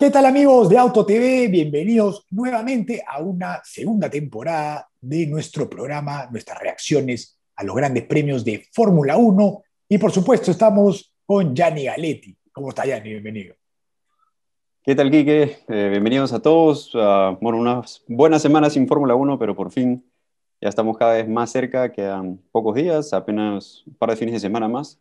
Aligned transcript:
¿Qué 0.00 0.10
tal 0.10 0.26
amigos 0.26 0.68
de 0.68 0.78
Auto 0.78 1.04
TV? 1.04 1.48
Bienvenidos 1.48 2.24
nuevamente 2.30 3.02
a 3.04 3.20
una 3.20 3.60
segunda 3.64 4.08
temporada 4.08 4.88
de 5.00 5.26
nuestro 5.26 5.68
programa, 5.68 6.28
nuestras 6.30 6.60
reacciones 6.60 7.36
a 7.56 7.64
los 7.64 7.74
grandes 7.74 8.04
premios 8.04 8.44
de 8.44 8.64
Fórmula 8.72 9.16
1. 9.16 9.62
Y 9.88 9.98
por 9.98 10.12
supuesto 10.12 10.52
estamos 10.52 11.12
con 11.26 11.52
Gianni 11.52 11.86
Galetti. 11.86 12.38
¿Cómo 12.52 12.68
está 12.68 12.84
Gianni? 12.84 13.10
Bienvenido. 13.10 13.56
¿Qué 14.84 14.94
tal, 14.94 15.10
Quique? 15.10 15.58
Eh, 15.66 15.88
bienvenidos 15.90 16.32
a 16.32 16.40
todos. 16.40 16.92
bueno, 17.40 17.58
unas 17.58 18.04
buenas 18.06 18.40
semanas 18.40 18.74
sin 18.74 18.86
Fórmula 18.86 19.16
1, 19.16 19.36
pero 19.36 19.56
por 19.56 19.72
fin 19.72 20.08
ya 20.60 20.68
estamos 20.68 20.96
cada 20.96 21.14
vez 21.14 21.28
más 21.28 21.50
cerca, 21.50 21.90
quedan 21.90 22.40
pocos 22.52 22.76
días, 22.76 23.12
apenas 23.12 23.82
un 23.84 23.94
par 23.94 24.10
de 24.10 24.16
fines 24.16 24.34
de 24.34 24.40
semana 24.40 24.68
más. 24.68 25.00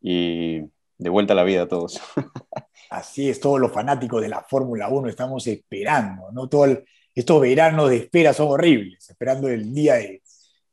Y 0.00 0.60
de 0.96 1.10
vuelta 1.10 1.34
a 1.34 1.36
la 1.36 1.44
vida 1.44 1.64
a 1.64 1.68
todos. 1.68 2.00
Así 2.90 3.28
es, 3.28 3.40
todos 3.40 3.60
los 3.60 3.72
fanáticos 3.72 4.22
de 4.22 4.28
la 4.28 4.42
Fórmula 4.42 4.88
1 4.88 5.08
estamos 5.08 5.46
esperando, 5.46 6.30
¿no? 6.32 6.48
Todo 6.48 6.82
estos 7.14 7.40
veranos 7.40 7.90
de 7.90 7.96
espera 7.96 8.32
son 8.32 8.48
horribles, 8.48 9.08
esperando 9.08 9.48
el 9.48 9.72
día 9.72 9.94
de, 9.94 10.22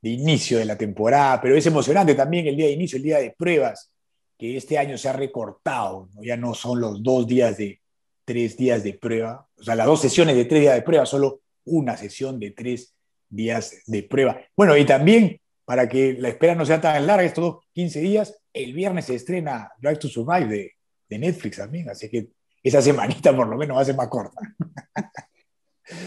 inicio 0.02 0.58
de 0.58 0.64
la 0.64 0.76
temporada, 0.76 1.40
pero 1.40 1.56
es 1.56 1.64
emocionante 1.64 2.14
también 2.14 2.46
el 2.46 2.56
día 2.56 2.66
de 2.66 2.72
inicio, 2.72 2.96
el 2.96 3.04
día 3.04 3.18
de 3.18 3.30
pruebas, 3.30 3.92
que 4.36 4.56
este 4.56 4.76
año 4.76 4.98
se 4.98 5.08
ha 5.08 5.12
recortado, 5.12 6.08
ya 6.20 6.36
no 6.36 6.54
son 6.54 6.80
los 6.80 7.02
dos 7.02 7.26
días 7.26 7.56
de 7.56 7.80
tres 8.24 8.56
días 8.56 8.82
de 8.82 8.94
prueba, 8.94 9.46
o 9.56 9.62
sea, 9.62 9.76
las 9.76 9.86
dos 9.86 10.00
sesiones 10.00 10.34
de 10.34 10.44
tres 10.44 10.62
días 10.62 10.74
de 10.74 10.82
prueba, 10.82 11.06
solo 11.06 11.42
una 11.64 11.96
sesión 11.96 12.40
de 12.40 12.50
tres 12.50 12.94
días 13.28 13.82
de 13.86 14.02
prueba. 14.02 14.40
Bueno, 14.56 14.76
y 14.76 14.84
también 14.84 15.40
para 15.64 15.88
que 15.88 16.14
la 16.14 16.28
espera 16.28 16.54
no 16.54 16.66
sea 16.66 16.80
tan 16.80 17.06
larga, 17.06 17.24
estos 17.24 17.64
15 17.72 18.00
días, 18.00 18.42
el 18.52 18.72
viernes 18.72 19.06
se 19.06 19.14
estrena 19.14 19.70
Drive 19.78 19.96
to 19.98 20.08
Survive 20.08 20.46
de, 20.46 20.72
de 21.12 21.18
Netflix 21.18 21.56
también, 21.58 21.88
así 21.90 22.08
que 22.08 22.28
esa 22.62 22.80
semanita 22.80 23.34
por 23.34 23.48
lo 23.48 23.56
menos 23.56 23.76
va 23.76 23.82
a 23.82 23.84
ser 23.84 23.96
más 23.96 24.08
corta. 24.08 24.40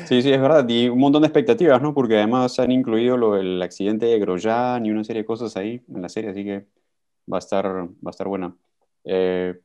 Sí, 0.07 0.21
sí, 0.21 0.31
es 0.31 0.41
verdad, 0.41 0.67
y 0.67 0.87
un 0.87 0.99
montón 0.99 1.21
de 1.21 1.27
expectativas, 1.27 1.81
¿no? 1.81 1.93
Porque 1.93 2.15
además 2.15 2.57
han 2.59 2.71
incluido 2.71 3.17
lo 3.17 3.35
del 3.35 3.61
accidente 3.61 4.05
de 4.05 4.19
Grosjean 4.19 4.85
y 4.85 4.91
una 4.91 5.03
serie 5.03 5.23
de 5.23 5.27
cosas 5.27 5.55
ahí 5.57 5.81
en 5.93 6.01
la 6.01 6.09
serie, 6.09 6.31
así 6.31 6.43
que 6.43 6.65
va 7.31 7.37
a 7.37 7.39
estar, 7.39 7.65
va 7.65 8.07
a 8.07 8.09
estar 8.09 8.27
buena. 8.27 8.55
Eh, 9.03 9.59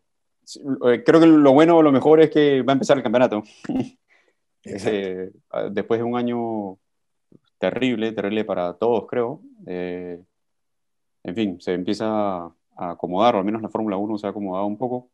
eh, 0.87 1.03
creo 1.05 1.21
que 1.21 1.27
lo 1.27 1.53
bueno 1.53 1.79
o 1.79 1.83
lo 1.83 1.93
mejor 1.93 2.21
es 2.21 2.31
que 2.31 2.63
va 2.63 2.73
a 2.73 2.75
empezar 2.75 2.97
el 2.97 3.03
campeonato. 3.03 3.43
Eh, 4.63 5.31
después 5.71 5.99
de 5.99 6.05
un 6.05 6.19
año 6.19 6.77
terrible, 7.57 8.13
terrible 8.13 8.45
para 8.45 8.75
todos, 8.75 9.07
creo. 9.09 9.41
en 9.67 10.27
fin, 11.35 11.59
se 11.63 11.73
empieza 11.73 12.45
a 12.45 12.55
acomodar, 12.77 13.37
o 13.37 13.39
al 13.39 13.45
menos 13.47 13.63
la 13.63 13.71
Fórmula 13.71 13.97
1 13.97 14.19
se 14.19 14.27
ha 14.27 14.31
acomodado 14.31 14.67
un 14.67 14.77
poco. 14.77 15.09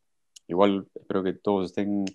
Igual 0.47 0.87
espero 0.95 1.23
que 1.23 1.33
todos 1.33 1.67
estén 1.67 2.05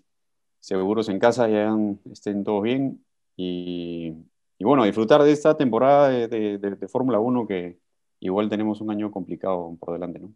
seguros 0.61 1.09
en 1.09 1.19
casa 1.19 1.49
y 1.49 2.11
estén 2.11 2.45
todos 2.45 2.63
bien. 2.63 3.05
Y, 3.37 4.15
bueno, 4.61 4.85
disfrutar 4.85 5.23
de 5.23 5.33
esta 5.33 5.57
temporada 5.57 6.09
de, 6.09 6.59
de, 6.59 6.89
Fórmula 6.89 7.19
1 7.19 7.47
que 7.47 7.79
igual 8.21 8.49
tenemos 8.49 8.81
un 8.81 8.91
año 8.91 9.11
complicado 9.11 9.77
por 9.81 9.93
delante, 9.93 10.21
¿no? 10.21 10.33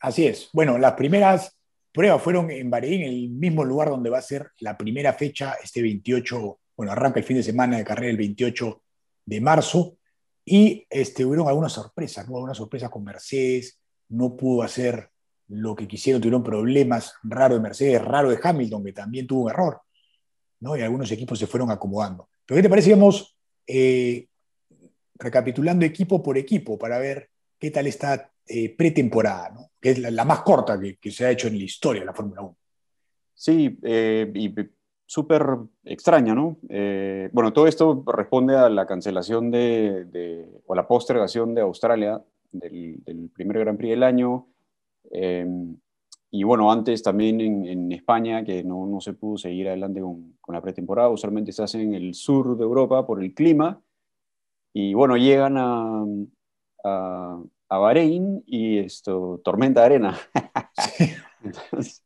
Así 0.00 0.26
es. 0.26 0.50
Bueno, 0.52 0.78
las 0.78 0.92
primeras 0.92 1.58
pruebas 1.92 2.22
fueron 2.22 2.50
en 2.50 2.70
Bahrein, 2.70 3.02
el 3.02 3.30
mismo 3.30 3.64
lugar 3.64 3.88
donde 3.88 4.10
va 4.10 4.18
a 4.18 4.22
ser 4.22 4.50
la 4.60 4.76
primera 4.76 5.12
fecha, 5.14 5.54
este 5.62 5.80
28, 5.82 6.60
bueno, 6.76 6.92
arranca 6.92 7.20
el 7.20 7.24
fin 7.24 7.38
de 7.38 7.42
semana 7.42 7.78
de 7.78 7.84
carrera 7.84 8.10
el 8.10 8.16
28 8.16 8.82
de 9.24 9.40
marzo, 9.40 9.96
y 10.44 10.86
este, 10.90 11.24
hubieron 11.24 11.48
algunas 11.48 11.72
sorpresas, 11.72 12.28
¿no? 12.28 12.36
Algunas 12.36 12.58
sorpresas 12.58 12.90
con 12.90 13.02
Mercedes, 13.02 13.80
no 14.10 14.36
pudo 14.36 14.62
hacer 14.62 15.10
lo 15.48 15.74
que 15.74 15.86
quisieron, 15.86 16.22
tuvieron 16.22 16.42
problemas, 16.42 17.14
raro 17.22 17.54
de 17.54 17.60
Mercedes, 17.60 18.02
raro 18.02 18.30
de 18.30 18.38
Hamilton, 18.42 18.84
que 18.84 18.92
también 18.92 19.26
tuvo 19.26 19.44
un 19.44 19.50
error, 19.50 19.80
¿no? 20.60 20.76
y 20.76 20.82
algunos 20.82 21.10
equipos 21.10 21.38
se 21.38 21.46
fueron 21.46 21.70
acomodando. 21.70 22.28
¿Pero 22.46 22.58
qué 22.58 22.62
te 22.62 22.70
parece? 22.70 22.90
Vamos 22.92 23.36
eh, 23.66 24.26
recapitulando 25.16 25.84
equipo 25.84 26.22
por 26.22 26.38
equipo 26.38 26.78
para 26.78 26.98
ver 26.98 27.30
qué 27.58 27.70
tal 27.70 27.86
está 27.86 28.30
eh, 28.46 28.74
pretemporada, 28.74 29.50
¿no? 29.50 29.70
que 29.80 29.90
es 29.90 29.98
la, 29.98 30.24
más 30.24 30.40
corta 30.40 30.78
que, 30.80 31.10
se 31.10 31.26
ha 31.26 31.30
hecho 31.30 31.48
en 31.48 31.58
la 31.58 31.64
historia 31.64 32.00
de 32.00 32.06
la 32.06 32.14
Fórmula 32.14 32.42
1. 32.42 32.56
Sí, 33.34 33.78
eh, 33.82 34.30
y 34.34 34.54
súper 35.06 35.44
extraña, 35.84 36.34
¿no? 36.34 36.58
bueno, 37.32 37.52
todo 37.52 37.66
esto 37.66 38.02
responde 38.06 38.56
a 38.56 38.70
la 38.70 38.86
cancelación 38.86 39.50
de, 39.50 40.48
o 40.66 40.74
la 40.74 40.88
postergación 40.88 41.54
de 41.54 41.60
Australia 41.60 42.22
del, 42.50 43.02
del 43.04 43.28
primer 43.28 43.58
Gran 43.58 43.76
Prix 43.76 43.90
del 43.90 44.02
año, 44.02 44.48
Em, 45.14 45.76
y 46.30 46.42
bueno, 46.42 46.72
antes 46.72 47.02
también 47.02 47.40
en, 47.40 47.92
España, 47.92 48.44
que 48.44 48.64
no, 48.64 48.86
no, 48.86 49.00
se 49.00 49.12
pudo 49.12 49.38
seguir 49.38 49.68
adelante 49.68 50.00
con, 50.00 50.36
con, 50.40 50.54
la 50.54 50.60
pretemporada, 50.60 51.08
usualmente 51.08 51.52
se 51.52 51.62
hace 51.62 51.80
en 51.80 51.94
el 51.94 52.14
sur 52.14 52.56
de 52.58 52.64
Europa 52.64 53.06
por 53.06 53.22
el 53.22 53.32
clima, 53.34 53.80
y 54.72 54.92
bueno, 54.94 55.16
llegan 55.16 55.56
a, 55.56 56.04
a, 56.84 57.42
a 57.68 57.78
Bahrein 57.78 58.42
y 58.46 58.78
esto, 58.78 59.40
tormenta 59.44 59.80
de 59.80 59.86
arena. 59.86 60.18
entonces, 61.44 62.04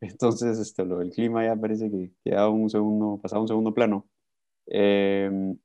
entonces 0.00 0.58
esto, 0.58 0.84
lo, 0.84 1.00
el 1.00 1.10
clima 1.10 1.44
ya 1.44 1.56
parece 1.56 1.90
que 1.90 2.12
queda 2.22 2.50
un 2.50 2.68
segundo, 2.68 3.18
pasado 3.22 3.40
un 3.40 3.48
segundo 3.48 3.72
plano. 3.72 4.06
Em, 4.66 5.56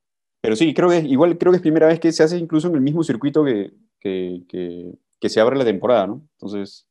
pero 0.41 0.55
sí, 0.55 0.73
creo 0.73 0.89
que 0.89 0.99
igual 0.99 1.37
creo 1.37 1.51
que 1.51 1.57
es 1.57 1.61
primera 1.61 1.87
vez 1.87 1.99
que 1.99 2.11
se 2.13 2.23
hace 2.23 2.37
incluso 2.37 2.69
en 2.69 2.75
el 2.75 2.81
mismo 2.81 3.03
circuito 3.03 3.43
que, 3.43 3.73
que, 3.99 4.43
que, 4.47 4.93
que 5.19 5.29
se 5.29 5.39
abre 5.39 5.57
la 5.57 5.65
temporada, 5.65 6.07
¿no? 6.07 6.27
Entonces, 6.33 6.87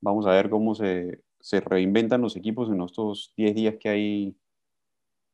vamos 0.00 0.26
a 0.26 0.30
ver 0.30 0.50
cómo 0.50 0.74
se, 0.74 1.22
se 1.40 1.60
reinventan 1.60 2.20
los 2.20 2.36
equipos 2.36 2.70
en 2.70 2.80
estos 2.82 3.32
10 3.36 3.54
días 3.54 3.74
que 3.80 3.88
hay 3.88 4.36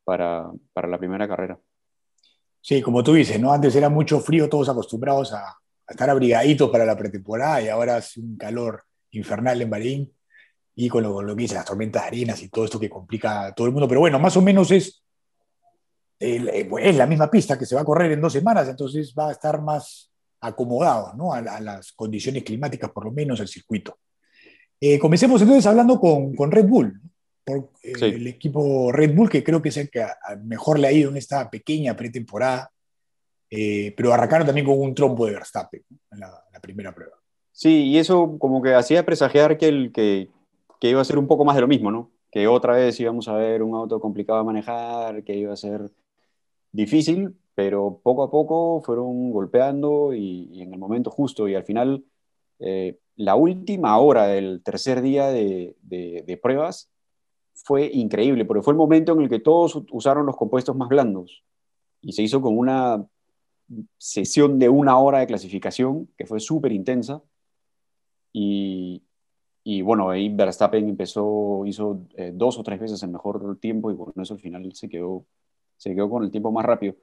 para, 0.05 0.51
para, 0.73 0.89
la 0.89 0.99
primera 0.99 1.27
carrera. 1.27 1.59
Sí, 2.61 2.81
como 2.81 3.03
tú 3.03 3.13
dices, 3.13 3.41
¿no? 3.41 3.53
Antes 3.53 3.75
era 3.77 3.89
mucho 3.89 4.21
frío, 4.21 4.49
todos 4.49 4.69
acostumbrados 4.69 5.33
a, 5.33 5.57
estar 5.89 6.11
abrigaditos 6.11 6.71
para 6.71 6.85
la 6.85 6.97
pretemporada 6.97 7.63
y 7.63 7.69
ahora 7.69 7.99
es 7.99 8.17
un 8.17 8.37
calor 8.37 8.83
infernal 9.13 9.61
en 9.63 9.71
Bahrein 9.71 10.13
y 10.75 10.89
con 10.89 11.03
lo, 11.03 11.25
que 11.25 11.43
dice 11.43 11.55
las 11.55 11.65
tormentas 11.65 12.03
de 12.03 12.09
arenas 12.09 12.43
y 12.43 12.49
todo 12.49 12.65
esto 12.65 12.81
que 12.81 12.91
complica 12.91 13.47
a 13.47 13.55
todo 13.55 13.67
el 13.67 13.73
mundo. 13.73 13.89
Pero 13.89 14.01
bueno, 14.01 14.19
más 14.19 14.37
o 14.37 14.43
menos 14.43 14.71
es, 14.73 15.03
eh, 16.19 16.69
es 16.81 16.97
la 16.97 17.07
misma 17.07 17.31
pista 17.31 17.59
que 17.59 17.67
se 17.67 17.75
va 17.75 17.83
a 17.83 17.85
correr 17.85 18.13
en 18.13 18.21
dos 18.21 18.33
semanas, 18.33 18.69
entonces 18.69 19.15
va 19.17 19.29
a 19.29 19.33
estar 19.33 19.63
más, 19.63 20.11
acomodados 20.41 21.15
¿no? 21.15 21.33
a, 21.33 21.61
las 21.61 21.93
condiciones 21.93 22.45
climáticas, 22.45 22.91
por 22.91 23.05
lo 23.05 23.13
menos 23.13 23.41
al 23.41 23.49
circuito. 23.49 23.99
Eh, 24.81 24.99
comencemos 24.99 25.41
entonces 25.41 25.67
hablando 25.67 25.99
con, 25.99 26.35
con 26.35 26.51
Red 26.51 26.67
Bull, 26.67 27.01
por, 27.45 27.71
eh, 27.83 27.93
el 28.01 28.27
equipo 28.27 28.91
Red 28.93 29.15
Bull, 29.15 29.31
que 29.31 29.45
creo 29.45 29.63
que 29.63 29.71
es 29.71 29.77
el 29.77 29.91
que 29.91 30.05
mejor 30.45 30.79
le 30.79 30.89
ha 30.89 30.93
ido 30.93 31.11
en 31.11 31.17
esta 31.17 31.49
pequeña 31.49 31.97
pretemporada, 31.97 32.71
eh, 33.49 33.95
pero 33.97 34.13
arrancaron 34.13 34.47
también 34.47 34.67
con 34.67 34.81
un 34.81 34.95
trompo 34.95 35.27
de 35.27 35.33
Verstappen 35.33 35.83
en 36.11 36.21
la, 36.21 36.43
primera 36.61 36.93
prueba. 36.93 37.15
Sí, 37.53 37.85
y 37.85 37.99
eso 37.99 38.39
como 38.39 38.61
que 38.61 38.75
hacía 38.75 39.07
presagiar 39.07 39.57
que, 39.57 39.69
el, 39.69 39.93
que, 39.93 40.31
que 40.81 40.91
iba 40.91 41.01
a 41.01 41.05
ser 41.05 41.19
un 41.19 41.29
poco 41.29 41.45
más 41.45 41.55
de 41.55 41.61
lo 41.61 41.69
mismo, 41.69 41.93
¿no? 41.93 42.11
Que 42.33 42.49
otra 42.49 42.75
vez 42.75 42.99
íbamos 42.99 43.29
a 43.29 43.35
ver 43.35 43.63
un 43.63 43.75
auto 43.75 44.01
complicado 44.01 44.41
de 44.41 44.47
manejar, 44.47 45.23
que 45.23 45.37
iba 45.37 45.53
a 45.53 45.57
ser 45.57 45.91
difícil, 46.73 47.37
pero 47.57 48.01
poco 48.03 48.23
a 48.23 48.31
poco 48.31 48.83
fueron 48.83 49.31
golpeando 49.33 50.13
y, 50.13 50.63
en 50.63 50.75
el 50.75 50.79
momento 50.79 51.11
justo 51.11 51.49
y 51.49 51.55
al 51.55 51.65
final 51.65 52.05
eh, 52.59 52.99
la 53.17 53.35
última 53.35 53.99
hora 53.99 54.27
del 54.27 54.63
tercer 54.63 55.01
día 55.01 55.29
de, 55.29 55.75
de, 55.81 56.37
pruebas 56.37 56.91
fue 57.55 57.91
increíble, 57.93 58.45
porque 58.45 58.63
fue 58.63 58.75
el 58.75 58.77
momento 58.77 59.15
en 59.15 59.23
el 59.23 59.31
que 59.31 59.41
todos 59.41 59.83
usaron 59.91 60.27
los 60.27 60.37
compuestos 60.37 60.77
más 60.77 60.91
blandos 60.91 61.43
y 62.03 62.13
se 62.13 62.23
hizo 62.23 62.43
con 62.43 62.59
una 62.59 63.07
sesión 63.97 64.59
de 64.59 64.69
una 64.69 64.99
hora 64.99 65.21
de 65.21 65.27
clasificación 65.27 66.09
que 66.19 66.27
fue 66.27 66.41
súper 66.41 66.73
intensa 66.73 67.23
y, 68.35 69.03
y, 69.65 69.81
bueno, 69.81 70.11
ahí 70.11 70.29
Verstappen 70.29 70.87
empezó, 70.91 71.65
hizo 71.65 72.03
eh, 72.17 72.33
dos 72.35 72.59
o 72.59 72.63
tres 72.63 72.79
veces 72.81 73.03
el 73.03 73.11
mejor 73.11 73.59
tiempo 73.61 73.91
y 73.91 73.97
con 73.97 74.13
eso 74.23 74.35
al 74.35 74.41
final 74.41 74.71
se 74.75 74.91
quedó, 74.91 75.25
se 75.79 75.95
quedó 75.95 76.11
con 76.11 76.23
el 76.23 76.31
tiempo 76.31 76.53
más 76.53 76.67
rápido. 76.67 76.97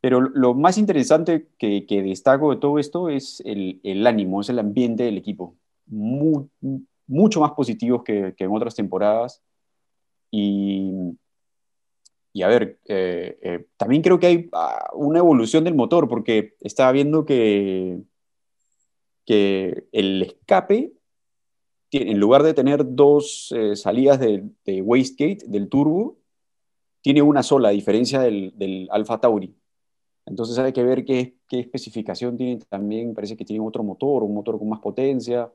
Pero 0.00 0.20
lo 0.20 0.54
más 0.54 0.78
interesante 0.78 1.48
que, 1.58 1.84
destaco 1.88 2.50
de 2.50 2.60
todo 2.60 2.78
esto 2.78 3.08
es 3.08 3.42
el, 3.44 4.06
ánimo, 4.06 4.40
es 4.40 4.48
el 4.48 4.58
ambiente 4.58 5.04
del 5.04 5.18
equipo. 5.18 5.56
mucho 5.86 7.40
más 7.40 7.52
positivos 7.52 8.02
que, 8.04 8.34
en 8.36 8.50
otras 8.52 8.74
temporadas. 8.74 9.42
Y, 10.30 11.16
a 12.42 12.48
ver, 12.48 12.78
eh, 12.84 13.38
eh, 13.42 13.66
también 13.76 14.02
creo 14.02 14.18
que 14.20 14.26
hay 14.26 14.48
ah, 14.52 14.90
una 14.94 15.20
evolución 15.20 15.64
del 15.64 15.74
motor, 15.74 16.08
porque 16.08 16.54
estaba 16.60 16.92
viendo 16.92 17.24
que, 17.24 18.02
el 19.26 20.22
escape, 20.22 20.92
en 21.90 22.20
lugar 22.20 22.42
de 22.42 22.54
tener 22.54 22.94
dos 22.94 23.52
eh, 23.56 23.74
salidas 23.74 24.20
de, 24.20 24.44
de, 24.64 24.82
wastegate, 24.82 25.46
del 25.48 25.68
turbo, 25.68 26.18
tiene 27.00 27.22
una 27.22 27.42
sola, 27.42 27.68
a 27.68 27.72
diferencia 27.72 28.20
del, 28.20 28.52
del 28.56 28.88
Alfa 28.90 29.20
Tauri. 29.20 29.54
Entonces 30.26 30.58
hay 30.58 30.72
que 30.72 30.82
ver 30.82 31.04
qué, 31.04 31.36
qué 31.48 31.60
especificación 31.60 32.36
tiene 32.36 32.60
también, 32.68 33.14
parece 33.14 33.36
que 33.36 33.44
tiene 33.44 33.64
otro 33.64 33.82
motor, 33.82 34.22
un 34.24 34.34
motor 34.34 34.58
con 34.58 34.68
más 34.68 34.80
potencia. 34.80 35.50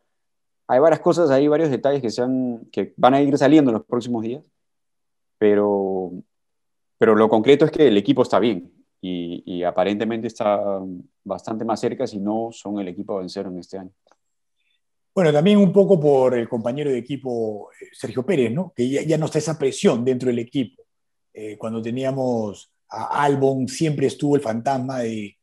hay 0.68 0.80
varias 0.80 1.02
cosas, 1.02 1.30
hay 1.30 1.48
varios 1.48 1.70
detalles 1.70 2.02
que, 2.02 2.10
sean, 2.10 2.68
que 2.72 2.94
van 2.98 3.14
a 3.14 3.22
ir 3.22 3.38
saliendo 3.38 3.72
en 3.72 3.78
los 3.78 3.86
próximos 3.86 4.24
días, 4.24 4.44
pero, 5.38 6.12
pero 6.98 7.16
lo 7.16 7.30
concreto 7.30 7.66
es 7.66 7.72
que 7.72 7.88
el 7.88 7.98
equipo 7.98 8.24
está 8.24 8.40
bien 8.40 8.72
y, 9.02 9.44
y 9.46 9.64
aparentemente 9.64 10.28
está 10.28 10.80
bastante 11.24 11.66
más 11.66 11.80
cerca, 11.80 12.08
si 12.08 12.20
no 12.20 12.50
son 12.52 12.80
el 12.80 12.88
equipo 12.88 13.18
a 13.18 13.20
vencer 13.20 13.46
en 13.48 13.60
este 13.60 13.78
año. 13.80 13.92
Bueno, 15.14 15.34
también 15.34 15.58
un 15.58 15.74
poco 15.74 16.00
por 16.00 16.36
el 16.36 16.48
compañero 16.48 16.90
de 16.90 16.98
equipo 16.98 17.70
eh, 17.82 17.88
Sergio 17.92 18.26
Pérez, 18.26 18.52
¿no? 18.52 18.72
que 18.74 18.90
ya, 18.90 19.18
no 19.18 19.26
está 19.26 19.40
esa 19.40 19.60
presión 19.60 20.06
dentro 20.06 20.30
del 20.30 20.40
equipo. 20.40 20.84
Eh, 21.34 21.58
cuando 21.58 21.82
teníamos 21.82 22.71
a 22.92 23.24
Albon, 23.24 23.68
siempre 23.68 24.08
estuvo 24.08 24.36
el 24.36 24.42
fantasma 24.42 25.00
de, 25.00 25.38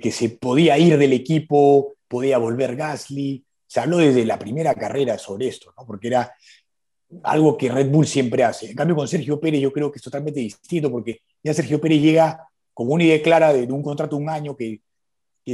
que 0.00 0.12
se 0.12 0.30
podía 0.30 0.78
ir 0.78 0.96
del 0.96 1.12
equipo, 1.12 1.94
podía 2.08 2.38
volver 2.38 2.76
Gasly. 2.76 3.44
Se 3.66 3.80
habló 3.80 3.98
desde 3.98 4.24
la 4.24 4.38
primera 4.38 4.74
carrera 4.74 5.18
sobre 5.18 5.48
esto, 5.48 5.74
¿no? 5.76 5.84
porque 5.86 6.08
era 6.08 6.32
algo 7.24 7.56
que 7.56 7.70
Red 7.70 7.90
Bull 7.90 8.06
siempre 8.06 8.44
hace. 8.44 8.70
En 8.70 8.76
cambio, 8.76 8.96
con 8.96 9.08
Sergio 9.08 9.40
Pérez 9.40 9.60
yo 9.60 9.72
creo 9.72 9.90
que 9.90 9.98
es 9.98 10.02
totalmente 10.02 10.40
distinto, 10.40 10.90
porque 10.90 11.22
ya 11.42 11.52
Sergio 11.52 11.80
Pérez 11.80 12.00
llega 12.00 12.48
con 12.72 12.90
una 12.90 13.04
idea 13.04 13.20
clara 13.22 13.52
de, 13.52 13.64
un 13.64 13.82
contrato 13.82 14.16
un 14.16 14.28
año 14.28 14.56
que 14.56 14.80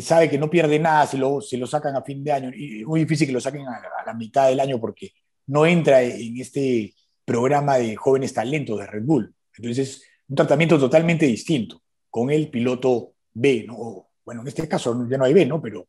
sabe 0.02 0.28
que 0.28 0.38
no 0.38 0.50
pierde 0.50 0.78
nada 0.78 1.06
si 1.06 1.16
lo, 1.16 1.40
si 1.40 1.56
lo 1.56 1.66
sacan 1.66 1.96
a 1.96 2.02
fin 2.02 2.22
de 2.22 2.32
año. 2.32 2.50
Y 2.54 2.80
es 2.80 2.86
muy 2.86 3.00
difícil 3.00 3.26
que 3.26 3.32
lo 3.32 3.40
saquen 3.40 3.66
a, 3.66 3.82
la 4.04 4.14
mitad 4.14 4.48
del 4.48 4.60
año 4.60 4.80
porque 4.80 5.12
no 5.46 5.66
entra 5.66 6.02
en 6.02 6.38
este 6.38 6.94
programa 7.24 7.78
de 7.78 7.96
jóvenes 7.96 8.32
talentos 8.32 8.78
de 8.78 8.86
Red 8.86 9.04
Bull. 9.04 9.34
Entonces, 9.56 9.88
es 9.88 10.02
un 10.28 10.36
tratamiento 10.36 10.78
totalmente 10.78 11.26
distinto 11.26 11.80
con 12.10 12.30
el 12.30 12.50
piloto 12.50 13.12
B, 13.32 13.64
¿no? 13.66 14.08
Bueno, 14.24 14.42
en 14.42 14.48
este 14.48 14.68
caso 14.68 15.06
ya 15.08 15.18
no 15.18 15.24
hay 15.24 15.34
B, 15.34 15.46
¿no? 15.46 15.60
Pero 15.60 15.88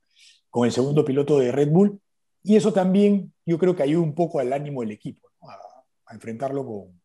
con 0.49 0.65
el 0.65 0.71
segundo 0.71 1.03
piloto 1.03 1.39
de 1.39 1.51
Red 1.51 1.69
Bull. 1.69 1.99
Y 2.43 2.55
eso 2.55 2.71
también 2.71 3.33
yo 3.45 3.57
creo 3.57 3.75
que 3.75 3.83
ayuda 3.83 4.03
un 4.03 4.15
poco 4.15 4.39
al 4.39 4.53
ánimo 4.53 4.81
del 4.81 4.91
equipo, 4.91 5.29
a, 5.41 6.13
enfrentarlo 6.13 6.65
con, 6.65 7.01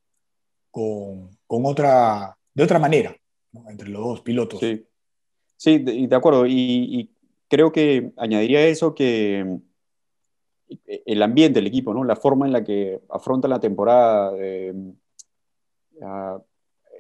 con, 0.70 1.38
con, 1.46 1.66
otra, 1.66 2.36
de 2.54 2.62
otra 2.62 2.78
manera, 2.78 3.16
entre 3.68 3.88
los 3.88 4.04
dos 4.04 4.20
pilotos. 4.20 4.60
Sí. 4.60 4.86
Sí, 5.62 5.78
de, 5.78 6.16
acuerdo. 6.16 6.44
Y, 6.44 7.14
creo 7.48 7.70
que 7.70 8.10
añadiría 8.16 8.66
eso 8.66 8.96
que 8.96 9.60
eh, 10.68 11.02
el 11.06 11.22
ambiente 11.22 11.60
del 11.60 11.68
equipo, 11.68 11.94
¿no? 11.94 12.02
la 12.02 12.16
forma 12.16 12.46
en 12.46 12.52
la 12.52 12.64
que 12.64 13.00
afronta 13.08 13.46
la 13.46 13.60
temporada 13.60 14.32
eh, 14.40 14.74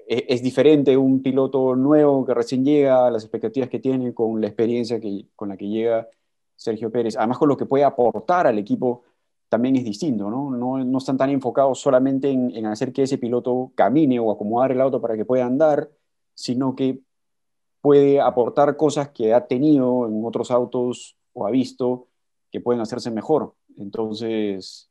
e, 0.08 0.26
es, 0.28 0.42
diferente 0.42 0.96
un 0.96 1.22
piloto 1.22 1.76
nuevo 1.76 2.24
que 2.24 2.34
recién 2.34 2.64
llega, 2.64 3.10
las 3.10 3.24
expectativas 3.24 3.68
que 3.68 3.78
tiene 3.78 4.14
con 4.14 4.40
la 4.40 4.46
experiencia 4.48 5.00
que, 5.00 5.26
con 5.36 5.48
la 5.48 5.56
que 5.56 5.68
llega 5.68 6.08
Sergio 6.56 6.90
Pérez, 6.90 7.16
además 7.16 7.38
con 7.38 7.48
lo 7.48 7.56
que 7.56 7.66
puede 7.66 7.84
aportar 7.84 8.46
al 8.46 8.58
equipo 8.58 9.02
también 9.48 9.76
es 9.76 9.84
distinto, 9.84 10.30
¿no? 10.30 10.50
No, 10.50 10.82
no 10.82 10.98
están 10.98 11.18
tan 11.18 11.28
enfocados 11.30 11.78
solamente 11.78 12.30
en, 12.30 12.56
en, 12.56 12.66
hacer 12.66 12.92
que 12.92 13.02
ese 13.02 13.18
piloto 13.18 13.72
camine 13.74 14.18
o 14.18 14.30
acomodar 14.30 14.72
el 14.72 14.80
auto 14.80 15.00
para 15.00 15.16
que 15.16 15.26
pueda 15.26 15.44
andar, 15.44 15.90
sino 16.34 16.74
que 16.74 17.00
puede 17.82 18.20
aportar 18.20 18.76
cosas 18.76 19.10
que 19.10 19.34
ha 19.34 19.46
tenido 19.46 20.08
en 20.08 20.24
otros 20.24 20.50
autos 20.50 21.18
o 21.34 21.46
ha 21.46 21.50
visto 21.50 22.08
que 22.50 22.60
pueden 22.60 22.80
hacerse 22.80 23.10
mejor. 23.10 23.54
Entonces, 23.76 24.90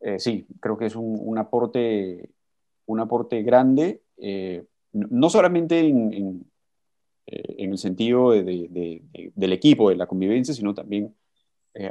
eh, 0.00 0.18
sí, 0.18 0.46
creo 0.60 0.76
que 0.76 0.86
es 0.86 0.96
un, 0.96 1.38
aporte, 1.38 2.30
un 2.86 3.00
aporte 3.00 3.42
grande, 3.42 4.02
eh, 4.20 4.64
no 4.92 5.30
solamente 5.30 5.80
en, 5.80 6.44
eh, 7.26 7.54
el 7.58 7.78
sentido 7.78 8.32
del 8.32 9.52
equipo, 9.52 9.90
de 9.90 9.96
la 9.96 10.06
convivencia, 10.06 10.54
sino 10.54 10.74
también 10.74 11.14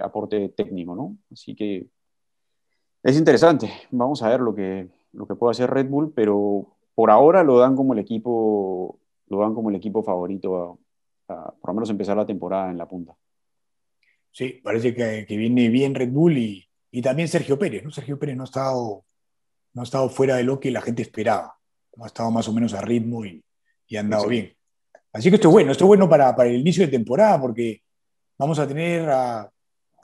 aporte 0.02 0.50
técnico, 0.50 0.96
¿no? 0.96 1.18
Así 1.32 1.56
que 1.56 1.88
es 3.04 3.18
interesante. 3.18 3.72
Vamos 3.92 4.22
a 4.22 4.30
ver 4.30 4.42
lo 4.42 4.54
que, 4.54 4.90
lo 5.14 5.26
que 5.28 5.36
puede 5.36 5.52
hacer 5.52 5.70
Red 5.70 5.88
Bull, 5.88 6.12
pero 6.14 6.68
por 6.94 7.10
ahora 7.10 7.44
lo 7.44 7.58
dan 7.60 7.76
como 7.76 7.94
el 7.94 8.00
equipo 8.00 9.00
lo 9.30 9.40
dan 9.40 9.54
como 9.54 9.70
el 9.70 9.76
equipo 9.76 10.04
favorito 10.04 10.80
a, 11.28 11.54
por 11.54 11.70
lo 11.70 11.74
menos 11.74 11.90
empezar 11.90 12.18
la 12.18 12.26
temporada 12.26 12.72
en 12.72 12.78
la 12.78 12.88
punta. 12.88 13.16
Sí, 14.32 14.62
parece 14.64 14.94
que, 14.94 15.26
viene 15.30 15.70
bien 15.70 15.96
Red 15.96 16.12
Bull 16.12 16.38
y, 16.38 16.70
y, 16.92 17.02
también 17.02 17.28
Sergio 17.28 17.58
Pérez, 17.58 17.84
¿no? 17.84 17.92
Sergio 17.92 18.20
Pérez 18.20 18.38
no 18.38 18.44
ha, 18.44 18.46
estado, 18.46 19.06
no 19.74 19.82
ha 19.82 19.84
estado 19.84 20.10
fuera 20.10 20.36
de 20.36 20.44
lo 20.44 20.60
que 20.60 20.72
la 20.72 20.82
gente 20.82 21.02
esperaba, 21.02 21.56
ha 22.04 22.08
estado 22.08 22.32
más 22.32 22.48
o 22.48 22.54
menos 22.54 22.74
a 22.74 22.82
ritmo 22.82 23.26
y, 23.26 23.44
y 23.88 23.98
ha 23.98 24.02
andado 24.02 24.28
bien. 24.28 24.54
Así 25.12 25.30
que 25.30 25.36
esto 25.36 25.48
es 25.48 25.52
bueno, 25.52 25.72
esto 25.72 25.86
es 25.86 25.88
bueno 25.88 26.10
para, 26.10 26.36
para, 26.36 26.50
el 26.50 26.58
inicio 26.58 26.86
de 26.86 26.92
temporada 26.92 27.40
porque 27.40 27.82
vamos 28.38 28.60
a 28.60 28.68
tener 28.68 29.10
a 29.10 29.50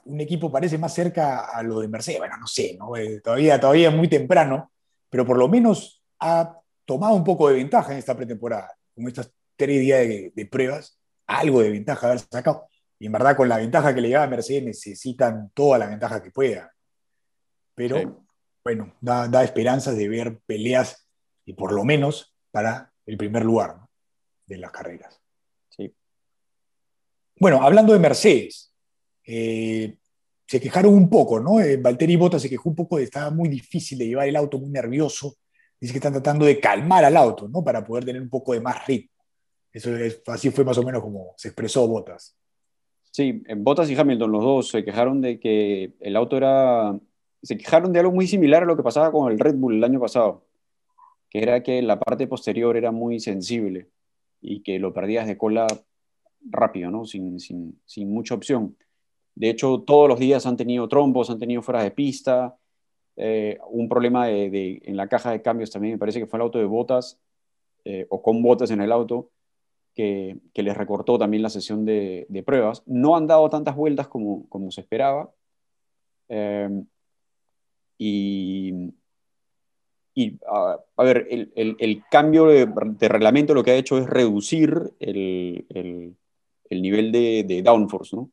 un 0.04 0.20
equipo 0.20 0.50
parece 0.50 0.76
más 0.78 0.92
cerca 0.92 1.46
a 1.46 1.62
lo 1.62 1.80
de 1.80 1.88
Mercedes, 1.88 2.18
bueno, 2.18 2.36
no 2.36 2.46
sé, 2.46 2.76
¿no? 2.78 2.96
Eh, 2.96 3.20
todavía, 3.22 3.58
todavía 3.58 3.88
es 3.88 3.94
muy 3.94 4.08
temprano, 4.08 4.70
pero 5.08 5.24
por 5.24 5.38
lo 5.38 5.48
menos 5.48 6.02
ha 6.20 6.58
tomado 6.84 7.14
un 7.14 7.24
poco 7.24 7.48
de 7.48 7.56
ventaja 7.56 7.92
en 7.92 7.98
esta 7.98 8.16
pretemporada 8.16 8.70
con 8.94 9.06
estas 9.08 9.30
tres 9.56 9.80
días 9.80 10.00
de, 10.34 10.48
pruebas, 10.50 10.98
algo 11.26 11.62
de 11.62 11.70
ventaja 11.70 12.08
haber 12.08 12.20
sacado. 12.20 12.68
Y 12.98 13.06
en 13.06 13.12
verdad, 13.12 13.36
con 13.36 13.48
la 13.48 13.58
ventaja 13.58 13.94
que 13.94 14.00
le 14.00 14.08
lleva 14.08 14.22
a 14.22 14.28
Mercedes, 14.28 14.64
necesitan 14.64 15.50
toda 15.52 15.78
la 15.78 15.86
ventaja 15.86 16.22
que 16.22 16.30
puedan. 16.30 16.68
Pero, 17.74 18.24
bueno, 18.62 18.94
da, 19.00 19.42
esperanzas 19.42 19.96
de 19.96 20.08
ver 20.08 20.38
peleas, 20.46 21.03
y 21.44 21.52
por 21.54 21.72
lo 21.72 21.84
menos 21.84 22.34
para 22.50 22.92
el 23.06 23.16
primer 23.16 23.44
lugar 23.44 23.78
de 24.46 24.58
las 24.58 24.70
carreras. 24.70 25.20
Sí. 25.68 25.94
Bueno, 27.38 27.62
hablando 27.62 27.92
de 27.92 27.98
Mercedes, 27.98 28.72
eh, 29.26 29.96
se 30.46 30.60
quejaron 30.60 30.94
un 30.94 31.08
poco, 31.08 31.40
¿no? 31.40 31.60
Eh, 31.60 31.76
Valtteri 31.76 32.16
Bottas 32.16 32.42
se 32.42 32.50
quejó 32.50 32.68
un 32.68 32.76
poco 32.76 32.96
de 32.96 33.02
que 33.02 33.06
estaba 33.06 33.30
muy 33.30 33.48
difícil 33.48 33.98
de 33.98 34.06
llevar 34.06 34.28
el 34.28 34.36
auto, 34.36 34.58
muy 34.58 34.70
nervioso 34.70 35.36
dice 35.84 35.92
que 35.92 35.98
están 35.98 36.14
tratando 36.14 36.46
de 36.46 36.58
calmar 36.60 37.04
al 37.04 37.16
auto, 37.16 37.46
¿no? 37.46 37.62
Para 37.62 37.84
poder 37.84 38.06
tener 38.06 38.22
un 38.22 38.30
poco 38.30 38.54
de 38.54 38.60
más 38.60 38.86
ritmo. 38.86 39.10
Eso 39.70 39.94
es, 39.94 40.22
así 40.28 40.50
fue 40.50 40.64
más 40.64 40.78
o 40.78 40.82
menos 40.82 41.02
como 41.02 41.34
se 41.36 41.48
expresó 41.48 41.86
Bottas. 41.86 42.36
Sí, 43.10 43.42
Bottas 43.56 43.90
y 43.90 43.94
Hamilton, 43.94 44.32
los 44.32 44.42
dos, 44.42 44.68
se 44.68 44.82
quejaron 44.82 45.20
de 45.20 45.38
que 45.38 45.92
el 46.00 46.16
auto 46.16 46.38
era... 46.38 46.98
Se 47.42 47.58
quejaron 47.58 47.92
de 47.92 48.00
algo 48.00 48.12
muy 48.12 48.26
similar 48.26 48.62
a 48.62 48.66
lo 48.66 48.76
que 48.76 48.82
pasaba 48.82 49.12
con 49.12 49.30
el 49.30 49.38
Red 49.38 49.56
Bull 49.56 49.74
el 49.74 49.84
año 49.84 50.00
pasado, 50.00 50.46
que 51.34 51.42
era 51.42 51.64
que 51.64 51.82
la 51.82 51.98
parte 51.98 52.28
posterior 52.28 52.76
era 52.76 52.92
muy 52.92 53.18
sensible 53.18 53.88
y 54.40 54.62
que 54.62 54.78
lo 54.78 54.94
perdías 54.94 55.26
de 55.26 55.36
cola 55.36 55.66
rápido, 56.48 56.92
¿no? 56.92 57.06
Sin, 57.06 57.40
sin, 57.40 57.80
sin 57.84 58.08
mucha 58.08 58.36
opción. 58.36 58.76
De 59.34 59.50
hecho, 59.50 59.82
todos 59.84 60.08
los 60.08 60.20
días 60.20 60.46
han 60.46 60.56
tenido 60.56 60.86
trompos, 60.86 61.30
han 61.30 61.40
tenido 61.40 61.60
fuera 61.60 61.82
de 61.82 61.90
pista, 61.90 62.56
eh, 63.16 63.58
un 63.68 63.88
problema 63.88 64.28
de, 64.28 64.80
en 64.84 64.96
la 64.96 65.08
caja 65.08 65.32
de 65.32 65.42
cambios 65.42 65.72
también, 65.72 65.94
me 65.94 65.98
parece 65.98 66.20
que 66.20 66.26
fue 66.26 66.36
el 66.36 66.42
auto 66.42 66.58
de 66.60 66.66
botas 66.66 67.20
eh, 67.84 68.06
o 68.10 68.22
con 68.22 68.40
botas 68.40 68.70
en 68.70 68.80
el 68.80 68.92
auto 68.92 69.32
que, 69.92 70.38
que, 70.52 70.62
les 70.62 70.76
recortó 70.76 71.18
también 71.18 71.42
la 71.42 71.50
sesión 71.50 71.84
de, 71.84 72.44
pruebas. 72.46 72.84
No 72.86 73.16
han 73.16 73.26
dado 73.26 73.50
tantas 73.50 73.74
vueltas 73.74 74.06
como, 74.06 74.48
como 74.48 74.70
se 74.70 74.82
esperaba. 74.82 75.32
Eh, 76.28 76.84
y, 77.98 78.94
y 80.14 80.38
a, 80.46 81.02
ver, 81.02 81.26
el, 81.30 81.76
el, 81.78 82.02
cambio 82.10 82.46
de, 82.46 82.66
reglamento 83.08 83.52
lo 83.52 83.64
que 83.64 83.72
ha 83.72 83.76
hecho 83.76 83.98
es 83.98 84.06
reducir 84.06 84.92
el, 85.00 85.66
el 85.70 86.82
nivel 86.82 87.10
de, 87.10 87.44
de, 87.46 87.62
downforce, 87.62 88.16
¿no? 88.16 88.30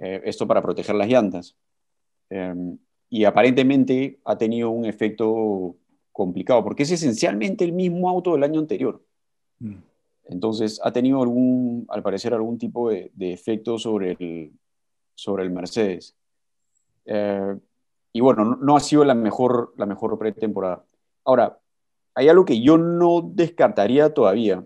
esto 0.00 0.46
para 0.48 0.60
proteger 0.60 0.96
las 0.96 1.08
llantas 1.08 1.56
y 3.08 3.24
aparentemente 3.24 4.18
ha 4.24 4.36
tenido 4.36 4.70
un 4.70 4.86
efecto 4.86 5.76
complicado, 6.10 6.64
porque 6.64 6.82
es 6.82 6.90
esencialmente 6.90 7.64
el 7.64 7.72
mismo 7.72 8.08
auto 8.08 8.32
del 8.32 8.42
año 8.42 8.58
anterior. 8.60 9.00
Mm. 9.60 9.76
Entonces 10.26 10.80
ha 10.82 10.92
tenido 10.92 11.22
algún, 11.22 11.86
al 11.90 12.02
parecer, 12.02 12.34
algún 12.34 12.58
tipo 12.58 12.90
de, 12.90 13.12
efecto 13.18 13.78
sobre 13.78 14.16
el, 14.18 14.52
sobre 15.14 15.44
el 15.44 15.50
Mercedes. 15.50 16.16
Eh, 17.04 17.56
y 18.14 18.20
bueno, 18.20 18.44
no, 18.44 18.76
ha 18.76 18.80
sido 18.80 19.04
la 19.04 19.14
mejor, 19.14 19.74
la 19.76 19.86
mejor 19.86 20.16
pretemporada. 20.18 20.86
Ahora, 21.24 21.58
hay 22.14 22.28
algo 22.28 22.44
que 22.44 22.62
yo 22.62 22.78
no 22.78 23.22
descartaría 23.34 24.14
todavía, 24.14 24.64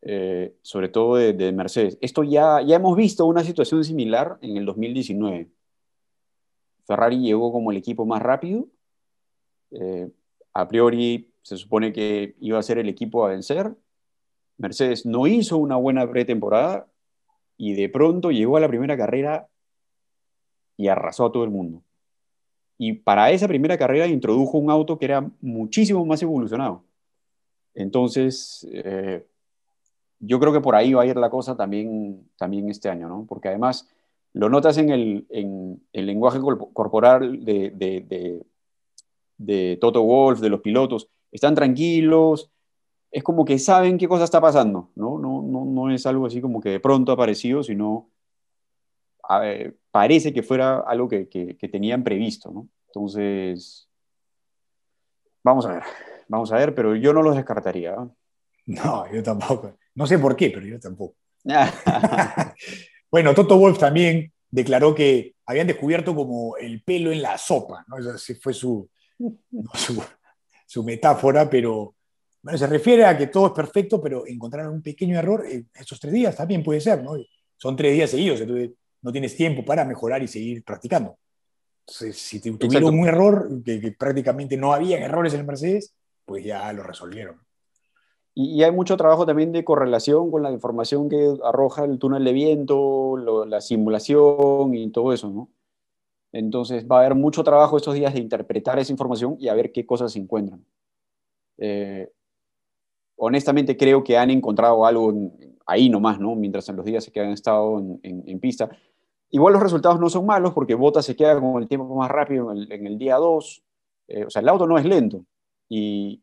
eh, 0.00 0.56
sobre 0.62 0.88
todo 0.88 1.16
de, 1.16 1.34
de, 1.34 1.52
Mercedes. 1.52 1.98
Esto 2.00 2.24
ya, 2.24 2.62
ya 2.62 2.76
hemos 2.76 2.96
visto 2.96 3.26
una 3.26 3.44
situación 3.44 3.84
similar 3.84 4.38
en 4.40 4.56
el 4.56 4.64
2019. 4.64 5.50
Ferrari 6.86 7.18
llegó 7.20 7.52
como 7.52 7.70
el 7.70 7.76
equipo 7.76 8.06
más 8.06 8.22
rápido. 8.22 8.66
Eh, 9.72 10.10
a 10.54 10.66
priori 10.66 11.34
se 11.42 11.58
supone 11.58 11.92
que 11.92 12.34
iba 12.40 12.58
a 12.58 12.62
ser 12.62 12.78
el 12.78 12.88
equipo 12.88 13.26
a 13.26 13.28
vencer. 13.28 13.74
Mercedes 14.56 15.04
no 15.04 15.26
hizo 15.26 15.58
una 15.58 15.76
buena 15.76 16.10
pretemporada 16.10 16.86
y 17.58 17.74
de 17.74 17.90
pronto 17.90 18.30
llegó 18.30 18.56
a 18.56 18.60
la 18.60 18.68
primera 18.68 18.96
carrera 18.96 19.48
y 20.78 20.88
arrasó 20.88 21.26
a 21.26 21.32
todo 21.32 21.44
el 21.44 21.50
mundo. 21.50 21.82
Y 22.78 22.92
para 22.92 23.30
esa 23.30 23.48
primera 23.48 23.78
carrera 23.78 24.06
introdujo 24.06 24.58
un 24.58 24.70
auto 24.70 24.98
que 24.98 25.06
era 25.06 25.30
muchísimo 25.40 26.04
más 26.04 26.22
evolucionado. 26.22 26.84
Entonces, 27.74 28.66
eh, 28.72 29.26
yo 30.18 30.40
creo 30.40 30.52
que 30.52 30.60
por 30.60 30.74
ahí 30.74 30.92
va 30.94 31.02
a 31.02 31.06
ir 31.06 31.16
la 31.16 31.30
cosa 31.30 31.56
también, 31.56 32.28
también 32.36 32.68
este 32.68 32.88
año, 32.88 33.08
¿no? 33.08 33.26
Porque 33.28 33.48
además 33.48 33.88
lo 34.32 34.48
notas 34.48 34.76
en 34.78 34.90
el, 34.90 35.26
en 35.30 35.82
el 35.92 36.06
lenguaje 36.06 36.40
corporal 36.40 37.44
de, 37.44 37.70
de, 37.70 38.44
de, 39.38 39.76
Toto 39.78 40.02
Wolf, 40.02 40.40
de 40.40 40.50
los 40.50 40.60
pilotos. 40.60 41.08
Están 41.32 41.54
tranquilos, 41.54 42.50
es 43.10 43.22
como 43.22 43.44
que 43.44 43.58
saben 43.58 43.98
qué 43.98 44.08
cosa 44.08 44.24
está 44.24 44.40
pasando, 44.40 44.90
¿no? 44.94 45.18
No, 45.18 45.42
no, 45.42 45.64
no 45.64 45.90
es 45.90 46.04
algo 46.06 46.26
así 46.26 46.40
como 46.40 46.60
que 46.60 46.70
de 46.70 46.80
pronto 46.80 47.12
aparecido, 47.12 47.62
sino 47.62 48.10
parece 49.90 50.32
que 50.32 50.42
fuera 50.42 50.80
algo 50.80 51.08
que, 51.08 51.28
que, 51.28 51.68
tenían 51.68 52.04
previsto, 52.04 52.50
¿no? 52.50 52.68
Entonces, 52.88 53.88
vamos 55.42 55.66
a 55.66 55.74
ver, 55.74 55.82
vamos 56.28 56.52
a 56.52 56.56
ver, 56.56 56.74
pero 56.74 56.94
yo 56.94 57.12
no 57.12 57.22
los 57.22 57.36
descartaría. 57.36 57.92
¿eh? 57.92 58.08
No, 58.66 59.12
yo 59.12 59.22
tampoco. 59.22 59.76
No 59.94 60.06
sé 60.06 60.18
por 60.18 60.36
qué, 60.36 60.50
pero 60.50 60.66
yo 60.66 60.78
tampoco. 60.78 61.16
bueno, 63.10 63.34
Toto 63.34 63.58
Wolf 63.58 63.78
también 63.78 64.32
declaró 64.50 64.94
que 64.94 65.34
habían 65.46 65.66
descubierto 65.66 66.14
como 66.14 66.56
el 66.56 66.82
pelo 66.82 67.12
en 67.12 67.22
la 67.22 67.38
sopa, 67.38 67.84
¿no? 67.88 67.98
Esa 67.98 68.16
fue 68.40 68.52
su, 68.52 68.88
su, 70.66 70.84
metáfora, 70.84 71.48
pero 71.48 71.94
bueno, 72.42 72.58
se 72.58 72.66
refiere 72.66 73.04
a 73.04 73.16
que 73.16 73.28
todo 73.28 73.48
es 73.48 73.52
perfecto, 73.52 74.00
pero 74.00 74.26
encontraron 74.26 74.74
un 74.74 74.82
pequeño 74.82 75.18
error 75.18 75.44
en 75.48 75.68
esos 75.74 76.00
tres 76.00 76.12
días, 76.12 76.36
también 76.36 76.62
puede 76.62 76.80
ser, 76.80 77.02
¿no? 77.02 77.12
Son 77.56 77.76
tres 77.76 77.92
días 77.92 78.10
seguidos, 78.10 78.40
entonces 78.40 78.70
no 79.06 79.12
tienes 79.12 79.36
tiempo 79.36 79.64
para 79.64 79.84
mejorar 79.84 80.20
y 80.24 80.26
seguir 80.26 80.64
practicando. 80.64 81.16
Entonces, 81.86 82.18
si 82.18 82.40
tuvieron 82.40 82.98
un 82.98 83.06
error, 83.06 83.48
que, 83.64 83.94
prácticamente 83.96 84.56
no 84.56 84.72
había 84.72 84.98
errores 84.98 85.32
en 85.34 85.40
el 85.40 85.46
Mercedes, 85.46 85.94
pues 86.24 86.44
ya 86.44 86.72
lo 86.72 86.82
resolvieron. 86.82 87.36
Y, 88.34 88.64
hay 88.64 88.72
mucho 88.72 88.96
trabajo 88.96 89.24
también 89.24 89.52
de 89.52 89.62
correlación 89.62 90.32
con 90.32 90.42
la 90.42 90.50
información 90.50 91.08
que 91.08 91.36
arroja 91.44 91.84
el 91.84 92.00
túnel 92.00 92.24
de 92.24 92.32
viento, 92.32 93.16
la 93.46 93.60
simulación 93.60 94.74
y 94.74 94.90
todo 94.90 95.12
eso, 95.12 95.30
¿no? 95.30 95.50
Entonces 96.32 96.84
va 96.90 96.96
a 96.96 97.00
haber 97.00 97.14
mucho 97.14 97.44
trabajo 97.44 97.76
estos 97.76 97.94
días 97.94 98.12
de 98.12 98.20
interpretar 98.20 98.80
esa 98.80 98.92
información 98.92 99.36
y 99.38 99.46
a 99.46 99.54
ver 99.54 99.70
qué 99.70 99.86
cosas 99.86 100.12
se 100.12 100.18
encuentran. 100.18 100.66
Eh, 101.58 102.10
honestamente 103.14 103.76
creo 103.76 104.02
que 104.02 104.18
han 104.18 104.30
encontrado 104.30 104.84
algo 104.84 105.14
ahí 105.64 105.88
nomás, 105.88 106.18
¿no? 106.18 106.34
Mientras 106.34 106.68
en 106.68 106.76
los 106.76 106.84
días 106.84 107.08
que 107.08 107.20
han 107.20 107.30
estado 107.30 107.80
en 108.02 108.40
pista. 108.40 108.68
Igual 109.30 109.54
los 109.54 109.62
resultados 109.62 109.98
no 109.98 110.08
son 110.08 110.24
malos 110.24 110.52
porque 110.54 110.74
Bota 110.74 111.02
se 111.02 111.16
queda 111.16 111.40
con 111.40 111.60
el 111.60 111.68
tiempo 111.68 111.94
más 111.96 112.10
rápido 112.10 112.52
en 112.52 112.86
el, 112.86 112.98
día 112.98 113.16
2. 113.16 113.62
Eh, 114.08 114.24
o 114.24 114.30
sea, 114.30 114.40
el 114.40 114.48
auto 114.48 114.66
no 114.66 114.78
es 114.78 114.84
lento. 114.84 115.24
Y, 115.68 116.22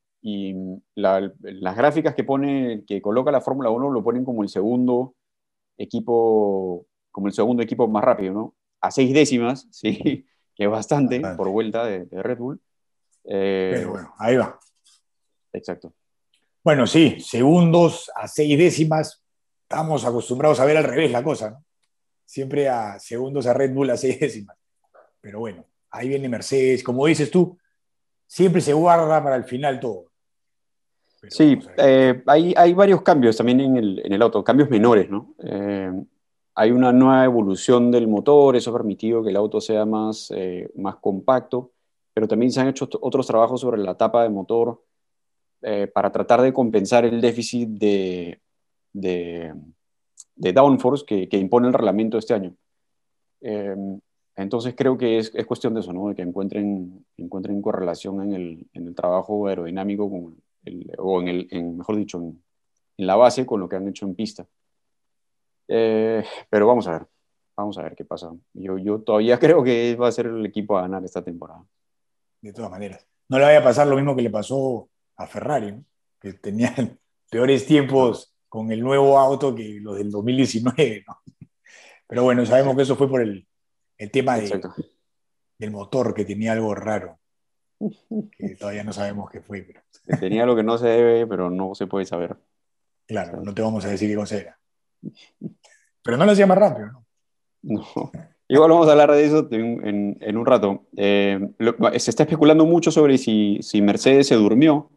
las 0.96 1.76
gráficas 1.76 2.16
que 2.16 2.24
pone, 2.24 2.86
que 2.88 3.02
coloca 3.02 3.30
la 3.30 3.42
Fórmula 3.42 3.70
1 3.70 3.92
lo 3.92 4.04
ponen 4.04 4.24
como 4.24 4.42
el 4.42 4.48
segundo 4.48 5.16
equipo, 5.78 6.86
como 7.12 7.28
el 7.28 7.34
segundo 7.34 7.62
equipo 7.62 7.90
más 7.90 8.06
rápido, 8.06 8.34
¿no? 8.34 8.56
A 8.80 8.90
seis 8.90 9.14
décimas, 9.14 9.68
sí, 9.72 10.26
que 10.56 10.64
es 10.64 10.70
bastante 10.70 11.20
por 11.36 11.50
vuelta 11.50 11.84
de, 11.86 12.08
Red 12.10 12.38
Bull. 12.38 12.62
Eh, 13.26 13.72
Pero 13.76 13.92
bueno, 13.92 14.14
ahí 14.18 14.38
va. 14.38 14.58
Exacto. 15.52 15.94
Bueno, 16.64 16.88
sí, 16.88 17.20
segundos 17.20 18.10
a 18.16 18.30
seis 18.30 18.58
décimas. 18.58 19.22
Estamos 19.64 20.06
acostumbrados 20.06 20.62
a 20.62 20.66
ver 20.66 20.78
al 20.78 20.86
revés 20.86 21.12
la 21.12 21.22
cosa, 21.22 21.50
¿no? 21.50 21.66
Siempre 22.26 22.70
a 22.70 23.00
segundos 23.00 23.46
a 23.48 23.54
Red 23.54 23.74
Bull 23.74 23.90
a 23.90 23.98
seis 23.98 24.20
décimas. 24.20 24.58
Pero 25.22 25.40
bueno, 25.40 25.66
ahí 25.92 26.10
viene 26.10 26.28
Mercedes, 26.28 26.84
como 26.84 27.06
dices 27.06 27.32
tú, 27.32 27.58
siempre 28.28 28.62
se 28.62 28.74
guarda 28.74 29.24
para 29.24 29.36
el 29.36 29.44
final 29.44 29.80
todo. 29.80 30.06
sí, 31.30 31.58
eh, 31.78 32.22
hay, 32.26 32.54
hay, 32.58 32.74
varios 32.74 33.02
cambios 33.02 33.38
también 33.38 33.62
en 33.62 33.78
el, 33.78 34.02
en 34.04 34.12
el 34.12 34.22
auto, 34.22 34.44
cambios 34.44 34.70
menores, 34.70 35.10
¿no? 35.10 35.36
Eh, 35.44 35.92
hay 36.56 36.72
una 36.72 36.92
nueva 36.92 37.24
evolución 37.26 37.90
del 37.90 38.08
motor, 38.08 38.56
eso 38.56 38.72
ha 38.72 38.78
permitido 38.78 39.24
que 39.24 39.30
el 39.30 39.38
auto 39.38 39.62
sea 39.62 39.86
más, 39.86 40.32
eh, 40.36 40.70
más 40.76 40.98
compacto, 40.98 41.72
pero 42.14 42.28
también 42.28 42.52
se 42.52 42.60
han 42.60 42.68
hecho 42.68 42.90
otros 43.02 43.26
trabajos 43.26 43.62
sobre 43.62 43.82
la 43.82 43.96
tapa 43.96 44.24
de 44.24 44.30
motor 44.30 44.84
para 45.94 46.12
tratar 46.12 46.42
de 46.42 46.52
compensar 46.52 47.06
el 47.06 47.22
déficit 47.22 47.70
de, 47.70 48.42
de 48.92 49.54
de 50.36 50.54
downforce 50.54 51.06
que, 51.06 51.30
que, 51.30 51.38
impone 51.38 51.68
el 51.68 51.74
reglamento 51.74 52.18
este 52.18 52.34
año. 52.34 52.56
Eh, 53.42 53.76
entonces 54.36 54.74
creo 54.76 54.98
que 54.98 55.20
es, 55.20 55.32
es, 55.36 55.46
cuestión 55.46 55.74
de 55.74 55.82
eso, 55.82 55.94
¿no? 55.94 56.10
de 56.10 56.16
que 56.16 56.24
encuentren, 56.24 57.06
encuentren 57.18 57.62
correlación 57.62 58.22
en 58.24 58.34
el, 58.34 58.68
en 58.74 58.88
el 58.88 58.96
trabajo 58.96 59.48
aerodinámico 59.48 60.10
con 60.10 60.42
el, 60.66 60.92
o 60.98 61.22
en 61.22 61.28
el, 61.28 61.48
en, 61.52 61.78
mejor 61.78 61.98
dicho, 61.98 62.18
en, 62.18 62.44
en, 62.98 63.08
la 63.08 63.16
base 63.16 63.46
con 63.46 63.60
lo 63.60 63.70
que 63.70 63.76
han 63.76 63.88
hecho 63.88 64.06
en 64.06 64.16
pista. 64.16 64.48
Eh, 65.68 66.24
pero 66.50 66.68
vamos 66.68 66.88
a 66.88 66.94
ver, 66.94 67.08
vamos 67.56 67.78
a 67.78 67.84
ver 67.84 67.96
qué 67.96 68.06
pasa. 68.06 68.32
Yo, 68.54 68.78
yo 68.78 69.02
todavía 69.02 69.38
creo 69.40 69.64
que 69.64 69.96
va 69.96 70.08
a 70.08 70.12
ser 70.12 70.28
el 70.28 70.46
equipo 70.46 70.78
a 70.78 70.82
ganar 70.82 71.04
esta 71.06 71.24
temporada. 71.24 71.64
De 72.42 72.54
todas 72.54 72.72
maneras. 72.72 73.08
No 73.30 73.38
le 73.38 73.46
vaya 73.46 73.60
a 73.60 73.64
pasar 73.64 73.88
lo 73.88 73.96
mismo 73.96 74.16
que 74.16 74.22
le 74.24 74.30
pasó 74.30 74.90
a 75.16 75.28
Ferrari, 75.28 75.74
¿no? 75.74 75.86
que 76.20 76.34
tenían 76.34 77.00
peores 77.30 77.66
tiempos 77.66 78.33
con 78.54 78.72
el 78.72 78.82
nuevo 78.82 79.18
auto 79.18 79.56
que 79.56 79.80
los 79.82 79.98
del 79.98 80.12
2019. 80.12 81.06
¿no? 81.08 81.18
Pero 82.06 82.22
bueno, 82.22 82.46
sabemos 82.46 82.76
que 82.76 82.84
eso 82.84 82.96
fue 82.96 83.10
por 83.10 83.24
el, 83.24 83.48
el 83.98 84.12
tema 84.12 84.38
de, 84.38 84.62
del 85.58 85.72
motor, 85.72 86.14
que 86.14 86.24
tenía 86.24 86.52
algo 86.52 86.76
raro, 86.76 87.18
que 88.38 88.56
todavía 88.56 88.84
no 88.84 88.94
sabemos 88.94 89.32
qué 89.32 89.42
fue. 89.42 89.64
Pero... 89.64 89.82
Tenía 90.20 90.46
lo 90.46 90.56
que 90.56 90.62
no 90.62 90.78
se 90.78 90.86
debe, 90.86 91.26
pero 91.26 91.50
no 91.50 91.74
se 91.74 91.88
puede 91.88 92.06
saber. 92.06 92.38
Claro, 93.08 93.42
no 93.42 93.56
te 93.56 93.64
vamos 93.64 93.86
a 93.86 93.90
decir 93.90 94.08
qué 94.08 94.16
cosa 94.16 94.38
era. 94.38 94.60
Pero 96.04 96.18
no 96.18 96.26
lo 96.28 96.34
hacía 96.34 96.46
más 96.46 96.60
rápido, 96.60 96.92
¿no? 96.92 97.06
No. 97.64 98.12
Igual 98.48 98.70
vamos 98.70 98.88
a 98.88 98.92
hablar 98.92 99.14
de 99.14 99.26
eso 99.26 99.48
en, 99.50 100.20
en 100.22 100.38
un 100.38 100.46
rato. 100.46 100.86
Eh, 100.96 101.40
se 101.98 102.12
está 102.12 102.22
especulando 102.22 102.68
mucho 102.68 102.92
sobre 102.92 103.18
si, 103.18 103.58
si, 103.64 103.82
Mercedes 103.82 104.28
se 104.28 104.36
durmió 104.36 104.92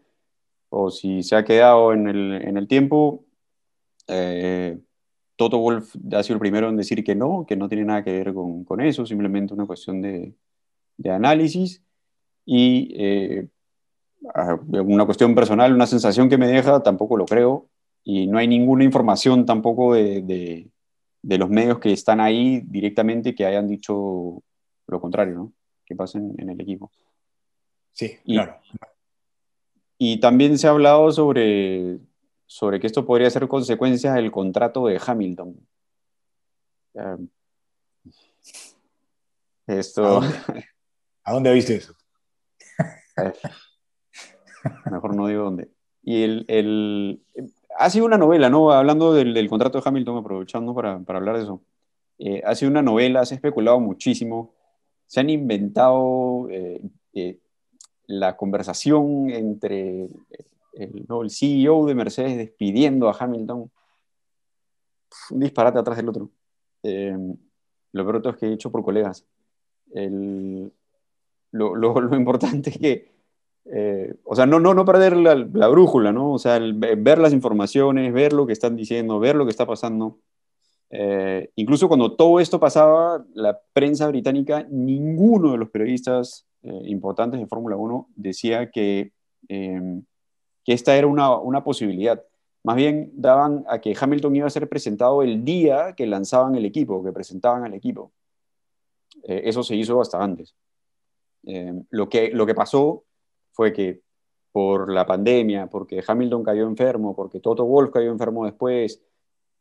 o 0.68 0.90
si 0.90 1.22
se 1.22 1.36
ha 1.36 1.44
quedado 1.46 1.94
en 1.94 2.06
el, 2.06 2.32
en 2.42 2.58
el 2.58 2.68
tiempo. 2.68 3.25
Eh, 4.08 4.78
Toto 5.36 5.58
Wolf 5.58 5.94
ha 6.12 6.22
sido 6.22 6.34
el 6.34 6.40
primero 6.40 6.68
en 6.68 6.76
decir 6.76 7.04
que 7.04 7.14
no, 7.14 7.44
que 7.46 7.56
no 7.56 7.68
tiene 7.68 7.84
nada 7.84 8.02
que 8.02 8.12
ver 8.12 8.32
con, 8.32 8.64
con 8.64 8.80
eso, 8.80 9.04
simplemente 9.04 9.52
una 9.52 9.66
cuestión 9.66 10.00
de, 10.00 10.34
de 10.96 11.10
análisis 11.10 11.82
y 12.44 12.94
eh, 12.96 13.48
una 14.70 15.04
cuestión 15.04 15.34
personal, 15.34 15.74
una 15.74 15.86
sensación 15.86 16.28
que 16.28 16.38
me 16.38 16.46
deja, 16.46 16.82
tampoco 16.82 17.16
lo 17.16 17.26
creo 17.26 17.68
y 18.02 18.26
no 18.26 18.38
hay 18.38 18.48
ninguna 18.48 18.84
información 18.84 19.44
tampoco 19.44 19.94
de, 19.94 20.22
de, 20.22 20.70
de 21.22 21.38
los 21.38 21.50
medios 21.50 21.78
que 21.80 21.92
están 21.92 22.20
ahí 22.20 22.62
directamente 22.64 23.34
que 23.34 23.44
hayan 23.44 23.68
dicho 23.68 24.42
lo 24.86 25.00
contrario, 25.00 25.34
¿no? 25.34 25.52
Que 25.84 25.96
pasen 25.96 26.34
en 26.38 26.50
el 26.50 26.60
equipo. 26.60 26.90
Sí, 27.92 28.16
claro. 28.24 28.58
Y 29.98 30.20
también 30.20 30.58
se 30.58 30.66
ha 30.66 30.70
hablado 30.70 31.10
sobre 31.12 31.98
sobre 32.46 32.80
que 32.80 32.86
esto 32.86 33.04
podría 33.04 33.30
ser 33.30 33.48
consecuencia 33.48 34.12
del 34.14 34.30
contrato 34.30 34.86
de 34.86 35.00
Hamilton. 35.04 35.56
esto... 39.66 40.20
¿A 41.24 41.32
dónde, 41.32 41.52
viste 41.52 41.74
eso? 41.74 41.92
mejor 44.90 45.16
no 45.16 45.26
digo 45.26 45.44
dónde. 45.44 45.70
Y 46.02 46.22
el, 46.22 47.20
ha 47.76 47.90
sido 47.90 48.06
una 48.06 48.18
novela, 48.18 48.48
¿no? 48.48 48.70
Hablando 48.70 49.12
del, 49.12 49.48
contrato 49.48 49.80
de 49.80 49.88
Hamilton, 49.88 50.18
aprovechando 50.18 50.74
para, 50.74 51.00
para 51.00 51.18
hablar 51.18 51.36
de 51.36 51.42
eso. 51.42 51.62
Eh, 52.18 52.42
ha 52.44 52.54
sido 52.54 52.70
una 52.70 52.82
novela, 52.82 53.26
se 53.26 53.34
ha 53.34 53.36
especulado 53.36 53.80
muchísimo, 53.80 54.54
se 55.06 55.20
han 55.20 55.30
inventado 55.30 56.48
eh, 56.50 56.80
eh, 57.12 57.38
la 58.06 58.36
conversación 58.36 59.30
entre 59.30 60.08
el, 60.76 61.06
el 61.08 61.30
CEO 61.30 61.86
de 61.86 61.94
Mercedes 61.94 62.36
despidiendo 62.36 63.08
a 63.08 63.16
Hamilton. 63.18 63.70
Un 65.30 65.40
disparate 65.40 65.78
atrás 65.78 65.96
del 65.96 66.08
otro. 66.08 66.30
Eh, 66.82 67.16
lo 67.92 68.06
peor 68.06 68.22
es 68.28 68.36
que 68.36 68.46
he 68.46 68.52
hecho 68.52 68.70
por 68.70 68.84
colegas. 68.84 69.26
lo, 69.92 70.70
lo, 71.52 72.00
lo, 72.00 72.16
importante 72.16 72.70
es 72.70 72.78
que, 72.78 73.12
eh, 73.64 74.14
o 74.24 74.36
sea, 74.36 74.46
no, 74.46 74.60
no, 74.60 74.74
no 74.74 74.84
perder 74.84 75.16
la, 75.16 75.34
la, 75.34 75.68
brújula, 75.68 76.12
¿no? 76.12 76.32
O 76.32 76.38
sea, 76.38 76.58
ver 76.58 77.18
las 77.18 77.32
informaciones, 77.32 78.12
ver 78.12 78.32
lo 78.32 78.46
que 78.46 78.52
están 78.52 78.76
diciendo, 78.76 79.18
ver 79.18 79.36
lo 79.36 79.44
que 79.44 79.50
está 79.50 79.66
pasando. 79.66 80.18
Eh, 80.90 81.50
incluso 81.56 81.88
cuando 81.88 82.14
todo 82.14 82.38
esto 82.38 82.60
pasaba, 82.60 83.24
la 83.34 83.58
prensa 83.72 84.06
británica, 84.08 84.66
ninguno 84.70 85.52
de 85.52 85.58
los 85.58 85.70
periodistas 85.70 86.46
importantes 86.62 87.38
de 87.38 87.46
Fórmula 87.46 87.76
1 87.76 88.08
decía 88.16 88.72
que 88.72 89.12
que 90.66 90.72
esta 90.72 90.96
era 90.96 91.06
una, 91.06 91.38
una 91.38 91.64
posibilidad. 91.64 92.22
Más 92.64 92.76
bien 92.76 93.12
daban 93.14 93.64
a 93.68 93.80
que 93.80 93.96
Hamilton 93.98 94.36
iba 94.36 94.46
a 94.48 94.50
ser 94.50 94.68
presentado 94.68 95.22
el 95.22 95.44
día 95.44 95.94
que 95.94 96.06
lanzaban 96.06 96.56
el 96.56 96.64
equipo, 96.64 97.02
que 97.04 97.12
presentaban 97.12 97.64
al 97.64 97.72
equipo. 97.74 98.12
Eh, 99.22 99.42
eso 99.44 99.62
se 99.62 99.76
hizo 99.76 100.00
hasta 100.00 100.22
antes. 100.22 100.56
Eh, 101.46 101.72
lo, 101.90 102.08
que, 102.08 102.30
lo 102.30 102.44
que 102.44 102.54
pasó 102.54 103.04
fue 103.52 103.72
que 103.72 104.02
por 104.50 104.92
la 104.92 105.06
pandemia, 105.06 105.68
porque 105.68 106.02
Hamilton 106.06 106.42
cayó 106.42 106.66
enfermo, 106.66 107.14
porque 107.14 107.40
Toto 107.40 107.64
Wolff 107.64 107.92
cayó 107.92 108.10
enfermo 108.10 108.44
después, 108.44 109.00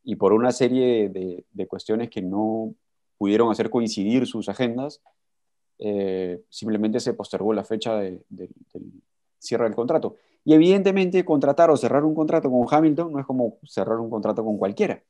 y 0.04 0.16
por 0.16 0.34
una 0.34 0.52
serie 0.52 1.10
de, 1.10 1.46
de 1.52 1.68
cuestiones 1.68 2.10
que 2.10 2.22
no, 2.22 2.74
pudieron 3.18 3.52
hacer 3.52 3.70
coincidir 3.70 4.26
sus 4.26 4.50
agendas, 4.50 5.02
eh, 5.78 6.42
simplemente 6.50 7.00
se 7.00 7.14
postergó 7.14 7.54
la 7.54 7.64
fecha 7.64 7.96
del 8.00 8.24
cierre 9.40 9.66
del 9.66 9.76
contrato. 9.76 10.16
Y 10.46 10.54
evidentemente 10.54 11.26
contratar 11.26 11.70
o 11.70 11.78
cerrar 11.78 12.06
un 12.06 12.16
contrato 12.16 12.50
con 12.50 12.66
Hamilton 12.70 13.12
no 13.12 13.20
es 13.20 13.26
como 13.26 13.58
cerrar 13.64 14.00
un 14.00 14.10
contrato 14.10 14.46
con 14.46 14.58
cualquiera. 14.58 15.04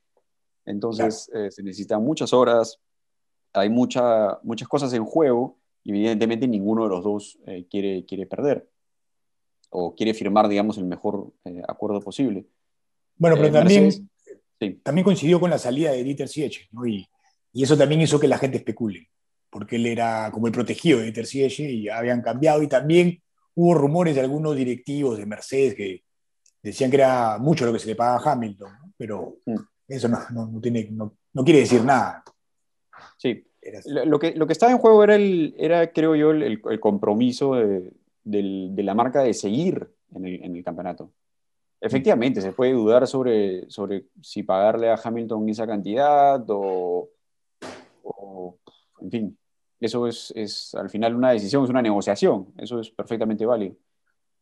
Entonces 0.66 1.30
eh, 1.34 1.52
se 1.52 1.62
necesitan 1.62 2.04
muchas 2.04 2.34
horas, 2.34 2.80
hay 3.54 3.70
mucha, 3.70 4.40
muchas 4.42 4.68
cosas 4.68 4.94
en 4.94 5.06
juego 5.06 5.60
y 5.84 5.92
evidentemente 5.92 6.48
ninguno 6.48 6.84
de 6.84 6.90
los 6.90 7.04
dos 7.04 7.38
eh, 7.46 7.68
quiere, 7.70 8.06
quiere 8.06 8.26
perder 8.26 8.68
o 9.70 9.94
quiere 9.94 10.14
firmar, 10.14 10.48
digamos, 10.48 10.78
el 10.78 10.86
mejor 10.86 11.34
acuerdo 11.68 12.00
posible. 12.00 12.48
Bueno, 13.18 13.36
pero 13.36 13.52
también, 13.52 13.92
también 14.82 15.04
coincidió 15.04 15.40
con 15.40 15.50
la 15.50 15.58
salida 15.58 15.92
de 15.92 16.04
Dieter 16.04 16.30
Siege, 16.30 16.70
¿no? 16.72 16.88
y, 16.88 17.06
y, 17.52 17.64
eso 17.64 17.78
también 17.78 18.02
hizo 18.02 18.20
que 18.20 18.28
la 18.28 18.38
gente 18.38 18.58
especule 18.58 19.10
porque 19.56 19.78
él 19.78 19.86
era 19.86 20.32
como 20.34 20.48
el 20.48 20.52
protegido 20.52 21.00
de 21.00 21.14
Tercielle 21.14 21.72
y 21.72 21.88
habían 21.88 22.22
cambiado. 22.22 22.62
Y 22.62 22.68
también 22.68 23.24
hubo 23.56 23.74
rumores 23.74 24.16
de 24.16 24.22
algunos 24.22 24.56
directivos 24.56 25.18
de 25.18 25.26
Mercedes 25.26 25.76
que 25.76 26.04
decían 26.62 26.90
que 26.90 26.98
era 26.98 27.38
mucho 27.38 27.66
lo 27.66 27.74
que 27.74 27.80
se 27.80 27.88
le 27.88 27.96
pagaba 27.96 28.18
a 28.18 28.32
Hamilton, 28.32 28.72
pero 28.98 29.38
mm. 29.46 29.56
eso 29.88 30.08
no, 30.08 30.20
no, 30.30 30.62
tiene, 30.62 30.90
no, 30.92 31.44
quiere 31.44 31.62
decir 31.62 31.84
nada. 31.84 32.24
Sí, 33.18 33.48
lo 33.86 34.20
que, 34.20 34.34
lo 34.36 34.46
que 34.46 34.54
estaba 34.54 34.72
en 34.72 34.78
juego 34.78 35.04
era, 35.04 35.16
el, 35.16 35.56
era 35.58 35.92
creo 35.92 36.16
yo, 36.16 36.32
el, 36.32 36.62
compromiso 36.80 37.56
de, 37.56 37.92
de, 38.24 38.84
la 38.84 38.94
marca 38.94 39.22
de 39.22 39.34
seguir 39.34 39.90
en 40.14 40.26
el, 40.26 40.44
en 40.44 40.56
el 40.56 40.64
campeonato. 40.64 41.12
Efectivamente, 41.80 42.42
se 42.42 42.52
puede 42.52 42.74
dudar 42.74 43.06
sobre, 43.08 43.70
sobre 43.70 44.06
si 44.22 44.44
pagarle 44.44 44.90
a 44.90 45.00
Hamilton 45.02 45.50
esa 45.50 45.68
cantidad 45.68 46.44
o, 46.48 47.10
o 48.04 48.58
en 49.02 49.12
fin, 49.12 49.38
eso 49.80 50.08
es, 50.08 50.74
al 50.76 50.90
final 50.90 51.16
una 51.16 51.32
decisión, 51.32 51.64
es 51.64 51.70
una 51.70 51.82
negociación, 51.82 52.48
eso 52.58 52.80
es 52.80 52.90
perfectamente 52.90 53.46
válido. 53.46 53.76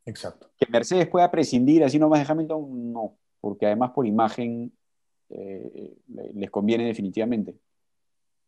Exacto. 0.05 0.49
Que 0.57 0.67
Mercedes 0.69 1.07
pueda 1.07 1.31
prescindir 1.31 1.83
así 1.83 1.97
nomás 1.97 2.25
de 2.25 2.31
Hamilton, 2.31 2.93
no, 2.93 3.17
porque 3.39 3.65
además 3.65 3.91
por 3.91 4.05
imagen 4.05 4.71
eh, 5.29 5.95
les 6.33 6.51
conviene 6.51 6.85
definitivamente. 6.85 7.55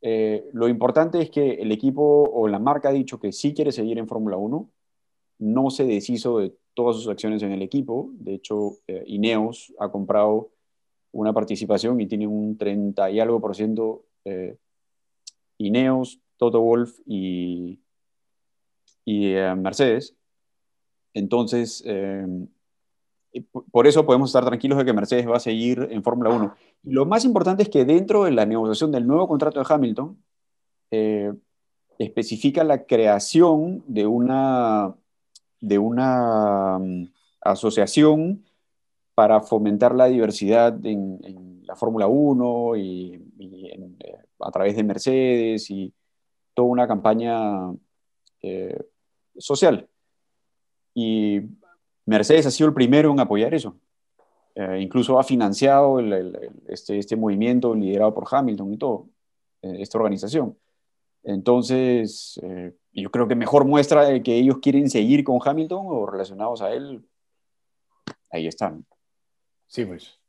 Eh, 0.01 0.49
lo 0.53 0.67
importante 0.67 1.21
es 1.21 1.31
que 1.31 1.53
el 1.53 1.71
equipo 1.71 2.29
o 2.31 2.47
la 2.47 2.59
marca 2.59 2.89
ha 2.89 2.93
dicho 2.93 3.19
que 3.19 3.31
sí 3.31 3.53
quiere 3.53 3.71
seguir 3.71 3.97
en 3.97 4.07
Fórmula 4.07 4.37
1, 4.37 4.69
no 5.39 5.69
se 5.69 5.85
deshizo 5.85 6.39
de 6.39 6.53
todas 6.73 6.97
sus 6.97 7.07
acciones 7.07 7.41
en 7.41 7.51
el 7.51 7.61
equipo, 7.61 8.09
de 8.13 8.35
hecho 8.35 8.77
eh, 8.87 9.03
Ineos 9.07 9.73
ha 9.79 9.89
comprado 9.89 10.51
una 11.11 11.33
participación 11.33 11.99
y 12.01 12.07
tiene 12.07 12.27
un 12.27 12.57
30 12.57 13.09
y 13.11 13.19
algo 13.19 13.39
por 13.39 13.55
ciento 13.55 14.03
Ineos, 15.57 16.19
Toto 16.37 16.61
Wolf 16.61 16.99
y, 17.05 17.79
eh, 19.05 19.55
Mercedes. 19.57 20.15
Entonces, 21.13 21.83
eh, 21.85 22.25
por 23.71 23.87
eso 23.87 24.05
podemos 24.05 24.29
estar 24.29 24.45
tranquilos 24.45 24.77
de 24.77 24.85
que 24.85 24.93
Mercedes 24.93 25.27
va 25.27 25.37
a 25.37 25.39
seguir 25.39 25.87
en 25.91 26.03
Fórmula 26.03 26.29
1. 26.29 26.55
Y 26.83 26.91
lo 26.91 27.05
más 27.05 27.25
importante 27.25 27.63
es 27.63 27.69
que 27.69 27.85
dentro 27.85 28.23
de 28.23 28.31
la 28.31 28.45
negociación 28.45 28.91
del 28.91 29.07
nuevo 29.07 29.27
contrato 29.27 29.59
de 29.59 29.65
Hamilton, 29.67 30.17
eh, 30.91 31.33
especifica 31.97 32.63
la 32.63 32.85
creación 32.85 33.83
de 33.87 34.05
una, 34.05 34.95
de 35.59 35.77
una 35.79 36.77
mm, 36.79 37.11
asociación 37.41 38.45
para 39.15 39.41
fomentar 39.41 39.95
la 39.95 40.05
diversidad 40.07 40.85
en, 40.85 41.63
la 41.65 41.75
Fórmula 41.75 42.05
1 42.05 42.75
y, 42.75 43.19
a 44.39 44.51
través 44.51 44.75
de 44.75 44.83
Mercedes 44.83 45.71
y 45.71 45.91
toda 46.55 46.69
una 46.69 46.87
campaña 46.87 47.71
eh, 48.41 48.79
social. 49.37 49.87
Y 50.95 51.41
Mercedes 52.05 52.47
ha 52.47 52.51
sido 52.51 52.69
el 52.69 52.73
primero 52.73 53.11
en 53.11 53.19
apoyar 53.19 53.53
eso. 53.53 53.77
Eh, 54.55 54.79
incluso 54.81 55.19
ha 55.19 55.23
financiado 55.23 55.99
este, 56.67 56.97
este, 56.97 57.15
movimiento 57.17 57.75
liderado 57.75 58.13
por 58.13 58.25
Hamilton 58.31 58.73
y 58.73 58.77
todo, 58.77 59.09
eh, 59.61 59.77
esta 59.79 59.97
organización. 59.97 60.57
Entonces, 61.23 62.39
yo 62.93 63.09
creo 63.09 63.27
que 63.27 63.35
mejor 63.35 63.65
muestra 63.65 64.05
de 64.05 64.21
que 64.21 64.35
ellos 64.35 64.59
quieren 64.61 64.91
seguir 64.91 65.23
con 65.23 65.39
Hamilton 65.43 65.85
o 65.87 66.05
relacionados 66.05 66.61
a 66.61 66.71
él, 66.71 67.03
ahí 68.29 68.45
están. 68.45 68.85
Sí, 69.65 69.85
pues. 69.85 70.19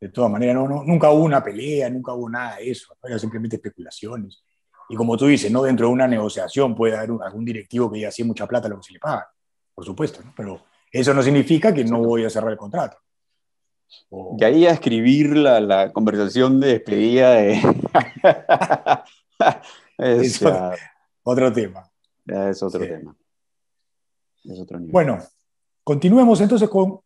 De 0.00 0.08
todas 0.08 0.30
maneras, 0.30 0.56
no, 0.56 0.82
nunca 0.82 1.10
hubo 1.10 1.24
una 1.24 1.44
pelea, 1.44 1.90
nunca 1.90 2.14
hubo 2.14 2.28
nada 2.28 2.56
de 2.56 2.70
eso, 2.70 2.96
eran 3.04 3.20
simplemente 3.20 3.56
especulaciones. 3.56 4.42
Y 4.88 4.96
como 4.96 5.16
tú 5.16 5.26
dices, 5.26 5.50
¿no? 5.50 5.62
dentro 5.62 5.86
de 5.86 5.92
una 5.92 6.06
negociación 6.06 6.74
puede 6.74 6.96
haber 6.96 7.10
algún 7.24 7.44
directivo 7.44 7.90
que 7.90 7.96
diga 7.96 8.08
así 8.08 8.22
mucha 8.24 8.46
plata 8.46 8.68
lo 8.68 8.76
que 8.76 8.84
se 8.84 8.92
le 8.92 8.98
paga, 8.98 9.28
por 9.74 9.84
supuesto, 9.84 10.20
¿no? 10.24 10.32
pero 10.36 10.64
eso 10.92 11.14
no 11.14 11.22
significa 11.22 11.72
que 11.72 11.84
no 11.84 11.98
voy 11.98 12.24
a 12.24 12.30
cerrar 12.30 12.52
el 12.52 12.58
contrato. 12.58 12.98
Y 14.38 14.44
ahí 14.44 14.66
a 14.66 14.70
escribir 14.70 15.36
la, 15.36 15.60
la 15.60 15.92
conversación 15.92 16.60
de 16.60 16.68
despedida 16.68 17.34
de... 17.34 17.52
es, 19.98 20.42
otro, 21.22 21.52
tema. 21.52 21.90
es 22.26 22.62
otro 22.62 22.80
tema. 22.80 23.16
Es 24.44 24.60
otro 24.60 24.78
nivel. 24.78 24.92
Bueno, 24.92 25.18
continuemos 25.82 26.40
entonces 26.40 26.68
con 26.68 27.00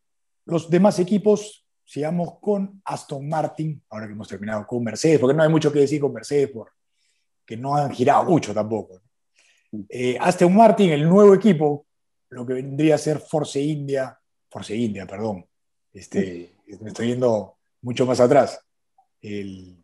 los 0.45 0.69
demás 0.69 0.99
equipos. 0.99 1.65
Sigamos 1.83 2.39
con 2.39 2.81
Aston 2.85 3.27
Martin, 3.27 3.83
ahora 3.89 4.05
que 4.05 4.13
hemos 4.13 4.27
terminado 4.27 4.65
con 4.67 4.83
Mercedes, 4.83 5.19
porque 5.19 5.35
no 5.35 5.41
hay 5.41 5.49
mucho 5.49 5.71
que 5.71 5.79
decir 5.79 5.99
con 5.99 6.13
Mercedes 6.13 6.49
por, 6.49 6.71
que 7.49 7.57
no 7.57 7.75
han 7.75 7.89
girado 7.91 8.25
mucho 8.25 8.53
tampoco. 8.53 9.01
Eh, 9.89 10.15
Aston 10.21 10.55
Martin, 10.55 10.91
el 10.91 11.09
nuevo 11.09 11.33
equipo, 11.33 11.87
lo 12.29 12.45
que 12.45 12.53
vendría 12.53 12.93
a 12.93 12.99
ser 12.99 13.17
Force 13.17 13.59
India, 13.59 14.15
Force 14.51 14.75
India, 14.75 15.07
perdón, 15.07 15.43
este, 15.91 16.57
me 16.79 16.89
estoy 16.89 17.07
yendo 17.07 17.57
mucho 17.81 18.05
más 18.05 18.19
atrás, 18.19 18.63
el, 19.19 19.83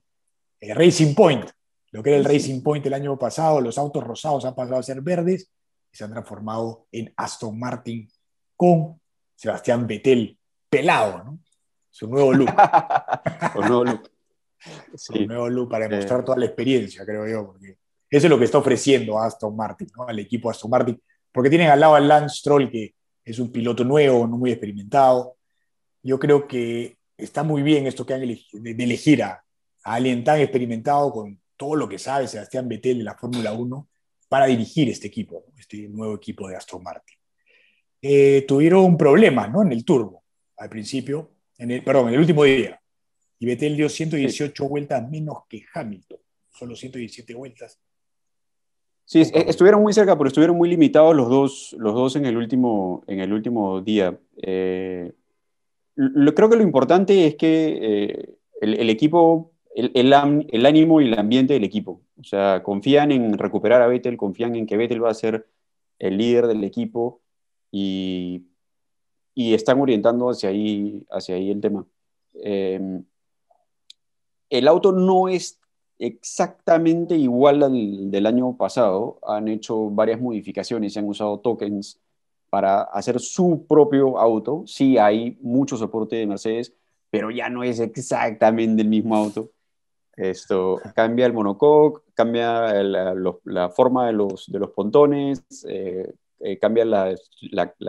Racing 0.62 1.16
Point, 1.16 1.50
lo 1.90 2.04
que 2.04 2.12
era 2.12 2.20
el 2.20 2.26
Racing 2.26 2.62
Point 2.62 2.86
el 2.86 2.94
año 2.94 3.18
pasado, 3.18 3.60
los 3.60 3.80
autos 3.80 4.04
rosados 4.04 4.46
han 4.46 4.54
pasado 4.54 4.78
a 4.78 4.84
ser 4.84 5.02
verdes 5.02 5.50
y 5.92 5.98
se 5.98 6.04
han 6.04 6.12
transformado 6.12 6.86
en 6.92 7.12
Aston 7.18 7.58
Martin 7.58 8.08
con 8.56 9.02
Sebastián 9.36 9.88
Vettel 9.88 10.38
pelado, 10.70 11.24
¿no? 11.24 11.40
Su 11.90 12.08
nuevo 12.08 12.32
look. 12.32 12.50
Su 13.54 13.60
nuevo 13.62 13.86
look. 13.86 14.12
Un 15.10 15.28
nuevo 15.28 15.50
look 15.50 15.70
para 15.70 15.88
demostrar 15.88 16.24
toda 16.24 16.38
la 16.38 16.46
experiencia, 16.46 17.06
creo 17.06 17.28
yo, 17.28 17.48
porque 17.48 17.78
eso 18.10 18.28
es 18.28 18.30
lo 18.30 18.38
que 18.38 18.46
está 18.46 18.58
ofreciendo 18.58 19.20
Aston 19.20 19.56
Martin, 19.56 19.88
¿no? 19.96 20.08
al 20.08 20.20
equipo 20.20 20.50
Aston 20.50 20.72
Martin, 20.72 21.02
porque 21.32 21.50
tienen 21.50 21.70
al 21.70 21.80
lado 21.80 21.96
a 21.96 22.00
Lance 22.00 22.38
Stroll, 22.38 22.70
que 22.70 22.96
es 23.24 23.40
un 23.40 23.52
piloto 23.52 23.84
nuevo, 23.84 24.28
no 24.28 24.38
muy 24.38 24.52
experimentado. 24.52 25.38
Yo 26.02 26.20
creo 26.20 26.48
que 26.48 26.98
está 27.18 27.44
muy 27.44 27.62
bien 27.64 27.88
esto 27.88 28.06
que 28.06 28.14
han 28.14 28.22
elegido, 28.22 28.64
de, 28.64 28.84
elegir 28.84 29.24
a, 29.24 29.44
alguien 29.84 30.24
tan 30.24 30.40
experimentado 30.40 31.12
con 31.12 31.40
todo 31.58 31.76
lo 31.76 31.90
que 31.90 32.00
sabe 32.00 32.28
Sebastián 32.28 32.68
Vettel 32.68 33.00
de 33.00 33.04
la 33.04 33.16
Fórmula 33.16 33.54
1 33.54 33.90
para 34.28 34.46
dirigir 34.46 34.90
este 34.90 35.08
equipo, 35.08 35.46
este 35.58 35.88
nuevo 35.90 36.16
equipo 36.16 36.48
de 36.48 36.56
Aston 36.56 36.82
Martin. 36.82 37.18
Eh, 38.02 38.46
tuvieron 38.48 38.84
un 38.84 38.98
problema 38.98 39.48
¿no? 39.48 39.62
en 39.62 39.72
el 39.72 39.84
turbo 39.84 40.24
al 40.58 40.70
principio, 40.70 41.32
en 41.58 41.72
el, 41.72 41.84
perdón, 41.84 42.10
en 42.10 42.14
el 42.16 42.20
último 42.20 42.44
día 42.44 42.80
y 43.40 43.46
Vettel 43.46 43.76
dio 43.76 43.90
118 43.90 44.68
vueltas 44.68 45.10
menos 45.10 45.40
que 45.50 45.64
Hamilton, 45.74 46.20
solo 46.52 46.76
117 46.76 47.34
vueltas. 47.34 47.80
Sí, 49.06 49.22
estuvieron 49.22 49.84
muy 49.84 49.94
cerca, 49.94 50.18
pero 50.18 50.30
estuvieron 50.30 50.58
muy 50.58 50.68
limitados 50.68 51.16
los 51.16 51.30
dos, 51.30 51.76
los 51.78 51.94
dos 51.94 52.16
en, 52.16 52.26
el 52.26 52.38
último, 52.38 53.04
en 53.06 53.20
el 53.20 53.34
último 53.34 53.82
día. 53.82 54.18
Eh, 54.42 55.12
creo 55.96 56.50
que 56.50 56.56
lo 56.56 56.64
importante 56.64 57.28
es 57.28 57.36
que 57.36 57.78
eh, 57.82 58.36
el, 58.62 58.90
equipo, 58.90 59.52
el, 59.76 59.92
el, 59.94 60.66
ánimo 60.66 61.02
y 61.02 61.06
el 61.06 61.20
ambiente 61.20 61.54
del 61.54 61.64
equipo, 61.64 62.02
o 62.20 62.24
sea, 62.24 62.64
confían 62.64 63.12
en 63.12 63.38
recuperar 63.38 63.84
a 63.84 63.88
Vettel, 63.88 64.18
confían 64.18 64.56
en 64.56 64.66
que 64.66 64.78
Vettel 64.78 65.04
va 65.04 65.12
a 65.12 65.14
ser 65.14 65.46
el 66.00 66.18
líder 66.18 66.48
del 66.48 66.64
equipo 66.64 67.22
y, 67.72 68.48
y 69.36 69.54
están 69.54 69.80
orientando 69.80 70.32
hacia 70.32 70.50
ahí, 70.50 71.06
hacia 71.12 71.36
ahí 71.36 71.52
el 71.52 71.62
tema. 71.62 71.86
Eh, 72.44 73.02
el 74.50 74.68
auto 74.68 74.92
no 74.92 75.28
es 75.28 75.60
exactamente 76.00 77.16
igual 77.16 77.64
al 77.64 78.12
del 78.12 78.26
año 78.26 78.56
pasado. 78.58 79.20
Han 79.28 79.48
hecho 79.48 79.90
varias 79.90 80.20
modificaciones, 80.20 80.98
han 80.98 81.08
usado 81.08 81.40
tokens 81.40 82.00
para 82.50 82.84
hacer 82.84 83.20
su 83.20 83.66
propio 83.68 84.20
auto. 84.20 84.64
Sí 84.66 84.98
hay 84.98 85.38
mucho 85.42 85.78
soporte 85.78 86.18
de 86.18 86.28
Mercedes, 86.28 86.74
pero 87.10 87.32
ya 87.32 87.50
no 87.50 87.64
es 87.64 87.80
exactamente 87.80 88.82
el 88.82 88.90
mismo 88.90 89.16
auto. 89.16 89.52
Esto 90.16 90.80
cambia 90.96 91.26
el 91.26 91.34
monocoque, 91.34 92.02
cambia 92.14 92.72
la, 92.84 93.70
forma 93.70 94.08
de 94.08 94.14
los, 94.14 94.50
de 94.50 94.60
los 94.60 94.72
pontones, 94.72 95.44
eh, 95.68 96.14
eh, 96.40 96.58
cambia 96.58 96.86
la, 96.86 97.14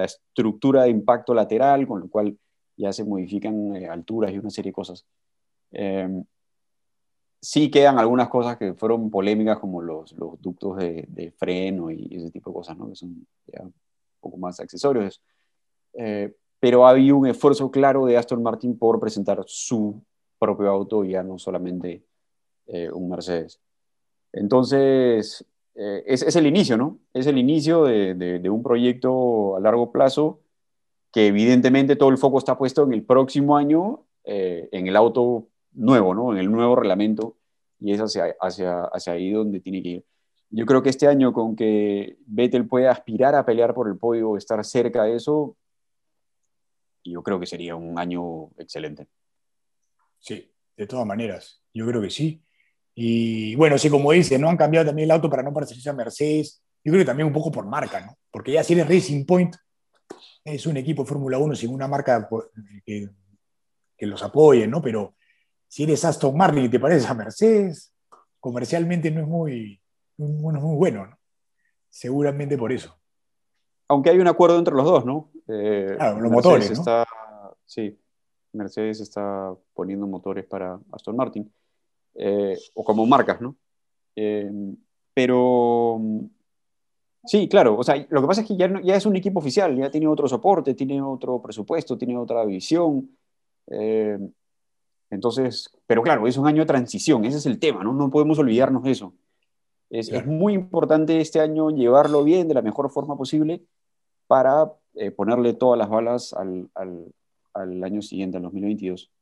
estructura 0.04 0.84
de 0.84 0.90
impacto 0.90 1.34
lateral, 1.34 1.86
con 1.86 2.00
lo 2.00 2.08
cual 2.08 2.36
ya 2.76 2.92
se 2.92 3.04
modifican 3.04 3.76
eh, 3.76 3.88
alturas 3.88 4.32
y 4.32 4.38
una 4.38 4.50
serie 4.50 4.70
de 4.70 4.74
cosas 4.74 5.06
sí 7.46 7.70
quedan 7.70 7.96
algunas 8.00 8.28
cosas 8.28 8.56
que 8.56 8.74
fueron 8.74 9.08
polémicas, 9.08 9.60
como 9.60 9.80
los, 9.80 10.10
los 10.14 10.42
ductos 10.42 10.78
de, 10.78 11.32
freno 11.36 11.92
y 11.92 12.08
ese 12.10 12.32
tipo 12.32 12.50
de 12.50 12.54
cosas, 12.54 12.76
¿no? 12.76 12.88
que 12.88 12.96
son 12.96 13.24
un 13.56 13.74
poco 14.20 14.36
más 14.36 14.58
accesorios. 14.58 15.22
Eh, 15.92 16.34
pero 16.58 16.88
había 16.88 17.14
un 17.14 17.28
esfuerzo 17.28 17.70
claro 17.70 18.04
de 18.04 18.16
Aston 18.16 18.42
Martin 18.42 18.76
por 18.76 18.98
presentar 18.98 19.44
su 19.46 20.02
propio 20.40 20.68
auto 20.68 21.04
ya 21.04 21.22
no 21.22 21.38
solamente 21.38 22.02
eh, 22.66 22.90
un 22.90 23.10
Mercedes. 23.10 23.60
Entonces, 24.32 25.46
eh, 25.76 26.02
es, 26.04 26.22
es, 26.22 26.34
el 26.34 26.48
inicio, 26.48 26.76
¿no? 26.76 26.98
Es 27.14 27.28
el 27.28 27.38
inicio 27.38 27.84
de, 27.84 28.14
de, 28.16 28.50
un 28.50 28.64
proyecto 28.64 29.54
a 29.54 29.60
largo 29.60 29.92
plazo 29.92 30.40
que 31.12 31.28
evidentemente 31.28 31.94
todo 31.94 32.08
el 32.08 32.18
foco 32.18 32.38
está 32.38 32.58
puesto 32.58 32.82
en 32.82 32.92
el 32.92 33.04
próximo 33.04 33.56
año, 33.56 34.02
en 34.24 34.88
el 34.88 34.96
auto 34.96 35.46
nuevo, 35.76 36.14
¿no? 36.14 36.32
En 36.32 36.38
el 36.38 36.50
nuevo 36.50 36.74
reglamento 36.76 37.36
y 37.78 37.92
es 37.92 38.00
hacia, 38.00 38.34
hacia, 38.40 39.12
ahí 39.12 39.30
donde 39.30 39.60
tiene 39.60 39.82
que 39.82 39.88
ir. 39.88 40.04
Yo 40.50 40.64
creo 40.64 40.82
que 40.82 40.90
este 40.90 41.06
año 41.06 41.32
con 41.32 41.56
que 41.56 42.16
Vettel 42.26 42.66
pueda 42.66 42.90
aspirar 42.90 43.34
a 43.34 43.44
pelear 43.44 43.74
por 43.74 43.88
el 43.88 43.98
podio, 43.98 44.36
estar 44.36 44.64
cerca 44.64 45.04
de 45.04 45.16
eso, 45.16 45.56
yo 47.04 47.22
creo 47.22 47.38
que 47.38 47.46
sería 47.46 47.76
un 47.76 47.98
año 47.98 48.50
excelente. 48.58 49.06
Sí, 50.18 50.50
de 50.76 50.86
todas 50.86 51.06
maneras, 51.06 51.62
yo 51.72 51.86
creo 51.86 52.00
que 52.00 52.10
sí. 52.10 52.42
Y 52.94 53.54
bueno, 53.56 53.76
sí, 53.78 53.90
como 53.90 54.12
dice, 54.12 54.38
no 54.38 54.48
han 54.48 54.56
cambiado 54.56 54.86
también 54.86 55.06
el 55.06 55.10
auto 55.10 55.28
para 55.28 55.42
no 55.42 55.52
parecerse 55.52 55.88
a 55.90 55.92
Mercedes. 55.92 56.62
Yo 56.82 56.92
creo 56.92 57.02
que 57.02 57.06
también 57.06 57.26
un 57.26 57.32
poco 57.32 57.52
por 57.52 57.66
marca, 57.66 58.00
¿no? 58.00 58.16
Porque 58.30 58.52
ya 58.52 58.64
si 58.64 58.72
eres 58.72 58.88
Racing 58.88 59.24
Point, 59.24 59.54
es 60.44 60.66
un 60.66 60.76
equipo 60.76 61.04
Fórmula 61.04 61.38
1 61.38 61.54
sin 61.56 61.70
una 61.70 61.88
marca 61.88 62.28
que, 62.84 63.08
que 63.96 64.06
los 64.06 64.22
apoye, 64.22 64.66
¿no? 64.66 64.80
Pero 64.80 65.16
si 65.76 65.82
eres 65.82 66.06
Aston 66.06 66.34
Martin 66.34 66.64
y 66.64 66.68
te 66.70 66.80
pareces 66.80 67.06
a 67.06 67.12
Mercedes, 67.12 67.92
comercialmente 68.40 69.10
no 69.10 69.20
es 69.20 69.28
muy, 69.28 69.78
no 70.16 70.56
es 70.56 70.62
muy 70.62 70.74
bueno, 70.74 71.06
¿no? 71.06 71.18
Seguramente 71.90 72.56
por 72.56 72.72
eso. 72.72 72.96
Aunque 73.86 74.08
hay 74.08 74.18
un 74.18 74.26
acuerdo 74.26 74.58
entre 74.58 74.72
los 74.74 74.86
dos, 74.86 75.04
¿no? 75.04 75.30
Eh, 75.46 75.92
claro, 75.98 76.20
los 76.22 76.32
motores. 76.32 76.70
Está, 76.70 77.06
sí, 77.66 77.94
Mercedes 78.54 79.00
está 79.02 79.54
poniendo 79.74 80.06
motores 80.06 80.46
para 80.46 80.80
Aston 80.92 81.14
Martin, 81.14 81.52
eh, 82.14 82.56
o 82.72 82.82
como 82.82 83.04
marcas, 83.04 83.42
¿no? 83.42 83.54
Eh, 84.16 84.50
pero 85.12 86.00
sí, 87.22 87.50
claro, 87.50 87.76
o 87.76 87.84
sea, 87.84 87.96
lo 88.08 88.22
que 88.22 88.26
pasa 88.26 88.40
es 88.40 88.48
que 88.48 88.56
ya, 88.56 88.80
ya, 88.82 88.96
es 88.96 89.04
un 89.04 89.16
equipo 89.16 89.40
oficial, 89.40 89.76
ya 89.76 89.90
tiene 89.90 90.08
otro 90.08 90.26
soporte, 90.26 90.72
tiene 90.72 91.02
otro 91.02 91.42
presupuesto, 91.42 91.98
tiene 91.98 92.16
otra 92.16 92.46
visión. 92.46 93.10
Entonces, 95.10 95.70
pero 95.86 96.02
claro, 96.02 96.26
es 96.26 96.36
un 96.36 96.46
año 96.46 96.62
de 96.62 96.66
transición, 96.66 97.24
ese 97.24 97.38
es 97.38 97.46
el 97.46 97.58
tema, 97.58 97.84
¿no? 97.84 97.92
No 97.92 98.10
podemos 98.10 98.38
olvidarnos 98.38 98.82
de 98.82 98.90
eso. 98.90 99.14
Es, 99.88 100.08
es 100.08 100.26
muy 100.26 100.54
importante 100.54 101.20
este 101.20 101.40
año 101.40 101.70
llevarlo 101.70 102.24
bien, 102.24 102.48
de 102.48 102.54
la 102.54 102.62
mejor 102.62 102.90
forma 102.90 103.16
posible, 103.16 103.62
para 104.26 104.72
eh, 104.94 105.10
ponerle 105.10 105.54
todas 105.54 105.78
las 105.78 105.88
balas 105.88 106.32
al, 106.32 106.68
al, 106.74 107.12
al, 107.54 107.84
año 107.84 108.02
siguiente, 108.02 108.36
al 108.38 108.42
2022. 108.44 109.12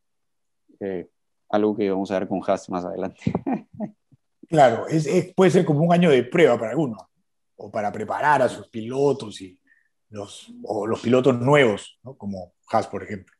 Eh, 0.80 1.08
algo 1.50 1.76
que 1.76 1.90
vamos 1.90 2.10
a 2.10 2.18
ver 2.18 2.28
con 2.28 2.40
Haas 2.46 2.68
más 2.70 2.84
adelante. 2.84 3.20
claro, 4.48 4.86
es, 4.88 5.06
puede 5.34 5.50
ser 5.50 5.64
como 5.64 5.80
un 5.80 5.92
año 5.92 6.10
de 6.10 6.24
prueba 6.24 6.58
para 6.58 6.70
algunos, 6.70 7.02
o 7.56 7.70
para 7.70 7.92
preparar 7.92 8.40
a 8.42 8.48
sus 8.48 8.68
pilotos 8.68 9.40
y 9.42 9.58
los, 10.08 10.52
o 10.64 10.86
los 10.86 11.00
pilotos 11.00 11.38
nuevos, 11.38 11.98
¿no? 12.02 12.14
como 12.14 12.54
Haas, 12.70 12.86
por 12.86 13.02
ejemplo. 13.02 13.34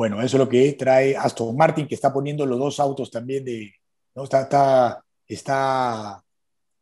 Bueno, 0.00 0.16
eso 0.22 0.38
es 0.38 0.42
lo 0.42 0.48
que 0.48 0.72
trae 0.72 1.14
Aston 1.14 1.54
Martin, 1.54 1.86
que 1.86 1.94
está 1.94 2.10
poniendo 2.10 2.46
los 2.46 2.58
dos 2.58 2.80
autos 2.80 3.10
también 3.10 3.44
de. 3.44 3.70
¿no? 4.14 4.24
Está, 4.24 4.40
está, 4.40 5.04
está 5.26 6.24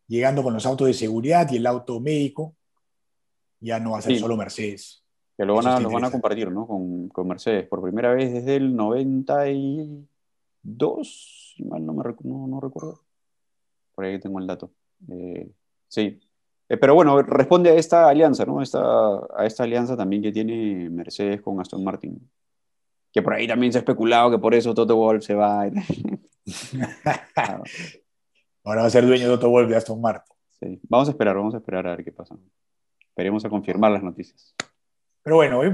llegando 0.07 0.45
con 0.45 0.55
los 0.55 0.65
autos 0.65 0.87
de 0.87 0.95
seguridad 0.95 1.51
y 1.51 1.57
el 1.57 1.67
auto 1.67 1.99
médico. 1.99 2.55
Ya 3.59 3.81
no 3.81 3.91
va 3.91 3.99
a 3.99 4.03
ser 4.03 4.21
solo 4.21 4.37
Mercedes. 4.37 5.05
Que 5.37 5.45
lo 5.45 5.57
van, 5.57 5.67
a, 5.67 5.81
lo 5.81 5.91
van 5.91 6.05
a 6.05 6.13
compartir, 6.13 6.53
¿no? 6.53 6.69
Con, 6.69 7.09
con, 7.09 7.27
Mercedes. 7.27 7.67
Por 7.67 7.83
primera 7.83 8.15
vez 8.15 8.33
desde 8.33 8.55
el 8.55 8.77
92, 8.77 11.55
si 11.57 11.65
mal 11.65 11.85
no, 11.85 11.95
me, 11.95 12.05
no, 12.23 12.47
no 12.47 12.61
recuerdo. 12.61 13.01
Por 13.97 14.05
ahí 14.05 14.21
tengo 14.21 14.39
el 14.39 14.47
dato. 14.47 14.71
Eh, 15.11 15.51
sí. 15.89 16.21
Eh, 16.69 16.77
pero 16.77 16.95
bueno, 16.95 17.21
responde 17.21 17.71
a 17.71 17.75
esta 17.75 18.09
alianza, 18.09 18.45
¿no? 18.45 18.63
Esta, 18.63 18.79
a 19.37 19.45
esta 19.45 19.65
alianza 19.65 19.97
también 19.97 20.23
que 20.23 20.31
tiene 20.31 20.89
Mercedes 20.89 21.43
con 21.43 21.61
Aston 21.61 21.83
Martin 21.83 22.31
que 23.13 23.23
por 23.23 23.35
ahí 23.35 23.47
también 23.47 23.73
se 23.73 23.79
ha 23.79 23.81
especulado 23.81 24.31
que 24.31 24.39
por 24.39 24.55
eso 24.55 24.75
Toto 24.75 24.97
Wolf 24.97 25.25
se 25.25 25.35
va. 25.35 25.63
Ahora 28.65 28.83
va 28.83 28.87
a 28.87 28.91
ser 28.91 29.07
dueño 29.07 29.29
de 29.29 29.37
Toto 29.37 29.51
Wolf 29.51 29.69
de 29.69 29.77
Aston 29.77 30.01
Martin. 30.01 30.37
Sí. 30.61 30.81
Vamos 30.89 31.09
a 31.09 31.13
esperar, 31.13 31.37
vamos 31.37 31.55
a 31.55 31.59
esperar 31.59 31.87
a 31.87 31.97
ver 31.97 32.05
qué 32.05 32.13
pasa. 32.13 32.37
Esperemos 33.01 33.45
a 33.45 33.49
confirmar 33.49 33.91
las 33.93 34.03
noticias. 34.03 34.55
Pero 35.23 35.37
bueno, 35.37 35.63
es, 35.63 35.73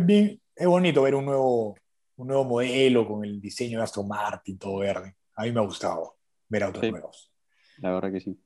es 0.55 0.67
bonito 0.67 1.03
ver 1.03 1.15
un 1.15 1.25
nuevo, 1.25 1.77
un 2.17 2.27
nuevo 2.27 2.45
modelo 2.45 3.07
con 3.07 3.25
el 3.25 3.41
diseño 3.41 3.79
de 3.79 3.85
Aston 3.85 4.07
Martin, 4.07 4.59
todo 4.59 4.79
verde. 4.79 5.17
A 5.37 5.45
mí 5.45 5.53
me 5.53 5.61
ha 5.61 5.65
gustado 5.65 6.17
ver 6.49 6.65
autos 6.65 6.83
nuevos. 6.91 7.33
La 7.79 7.93
verdad 7.93 8.13
que 8.13 8.21
sí. 8.21 8.39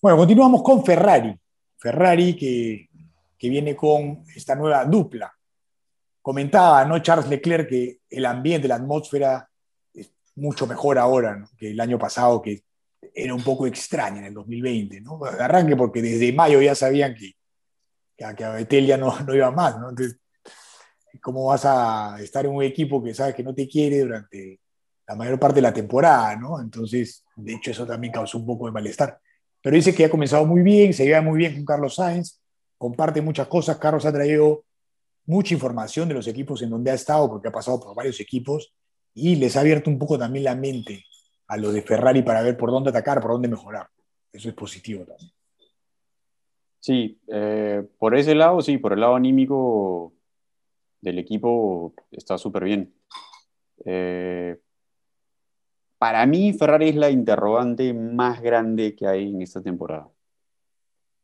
Bueno, 0.00 0.18
continuamos 0.18 0.62
con 0.62 0.84
Ferrari. 0.84 1.36
Ferrari 1.76 2.36
que, 2.36 2.88
que 3.36 3.48
viene 3.48 3.74
con 3.74 4.24
esta 4.34 4.54
nueva 4.54 4.84
dupla 4.84 5.37
Comentaba, 6.28 6.84
¿no? 6.84 6.98
Charles 6.98 7.26
Leclerc 7.26 7.70
que 7.70 8.00
el 8.10 8.26
ambiente, 8.26 8.68
la 8.68 8.74
atmósfera 8.74 9.48
es 9.94 10.12
mucho 10.36 10.66
mejor 10.66 10.98
ahora 10.98 11.48
que 11.56 11.70
el 11.70 11.80
año 11.80 11.98
pasado, 11.98 12.42
que 12.42 12.64
era 13.14 13.32
un 13.32 13.42
poco 13.42 13.66
extraña 13.66 14.18
en 14.18 14.24
el 14.26 14.34
2020, 14.34 15.00
¿no? 15.00 15.24
arranque 15.24 15.74
porque 15.74 16.02
desde 16.02 16.30
mayo 16.34 16.60
ya 16.60 16.74
sabían 16.74 17.14
que, 17.14 17.32
que, 18.14 18.44
a 18.44 18.50
Betel 18.50 18.84
ya 18.84 18.98
no, 18.98 19.18
no 19.20 19.34
iba 19.34 19.50
más, 19.50 19.80
¿no? 19.80 19.88
Entonces, 19.88 20.18
¿cómo 21.22 21.46
vas 21.46 21.64
a 21.64 22.18
estar 22.20 22.44
en 22.44 22.52
un 22.52 22.62
equipo 22.62 23.02
que 23.02 23.14
sabes 23.14 23.34
que 23.34 23.42
no 23.42 23.54
te 23.54 23.66
quiere 23.66 24.00
durante 24.00 24.60
la 25.06 25.14
mayor 25.14 25.40
parte 25.40 25.54
de 25.54 25.62
la 25.62 25.72
temporada, 25.72 26.36
¿no? 26.36 26.60
Entonces, 26.60 27.24
de 27.36 27.54
hecho, 27.54 27.70
eso 27.70 27.86
también 27.86 28.12
causó 28.12 28.36
un 28.36 28.44
poco 28.44 28.66
de 28.66 28.72
malestar. 28.72 29.18
Pero 29.62 29.76
dice 29.76 29.94
que 29.94 30.04
ha 30.04 30.10
comenzado 30.10 30.44
muy 30.44 30.60
bien, 30.60 30.92
se 30.92 31.06
lleva 31.06 31.22
muy 31.22 31.38
bien 31.38 31.54
con 31.54 31.64
Carlos 31.64 31.94
Sainz, 31.94 32.38
comparte 32.76 33.22
muchas 33.22 33.48
cosas. 33.48 33.78
Carlos 33.78 34.04
ha 34.04 34.12
traído 34.12 34.66
mucha 35.28 35.52
información 35.52 36.08
de 36.08 36.14
los 36.14 36.26
equipos 36.26 36.62
en 36.62 36.70
donde 36.70 36.90
ha 36.90 36.94
estado, 36.94 37.28
porque 37.28 37.48
ha 37.48 37.52
pasado 37.52 37.78
por 37.78 37.94
varios 37.94 38.18
equipos, 38.18 38.72
y 39.14 39.36
les 39.36 39.56
ha 39.56 39.60
abierto 39.60 39.90
un 39.90 39.98
poco 39.98 40.18
también 40.18 40.44
la 40.44 40.54
mente 40.54 41.04
a 41.48 41.56
los 41.58 41.74
de 41.74 41.82
Ferrari 41.82 42.22
para 42.22 42.42
ver 42.42 42.56
por 42.56 42.70
dónde 42.70 42.90
atacar, 42.90 43.20
por 43.20 43.32
dónde 43.32 43.48
mejorar. 43.48 43.88
Eso 44.32 44.48
es 44.48 44.54
positivo 44.54 45.04
también. 45.04 45.30
Sí, 46.80 47.20
eh, 47.26 47.86
por 47.98 48.16
ese 48.16 48.34
lado, 48.34 48.62
sí, 48.62 48.78
por 48.78 48.94
el 48.94 49.00
lado 49.00 49.16
anímico 49.16 50.14
del 51.00 51.18
equipo 51.18 51.92
está 52.10 52.38
súper 52.38 52.64
bien. 52.64 52.94
Eh, 53.84 54.58
para 55.98 56.24
mí, 56.24 56.54
Ferrari 56.54 56.88
es 56.88 56.96
la 56.96 57.10
interrogante 57.10 57.92
más 57.92 58.40
grande 58.40 58.94
que 58.96 59.06
hay 59.06 59.28
en 59.28 59.42
esta 59.42 59.60
temporada 59.60 60.08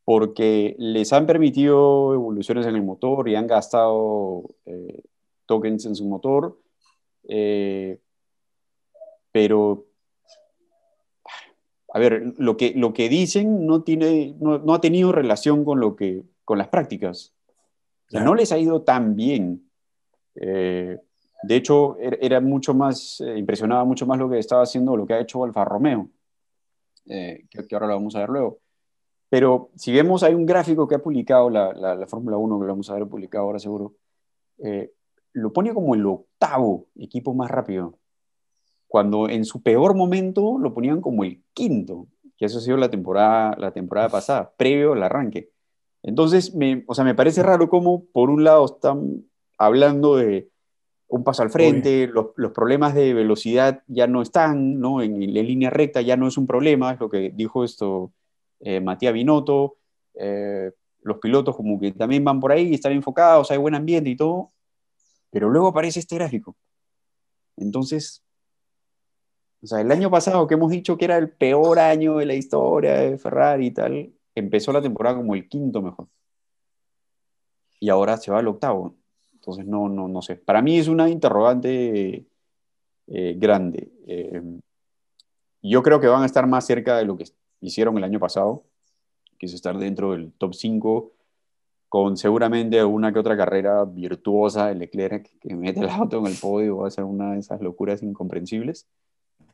porque 0.05 0.77
les 0.79 1.13
han 1.13 1.27
permitido 1.27 2.13
evoluciones 2.13 2.67
en 2.67 2.77
el 2.77 2.83
motor 2.83 3.29
y 3.29 3.37
han 3.37 3.47
gastado 3.47 4.55
eh, 4.67 5.03
tokens 5.47 5.87
en 5.87 5.95
su 5.95 6.05
motor, 6.05 6.59
eh, 7.27 7.99
pero, 9.33 9.87
a 11.93 11.99
ver, 11.99 12.35
lo 12.37 12.57
que, 12.57 12.75
lo 12.77 12.93
que 12.93 13.09
dicen 13.09 13.67
no, 13.67 13.83
tiene, 13.83 14.37
no, 14.39 14.75
ha 14.75 14.81
tenido 14.81 15.11
relación 15.11 15.65
con, 15.65 15.81
lo 15.81 15.97
que, 15.97 16.23
con 16.45 16.59
las 16.59 16.69
prácticas. 16.69 17.35
No 18.11 18.35
les 18.35 18.53
ha 18.53 18.59
ido 18.59 18.83
tan 18.83 19.17
bien. 19.17 19.69
Eh, 20.37 20.99
de 21.43 21.57
hecho, 21.57 21.97
er, 21.99 22.19
era 22.21 22.41
mucho 22.41 22.75
más, 22.75 23.21
impresionaba 23.21 23.85
mucho 23.85 24.07
más 24.07 24.19
lo 24.19 24.29
que 24.29 24.39
estaba 24.39 24.63
haciendo, 24.63 24.97
lo 24.97 25.07
que 25.07 25.15
ha 25.15 25.21
hecho 25.21 25.43
Alfa 25.43 25.65
Romeo, 25.65 26.11
que, 27.07 27.47
que 27.51 27.75
ahora 27.75 27.89
lo 27.89 27.95
vamos 27.95 28.15
a 28.15 28.21
ver 28.21 28.29
luego. 28.29 28.64
Pero 29.35 29.73
si 29.75 29.93
vemos, 29.93 30.23
hay 30.23 30.33
un 30.33 30.47
gráfico 30.47 30.87
que 30.87 30.95
ha 30.95 31.03
publicado 31.03 31.51
la, 31.51 31.73
la, 31.73 32.07
Fórmula 32.07 32.37
1, 32.37 32.57
que 32.57 32.67
lo 32.67 32.73
vamos 32.73 32.89
a 32.89 32.95
ver 32.95 33.09
publicado 33.09 33.47
ahora 33.47 33.59
seguro, 33.59 33.97
eh, 34.59 34.93
lo 35.33 35.53
pone 35.53 35.75
como 35.75 35.97
el 35.97 36.07
octavo 36.07 36.87
equipo 36.95 37.35
más 37.35 37.51
rápido, 37.51 37.99
cuando 38.87 39.29
en 39.29 39.45
su 39.45 39.61
peor 39.61 39.97
momento 39.97 40.57
lo 40.61 40.73
ponían 40.73 41.01
como 41.01 41.25
el 41.25 41.43
quinto, 41.53 42.07
que 42.37 42.45
eso 42.45 42.59
ha 42.59 42.61
sido 42.61 42.77
la 42.77 42.93
temporada, 42.93 43.57
la 43.59 43.73
temporada 43.73 44.09
pasada, 44.09 44.53
previo 44.57 44.93
al 44.93 45.03
arranque. 45.03 45.51
Entonces, 46.05 46.55
me, 46.55 46.85
o 46.87 46.95
sea, 46.95 47.05
me 47.05 47.17
parece 47.17 47.43
raro 47.43 47.69
cómo, 47.69 48.05
por 48.13 48.31
un 48.31 48.45
lado, 48.45 48.65
están 48.65 49.25
hablando 49.59 50.15
de 50.15 50.49
un 51.09 51.25
paso 51.25 51.43
al 51.43 51.51
frente, 51.51 52.07
los, 52.07 52.27
los, 52.37 52.53
problemas 52.53 52.95
de 52.95 53.13
velocidad 53.15 53.83
ya 53.89 54.07
no 54.07 54.23
están, 54.23 54.79
¿no? 54.79 55.03
En, 55.03 55.21
en, 55.21 55.35
línea 55.35 55.71
recta 55.71 56.03
ya 56.03 56.17
no 56.17 56.29
es 56.29 56.39
un 56.39 56.47
problema, 56.47 56.93
es 56.93 57.01
lo 57.01 57.09
que 57.09 57.33
dijo 57.35 57.65
esto 57.65 58.13
eh, 58.67 58.81
Matías 58.81 59.13
Binotto, 59.13 59.77
eh, 60.15 60.73
los 61.03 61.19
pilotos 61.19 61.55
como 61.55 61.79
que 61.79 61.93
también 61.93 62.25
van 62.25 62.41
por 62.41 62.51
ahí, 62.51 62.73
están 62.75 62.93
enfocados, 62.93 63.51
hay 63.51 63.59
buen 63.59 63.75
ambiente 63.75 64.09
y 64.11 64.17
todo, 64.17 64.53
pero 65.31 65.51
luego 65.51 65.69
aparece 65.69 66.01
este 66.01 66.17
gráfico. 66.17 66.57
Entonces, 67.57 68.23
O 69.63 69.67
sea, 69.67 69.81
el 69.81 69.91
año 69.91 70.11
pasado 70.11 70.47
que 70.47 70.55
hemos 70.55 70.71
dicho 70.71 70.97
que 70.97 71.07
era 71.07 71.17
el 71.19 71.31
peor 71.31 71.79
año 71.79 72.19
de 72.19 72.27
la 72.27 72.35
historia 72.35 72.95
de 72.97 73.19
Ferrari 73.19 73.67
y 73.67 73.71
tal, 73.73 74.13
empezó 74.35 74.73
la 74.73 74.83
temporada 74.83 75.17
como 75.17 75.35
el 75.35 75.49
quinto 75.49 75.81
mejor. 75.83 76.07
Y 77.81 77.89
ahora 77.89 78.17
se 78.17 78.31
va 78.31 78.39
al 78.39 78.49
octavo. 78.49 78.97
Entonces, 79.33 79.67
no, 79.67 79.89
no, 79.89 80.09
no 80.09 80.23
sé. 80.23 80.37
Para 80.37 80.63
mí 80.63 80.79
es 80.79 80.89
una 80.89 81.09
interrogante 81.09 82.27
eh, 83.07 83.35
grande. 83.39 83.91
Yo 85.63 85.83
creo 85.83 86.01
que 86.01 86.09
van 86.09 86.23
a 86.23 86.27
estar 86.27 86.47
más 86.47 86.67
cerca 86.67 86.97
de 86.99 87.05
lo 87.07 87.17
que 87.17 87.25
hicieron 87.67 87.97
el 87.99 88.05
año 88.05 88.21
pasado, 88.21 88.65
que 89.39 89.47
es 89.47 89.55
estar 89.55 89.77
dentro 89.79 90.13
del 90.13 90.33
top 90.33 90.55
5, 90.55 91.13
con 91.89 92.17
seguramente 92.17 92.83
una 92.85 93.13
que 93.13 93.21
otra 93.21 93.37
carrera 93.37 93.85
virtuosa 93.85 94.67
de 94.67 94.75
Leclerc 94.75 95.39
que 95.41 95.55
mete 95.55 95.81
el 95.81 95.91
auto 95.91 96.19
en 96.19 96.27
el 96.27 96.37
podio, 96.37 96.79
va 96.79 96.89
a 96.89 96.91
ser 96.91 97.05
una 97.05 97.33
de 97.33 97.39
esas 97.39 97.61
locuras 97.61 98.03
incomprensibles. 98.03 98.89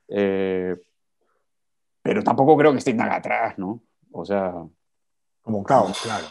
Eh, 0.08 0.76
pero 2.02 2.22
tampoco 2.22 2.56
creo 2.56 2.72
que 2.72 2.78
estén 2.78 2.96
tan 2.96 3.12
atrás, 3.12 3.58
¿no? 3.58 3.82
O 4.12 4.24
sea... 4.24 4.54
Como 5.42 5.62
caos, 5.62 5.98
claro. 6.02 6.26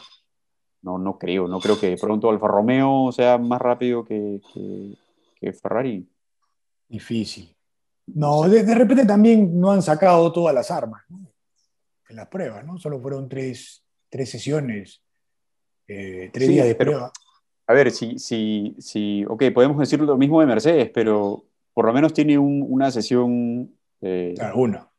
No, 0.82 0.98
no 0.98 1.18
creo, 1.18 1.48
no 1.48 1.60
creo 1.60 1.80
que 1.80 1.90
de 1.90 1.98
pronto 1.98 2.30
Alfa 2.30 2.48
Romeo 2.48 3.12
sea 3.12 3.38
más 3.38 3.62
rápido 3.62 4.04
que, 4.04 4.42
que, 5.40 5.54
Ferrari. 5.54 6.10
Difícil. 6.88 7.56
No, 8.08 8.44
de, 8.48 8.74
repente 8.74 9.06
también 9.06 9.60
no 9.60 9.72
han 9.72 9.82
sacado 9.82 10.32
todas 10.32 10.56
las 10.56 10.72
armas 10.72 11.04
¿no? 11.10 11.29
En 12.10 12.16
las 12.16 12.28
pruebas, 12.28 12.66
¿no? 12.66 12.78
Solo 12.78 13.00
fueron 13.00 13.30
tres, 13.30 13.86
tres 14.10 14.30
sesiones, 14.30 15.02
eh, 15.88 16.30
tres 16.34 16.48
días 16.48 16.68
de 16.68 16.76
prueba. 16.76 17.12
A 17.68 17.74
ver, 17.74 17.92
si, 17.92 18.18
si, 18.18 18.76
si, 18.80 19.24
ok, 19.26 19.44
podemos 19.54 19.78
decir 19.78 20.00
lo 20.00 20.18
mismo 20.18 20.42
de 20.42 20.48
Mercedes, 20.48 20.90
pero 20.92 21.46
por 21.74 21.86
lo 21.86 21.94
menos 21.94 22.14
tiene 22.14 22.38
una 22.38 22.90
sesión. 22.90 23.72
Eh, 24.02 24.34
una. 24.56 24.90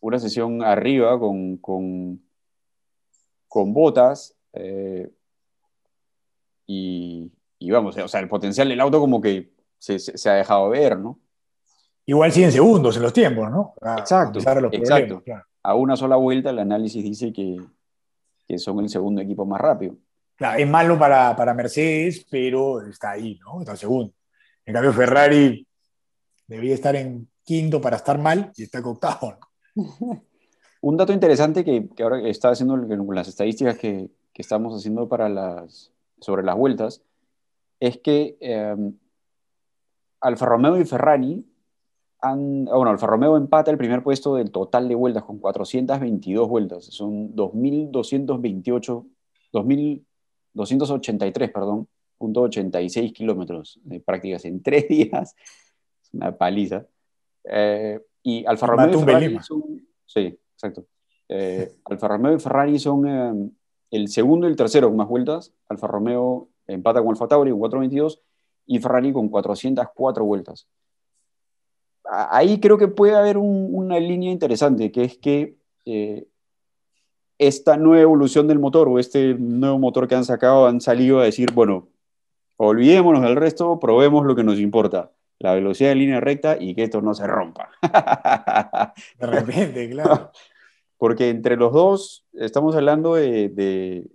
Una 0.00 0.18
sesión 0.18 0.62
arriba 0.62 1.18
con, 1.18 1.56
con, 1.58 2.20
con 3.46 3.72
botas. 3.72 4.36
Eh, 4.52 5.08
y, 6.66 7.30
vamos, 7.70 7.96
o 7.96 8.08
sea, 8.08 8.20
el 8.20 8.28
potencial 8.28 8.68
del 8.68 8.80
auto 8.80 8.98
como 8.98 9.20
que 9.20 9.52
se, 9.78 10.28
ha 10.28 10.34
dejado 10.34 10.70
ver, 10.70 10.98
¿no? 10.98 11.20
Igual 12.04 12.32
siguen 12.32 12.52
segundos 12.52 12.96
en 12.96 13.02
los 13.02 13.12
tiempos, 13.12 13.50
¿no? 13.50 13.74
exacto. 13.98 14.38
exacto. 14.72 15.22
A 15.66 15.74
una 15.74 15.96
sola 15.96 16.16
vuelta 16.16 16.50
el 16.50 16.60
análisis 16.60 17.02
dice 17.02 17.32
que, 17.32 17.56
que, 18.46 18.58
son 18.58 18.78
el 18.80 18.88
segundo 18.88 19.20
equipo 19.20 19.44
más 19.44 19.60
rápido. 19.60 19.96
Claro, 20.36 20.60
es 20.60 20.68
malo 20.68 20.96
para, 20.96 21.34
para 21.34 21.54
Mercedes, 21.54 22.24
pero 22.30 22.82
está 22.82 23.12
ahí, 23.12 23.38
¿no? 23.44 23.60
Está 23.60 23.74
segundo. 23.74 24.12
En 24.64 24.74
cambio, 24.74 24.92
Ferrari 24.92 25.66
Debía 26.46 26.74
estar 26.74 26.94
en 26.94 27.28
quinto 27.42 27.80
para 27.80 27.96
estar 27.96 28.18
mal 28.18 28.52
y 28.56 28.62
está 28.62 28.78
octavo. 28.78 29.34
Un 30.80 30.96
dato 30.96 31.12
interesante 31.12 31.64
que, 31.64 31.88
que 31.88 32.02
ahora 32.02 32.20
está 32.28 32.50
haciendo 32.50 32.76
las 32.76 33.26
estadísticas 33.26 33.76
que, 33.76 34.08
que, 34.32 34.42
estamos 34.42 34.78
haciendo 34.78 35.08
para 35.08 35.28
las, 35.28 35.90
sobre 36.20 36.44
las 36.44 36.54
vueltas 36.54 37.02
es 37.80 37.98
que 37.98 38.36
eh, 38.40 38.76
Alfa 40.20 40.46
Romeo 40.46 40.78
y 40.78 40.84
Ferrari 40.84 41.44
bueno, 42.34 42.90
Alfa 42.90 43.06
Romeo 43.06 43.36
empata 43.36 43.70
el 43.70 43.78
primer 43.78 44.02
puesto 44.02 44.36
del 44.36 44.50
total 44.50 44.88
de 44.88 44.94
vueltas 44.94 45.24
con 45.24 45.38
422 45.38 46.48
vueltas, 46.48 46.86
son 46.86 47.34
2.228, 47.34 49.06
2.283, 49.52 51.52
perdón, 51.52 51.88
punto 52.18 52.42
86 52.42 53.12
kilómetros 53.12 53.80
de 53.84 54.00
prácticas 54.00 54.44
en 54.44 54.62
tres 54.62 54.88
días 54.88 55.34
una 56.12 56.36
paliza. 56.36 56.86
Eh, 57.44 58.00
y 58.22 58.44
Alfa 58.46 58.66
Romeo 58.66 58.90
y 58.90 59.04
Ferrari 59.04 59.38
son, 59.40 59.86
sí, 60.04 60.38
exacto. 60.54 60.86
Eh, 61.28 61.72
Alfa 61.84 62.08
Romeo 62.08 62.34
y 62.34 62.40
Ferrari 62.40 62.78
son 62.78 63.06
eh, 63.06 63.50
el 63.90 64.08
segundo 64.08 64.46
y 64.46 64.50
el 64.50 64.56
tercero 64.56 64.88
con 64.88 64.96
más 64.96 65.08
vueltas. 65.08 65.52
Alfa 65.68 65.86
Romeo 65.86 66.48
empata 66.66 67.00
con 67.00 67.10
Alfa 67.10 67.28
Tauri 67.28 67.50
con 67.50 67.60
422 67.60 68.20
y 68.66 68.78
Ferrari 68.80 69.12
con 69.12 69.28
404 69.28 70.24
vueltas. 70.24 70.66
Ahí 72.10 72.60
creo 72.60 72.78
que 72.78 72.88
puede 72.88 73.14
haber 73.14 73.38
una 73.38 73.98
línea 73.98 74.30
interesante, 74.30 74.92
que 74.92 75.04
es 75.04 75.18
que 75.18 75.56
esta 77.38 77.76
nueva 77.76 78.02
evolución 78.02 78.46
del 78.46 78.58
motor 78.58 78.88
o 78.88 78.98
este 78.98 79.34
nuevo 79.34 79.78
motor 79.78 80.08
que 80.08 80.14
han 80.14 80.24
sacado 80.24 80.66
han 80.66 80.80
salido 80.80 81.20
a 81.20 81.24
decir, 81.24 81.52
bueno, 81.52 81.88
olvidémonos 82.56 83.22
del 83.22 83.36
resto, 83.36 83.78
probemos 83.78 84.24
lo 84.24 84.34
que 84.34 84.44
nos 84.44 84.58
importa 84.58 85.12
la 85.38 85.54
velocidad 85.54 85.90
de 85.90 85.96
línea 85.96 86.20
recta 86.20 86.56
y 86.58 86.74
que 86.74 86.84
esto 86.84 87.00
no 87.02 87.14
se 87.14 87.26
rompa. 87.26 87.70
De 89.18 89.26
repente, 89.26 89.90
claro. 89.90 90.30
Porque 90.98 91.28
entre 91.28 91.56
los 91.56 91.72
dos 91.72 92.24
estamos 92.32 92.74
hablando 92.74 93.16
de, 93.16 94.08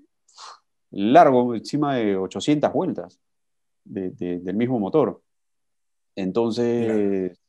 largo, 0.89 1.53
encima 1.53 1.95
de 1.95 2.17
800 2.17 2.73
vueltas 2.73 3.19
del 3.83 4.55
mismo 4.55 4.79
motor. 4.79 5.21
Entonces, 6.15 7.39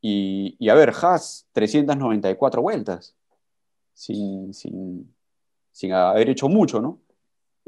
y, 0.00 0.56
y, 0.58 0.68
a 0.68 0.74
ver, 0.74 0.90
Haas, 0.90 1.46
394 1.52 2.62
vueltas, 2.62 3.16
sin, 3.94 4.52
sin, 4.54 5.14
sin 5.72 5.92
haber 5.92 6.28
hecho 6.30 6.48
mucho, 6.48 6.80
¿no? 6.80 7.00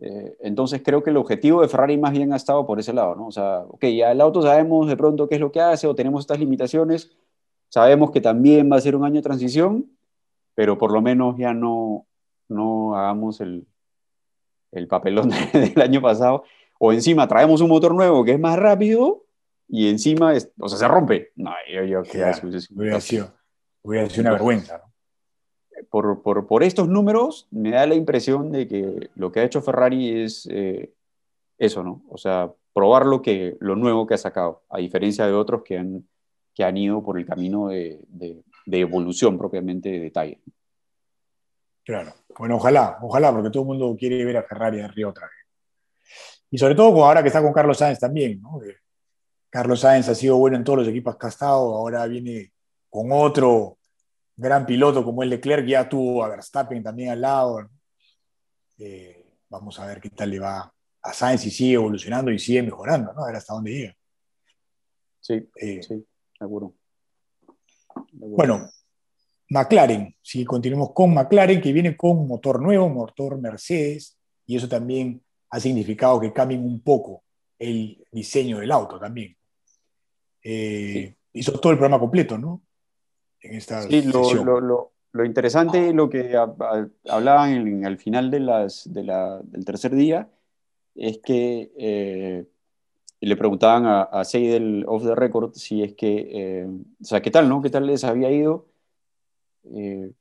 Eh, 0.00 0.36
entonces 0.40 0.80
creo 0.84 1.02
que 1.02 1.10
el 1.10 1.16
objetivo 1.16 1.60
de 1.60 1.68
Ferrari 1.68 1.98
más 1.98 2.12
bien 2.12 2.32
ha 2.32 2.36
estado 2.36 2.64
por 2.66 2.78
ese 2.78 2.92
lado, 2.92 3.16
¿no? 3.16 3.26
O 3.26 3.32
sea, 3.32 3.60
ok, 3.68 3.84
ya 3.86 4.12
el 4.12 4.20
auto 4.20 4.42
sabemos 4.42 4.88
de 4.88 4.96
pronto 4.96 5.28
qué 5.28 5.36
es 5.36 5.40
lo 5.40 5.50
que 5.50 5.60
hace 5.60 5.86
o 5.88 5.94
tenemos 5.94 6.20
estas 6.20 6.38
limitaciones, 6.38 7.10
sabemos 7.68 8.12
que 8.12 8.20
también 8.20 8.70
va 8.70 8.76
a 8.76 8.80
ser 8.80 8.94
un 8.94 9.04
año 9.04 9.16
de 9.16 9.22
transición, 9.22 9.90
pero 10.54 10.78
por 10.78 10.92
lo 10.92 11.02
menos 11.02 11.36
ya 11.36 11.52
no, 11.52 12.06
no 12.48 12.96
hagamos 12.96 13.40
el, 13.40 13.66
el 14.72 14.88
papelón 14.88 15.30
del 15.52 15.82
año 15.82 16.00
pasado, 16.00 16.44
o 16.78 16.92
encima 16.92 17.26
traemos 17.26 17.60
un 17.60 17.68
motor 17.68 17.94
nuevo 17.94 18.24
que 18.24 18.32
es 18.32 18.40
más 18.40 18.58
rápido 18.58 19.24
y 19.68 19.88
encima, 19.88 20.32
o 20.58 20.68
sea, 20.68 20.78
se 20.78 20.88
rompe. 20.88 21.32
No, 21.36 21.52
yo, 21.72 21.84
yo 21.84 22.02
claro, 22.02 22.40
hubiera, 22.74 23.00
sido, 23.00 23.32
hubiera 23.82 24.08
sido 24.08 24.22
una 24.22 24.32
vergüenza, 24.32 24.78
¿no? 24.78 24.88
por, 25.90 26.22
por, 26.22 26.46
por, 26.46 26.62
estos 26.62 26.88
números, 26.88 27.46
me 27.50 27.70
da 27.70 27.86
la 27.86 27.94
impresión 27.94 28.50
de 28.50 28.66
que 28.66 29.10
lo 29.14 29.30
que 29.30 29.40
ha 29.40 29.44
hecho 29.44 29.62
Ferrari 29.62 30.22
es 30.22 30.48
eh, 30.50 30.92
eso, 31.58 31.82
¿no? 31.82 32.02
O 32.08 32.18
sea, 32.18 32.52
probar 32.72 33.06
lo, 33.06 33.22
que, 33.22 33.56
lo 33.60 33.76
nuevo 33.76 34.06
que 34.06 34.14
ha 34.14 34.18
sacado, 34.18 34.62
a 34.68 34.78
diferencia 34.78 35.26
de 35.26 35.32
otros 35.32 35.62
que 35.64 35.78
han, 35.78 36.08
que 36.54 36.64
han 36.64 36.76
ido 36.76 37.02
por 37.02 37.18
el 37.18 37.26
camino 37.26 37.68
de, 37.68 38.00
de, 38.08 38.42
evolución 38.66 39.38
propiamente 39.38 39.88
de 39.88 40.00
detalle. 40.00 40.40
Claro, 41.84 42.12
bueno, 42.38 42.56
ojalá, 42.56 42.98
ojalá, 43.00 43.32
porque 43.32 43.50
todo 43.50 43.62
el 43.62 43.68
mundo 43.68 43.96
quiere 43.98 44.24
ver 44.24 44.36
a 44.36 44.42
Ferrari 44.42 44.76
de 44.78 44.84
arriba 44.84 45.10
otra 45.10 45.26
vez. 45.26 45.34
Y 46.50 46.58
sobre 46.58 46.74
todo 46.74 47.04
ahora 47.04 47.22
que 47.22 47.28
está 47.28 47.42
con 47.42 47.52
Carlos 47.52 47.78
Sáenz 47.78 47.98
también, 47.98 48.40
¿no? 48.40 48.60
Carlos 49.50 49.80
Sáenz 49.80 50.08
ha 50.08 50.14
sido 50.14 50.36
bueno 50.36 50.56
en 50.56 50.64
todos 50.64 50.80
los 50.80 50.88
equipos 50.88 51.16
que 51.16 51.26
ha 51.26 51.30
estado, 51.30 51.74
ahora 51.74 52.06
viene 52.06 52.52
con 52.90 53.10
otro 53.12 53.78
gran 54.36 54.66
piloto 54.66 55.04
como 55.04 55.22
el 55.22 55.30
Leclerc, 55.30 55.66
ya 55.66 55.88
tuvo 55.88 56.24
a 56.24 56.28
Verstappen 56.28 56.82
también 56.82 57.10
al 57.10 57.20
lado. 57.20 57.68
Eh, 58.78 59.26
vamos 59.48 59.78
a 59.80 59.86
ver 59.86 60.00
qué 60.00 60.10
tal 60.10 60.30
le 60.30 60.38
va 60.38 60.72
a 61.02 61.12
Sainz 61.12 61.40
si 61.40 61.50
sigue 61.50 61.74
evolucionando 61.74 62.30
y 62.30 62.38
sigue 62.38 62.62
mejorando, 62.62 63.12
¿no? 63.12 63.24
A 63.24 63.26
ver 63.26 63.36
hasta 63.36 63.54
dónde 63.54 63.72
llega. 63.72 63.96
Sí, 65.20 65.48
eh, 65.56 65.82
sí, 65.82 66.06
seguro. 66.38 66.74
Bueno, 68.12 68.70
McLaren, 69.50 70.14
si 70.22 70.44
continuamos 70.44 70.92
con 70.92 71.14
McLaren, 71.14 71.60
que 71.60 71.72
viene 71.72 71.96
con 71.96 72.28
motor 72.28 72.60
nuevo, 72.60 72.88
motor 72.88 73.38
Mercedes, 73.40 74.18
y 74.46 74.56
eso 74.56 74.68
también 74.68 75.22
ha 75.50 75.58
significado 75.58 76.20
que 76.20 76.32
cambien 76.32 76.64
un 76.64 76.80
poco 76.80 77.24
el 77.58 78.04
diseño 78.12 78.58
del 78.58 78.70
auto 78.70 79.00
también. 79.00 79.37
Eh, 80.42 81.14
hizo 81.32 81.52
todo 81.58 81.72
el 81.72 81.78
programa 81.78 82.00
completo, 82.00 82.38
¿no? 82.38 82.62
sí, 83.40 84.02
lo, 84.02 84.60
lo, 84.60 84.92
lo, 85.12 85.24
interesante, 85.24 85.92
lo 85.92 86.08
que 86.10 86.36
hablaban 87.08 87.50
en, 87.50 87.86
al 87.86 87.98
final 87.98 88.30
de 88.30 88.40
las, 88.40 88.92
de 88.92 89.04
la, 89.04 89.40
del 89.42 89.64
tercer 89.64 89.94
día, 89.94 90.28
es 90.94 91.18
que 91.18 91.70
eh, 91.76 92.46
le 93.20 93.36
preguntaban 93.36 93.86
a, 93.86 94.02
a 94.02 94.24
Seidel 94.24 94.84
off 94.86 95.04
the 95.04 95.14
record 95.14 95.54
si 95.54 95.82
es 95.82 95.94
que, 95.94 96.28
eh, 96.32 96.66
o 96.66 97.04
sea, 97.04 97.22
¿qué 97.22 97.30
tal, 97.30 97.48
no? 97.48 97.62
¿Qué 97.62 97.70
tal 97.70 97.86
les 97.86 98.04
había 98.04 98.30
ido? 98.30 98.66
Eh, 99.74 100.12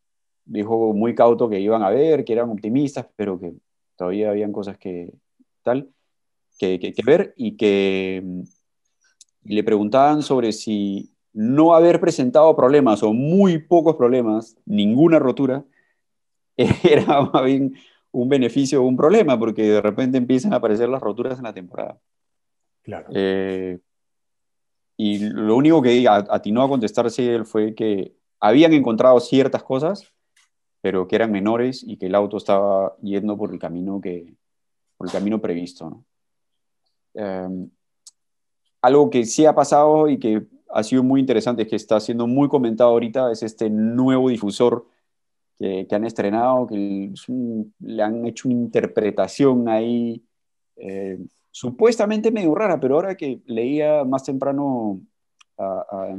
dijo 0.45 0.93
muy 0.93 1.15
cauto 1.15 1.49
que 1.49 1.60
iban 1.60 1.84
a 1.84 1.89
ver, 1.89 2.23
que 2.23 2.34
eran 2.34 2.49
optimistas, 2.49 3.08
pero 3.15 3.39
que 3.39 3.53
todavía 3.95 4.30
habían 4.30 4.51
cosas 4.51 4.77
que 4.77 5.12
tal, 5.63 5.89
que, 6.60 6.80
que, 6.80 6.93
que 6.93 7.03
ver 7.03 7.34
y 7.36 7.58
que 7.58 8.43
le 9.55 9.63
preguntaban 9.63 10.21
sobre 10.21 10.51
si 10.51 11.12
no 11.33 11.73
haber 11.73 11.99
presentado 11.99 12.55
problemas 12.55 13.03
o 13.03 13.13
muy 13.13 13.60
pocos 13.60 13.95
problemas, 13.95 14.57
ninguna 14.65 15.19
rotura, 15.19 15.63
era 16.83 17.21
más 17.21 17.43
bien 17.43 17.75
un 18.12 18.29
beneficio 18.29 18.81
o 18.81 18.88
un 18.88 18.97
problema, 18.97 19.38
porque 19.38 19.63
de 19.63 19.81
repente 19.81 20.17
empiezan 20.17 20.53
a 20.53 20.57
aparecer 20.57 20.89
las 20.89 21.01
roturas 21.01 21.38
en 21.38 21.43
la 21.43 21.53
temporada. 21.53 21.99
Claro. 22.81 23.10
Eh, 23.13 23.79
y 24.97 25.19
lo 25.19 25.55
único 25.55 25.81
que 25.81 26.07
atinó 26.10 26.63
a 26.63 26.69
contestarse 26.69 27.36
él 27.36 27.45
fue 27.45 27.75
que 27.75 28.15
habían 28.39 28.73
encontrado 28.73 29.19
ciertas 29.19 29.62
cosas, 29.62 30.12
pero 30.81 31.07
que 31.07 31.15
eran 31.15 31.31
menores 31.31 31.83
y 31.86 31.97
que 31.97 32.07
el 32.07 32.15
auto 32.15 32.38
estaba 32.38 32.95
yendo 33.03 33.38
por 33.38 33.51
el 33.51 33.60
camino, 33.60 34.01
que, 34.01 34.33
por 34.97 35.07
el 35.07 35.13
camino 35.13 35.39
previsto. 35.39 35.89
¿no? 35.89 36.05
Em, 37.13 37.69
algo 38.82 39.10
que 39.10 39.26
sí 39.26 39.46
ha 39.46 39.56
pasado 39.56 40.08
y 40.10 40.20
que 40.20 40.46
ha 40.70 40.84
sido 40.84 41.04
muy 41.04 41.20
interesante, 41.20 41.68
que 41.68 41.76
está 41.76 42.00
siendo 42.00 42.28
muy 42.28 42.48
comentado 42.50 42.92
ahorita, 42.92 43.32
es 43.32 43.44
este 43.44 43.70
nuevo 43.70 44.30
difusor 44.30 44.88
que, 45.58 45.88
han 45.90 46.06
estrenado, 46.06 46.68
que 46.68 47.12
le 47.80 48.04
han 48.04 48.26
hecho 48.28 48.48
una 48.48 48.58
interpretación 48.58 49.68
ahí 49.68 50.24
eh, 50.76 51.18
supuestamente 51.52 52.32
medio 52.32 52.54
rara, 52.54 52.80
pero 52.80 52.96
ahora 52.96 53.16
que 53.16 53.42
leía 53.46 54.04
más 54.04 54.24
temprano 54.24 55.02
a, 55.58 56.16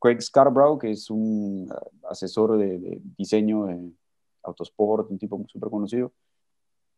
Craig 0.00 0.20
Scarborough, 0.20 0.80
que 0.80 0.90
es 0.90 1.10
un 1.10 1.72
asesor 2.08 2.58
de, 2.58 3.00
diseño 3.16 3.66
de 3.66 3.92
Autosport, 4.42 5.10
un 5.10 5.18
tipo 5.18 5.44
súper 5.46 5.70
conocido, 5.70 6.12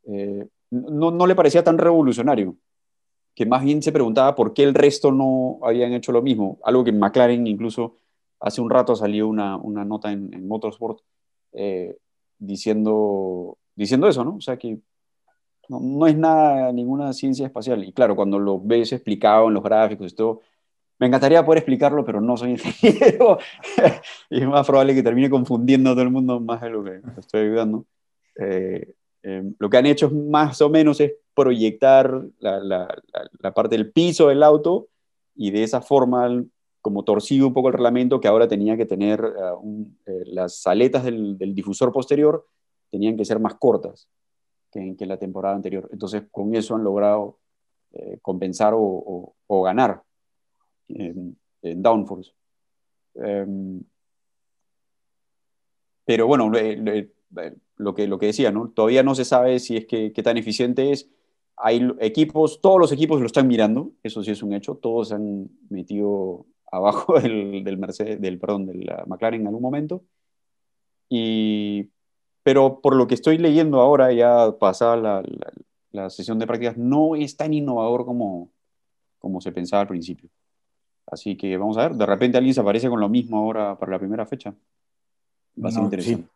eh, 0.05 0.47
no, 0.71 1.11
no 1.11 1.27
le 1.27 1.35
parecía 1.35 1.63
tan 1.63 1.77
revolucionario 1.77 2.57
que 3.35 3.47
más 3.47 3.65
bien 3.65 3.83
se 3.83 3.93
preguntaba 3.93 4.35
por 4.35 4.53
qué 4.55 4.63
el 4.63 4.75
resto 4.75 5.13
no 5.13 5.59
habían 5.63 5.93
hecho 5.93 6.13
lo 6.13 6.23
mismo. 6.23 6.59
Algo 6.65 6.85
que 6.85 6.93
McLaren 6.93 7.47
incluso 7.47 7.97
hace 8.41 8.61
un 8.61 8.71
rato 8.71 8.97
salió 8.97 9.29
una, 9.29 9.57
una 9.57 9.85
nota 9.85 10.13
en, 10.13 10.47
Motorsport 10.47 11.01
eh, 11.53 11.97
diciendo, 12.39 13.59
diciendo 13.75 14.09
eso, 14.09 14.25
¿no? 14.25 14.37
O 14.37 14.41
sea 14.41 14.57
que 14.59 14.79
no, 15.69 16.07
es 16.07 16.17
nada, 16.17 16.73
ninguna 16.73 17.13
ciencia 17.13 17.47
espacial. 17.47 17.85
Y 17.85 17.93
claro, 17.93 18.17
cuando 18.17 18.39
lo 18.39 18.61
ves 18.61 18.93
explicado 18.93 19.49
en 19.49 19.55
los 19.55 19.63
gráficos 19.63 20.13
y 20.13 20.15
todo, 20.15 20.41
me 20.99 21.07
encantaría 21.07 21.45
poder 21.45 21.59
explicarlo, 21.59 22.05
pero 22.05 22.21
no 22.21 22.37
soy 22.37 22.53
ingeniero. 22.53 23.39
y 24.31 24.41
es 24.43 24.47
más 24.47 24.67
probable 24.67 24.95
que 24.95 25.03
termine 25.03 25.31
confundiendo 25.31 25.91
a 25.91 25.93
todo 25.95 26.03
el 26.03 26.11
mundo 26.11 26.41
más 26.41 26.61
de 26.61 26.71
lo 26.71 26.85
que 26.85 27.01
estoy 27.19 27.43
ayudando. 27.43 27.87
Eh, 28.37 28.95
Em, 29.23 29.55
lo 29.59 29.71
que 29.71 29.77
han 29.77 29.87
hecho 29.87 30.11
más 30.11 30.61
o 30.63 30.69
menos 30.69 31.01
es 31.01 31.13
proyectar 31.35 32.25
la, 32.39 32.89
parte 33.55 33.77
del 33.77 33.91
piso 33.91 34.29
del 34.29 34.43
auto 34.43 34.89
y 35.35 35.51
de 35.51 35.63
esa 35.63 35.81
forma, 35.81 36.45
como 36.81 37.05
torcido 37.05 37.47
un 37.47 37.55
poco 37.55 37.69
el 37.69 37.75
reglamento, 37.75 38.21
que 38.21 38.29
ahora 38.29 38.49
tenía 38.49 38.77
que 38.77 38.87
tener 38.87 39.21
eh, 39.25 39.91
eh, 40.07 40.23
las 40.27 40.67
aletas 40.67 41.05
del, 41.05 41.39
difusor 41.39 41.93
posterior 41.93 42.47
tenían 42.91 43.17
que 43.17 43.25
ser 43.25 43.39
más 43.39 43.55
cortas 43.55 44.09
que, 44.71 44.81
en 44.99 45.09
la 45.09 45.19
temporada 45.19 45.55
anterior. 45.55 45.89
Entonces, 45.93 46.25
con 46.31 46.55
eso 46.55 46.75
han 46.75 46.85
logrado 46.85 47.39
eh, 47.93 48.19
compensar 48.21 48.75
o, 48.77 49.35
ganar 49.65 50.03
en, 50.89 51.37
downforce. 51.63 52.33
Em, 53.15 53.83
pero 56.05 56.27
bueno, 56.27 56.51
lo 57.77 57.95
que, 57.95 58.07
lo 58.07 58.19
que 58.19 58.27
decía, 58.27 58.51
¿no? 58.51 58.69
Todavía 58.69 59.03
no 59.03 59.15
se 59.15 59.25
sabe 59.25 59.61
si 59.61 59.77
es 59.77 59.87
que 59.87 60.11
tan 60.23 60.37
eficiente 60.37 60.91
es. 60.93 61.09
Hay 61.57 61.95
equipos, 62.01 62.61
todos 62.61 62.81
los 62.81 62.93
equipos 62.93 63.21
lo 63.21 63.27
están 63.27 63.47
mirando, 63.47 63.93
eso 64.03 64.23
sí 64.23 64.31
es 64.31 64.43
un 64.43 64.53
hecho, 64.53 64.77
todos 64.77 65.09
se 65.09 65.15
han 65.15 65.49
metido 65.69 66.47
abajo 66.73 67.19
del, 67.21 67.63
del 67.65 67.79
Mercedes, 67.79 68.21
del, 68.21 68.39
perdón, 68.39 68.67
de 68.67 68.75
la 68.75 69.05
McLaren 69.07 69.43
en 69.43 69.47
algún 69.47 69.63
momento. 69.63 70.03
Y, 71.09 71.91
pero 72.43 72.81
por 72.81 72.97
lo 72.97 73.07
que 73.07 73.15
estoy 73.15 73.39
leyendo 73.39 73.81
ahora, 73.81 74.13
ya 74.13 74.57
pasada 74.59 74.97
la, 74.97 75.23
la, 75.91 76.09
sesión 76.09 76.39
de 76.39 76.47
prácticas, 76.47 76.79
no 76.79 77.15
es 77.15 77.37
tan 77.37 77.53
innovador 77.53 78.07
como, 78.07 78.51
como 79.19 79.41
se 79.43 79.53
pensaba 79.53 79.83
al 79.83 79.89
principio. 79.89 80.31
Así 81.07 81.37
que 81.37 81.57
vamos 81.59 81.77
a 81.77 81.89
ver, 81.89 81.97
de 81.97 82.07
repente 82.07 82.39
alguien 82.39 82.55
se 82.55 82.61
aparece 82.61 82.89
con 82.89 83.01
lo 83.01 83.11
mismo 83.11 83.37
ahora 83.37 83.79
para 83.79 83.93
la 83.93 83.99
primera 83.99 84.25
fecha. 84.25 84.55
Va 85.63 85.69
a 85.69 85.73
ser 85.73 85.83
interesante 85.83 86.33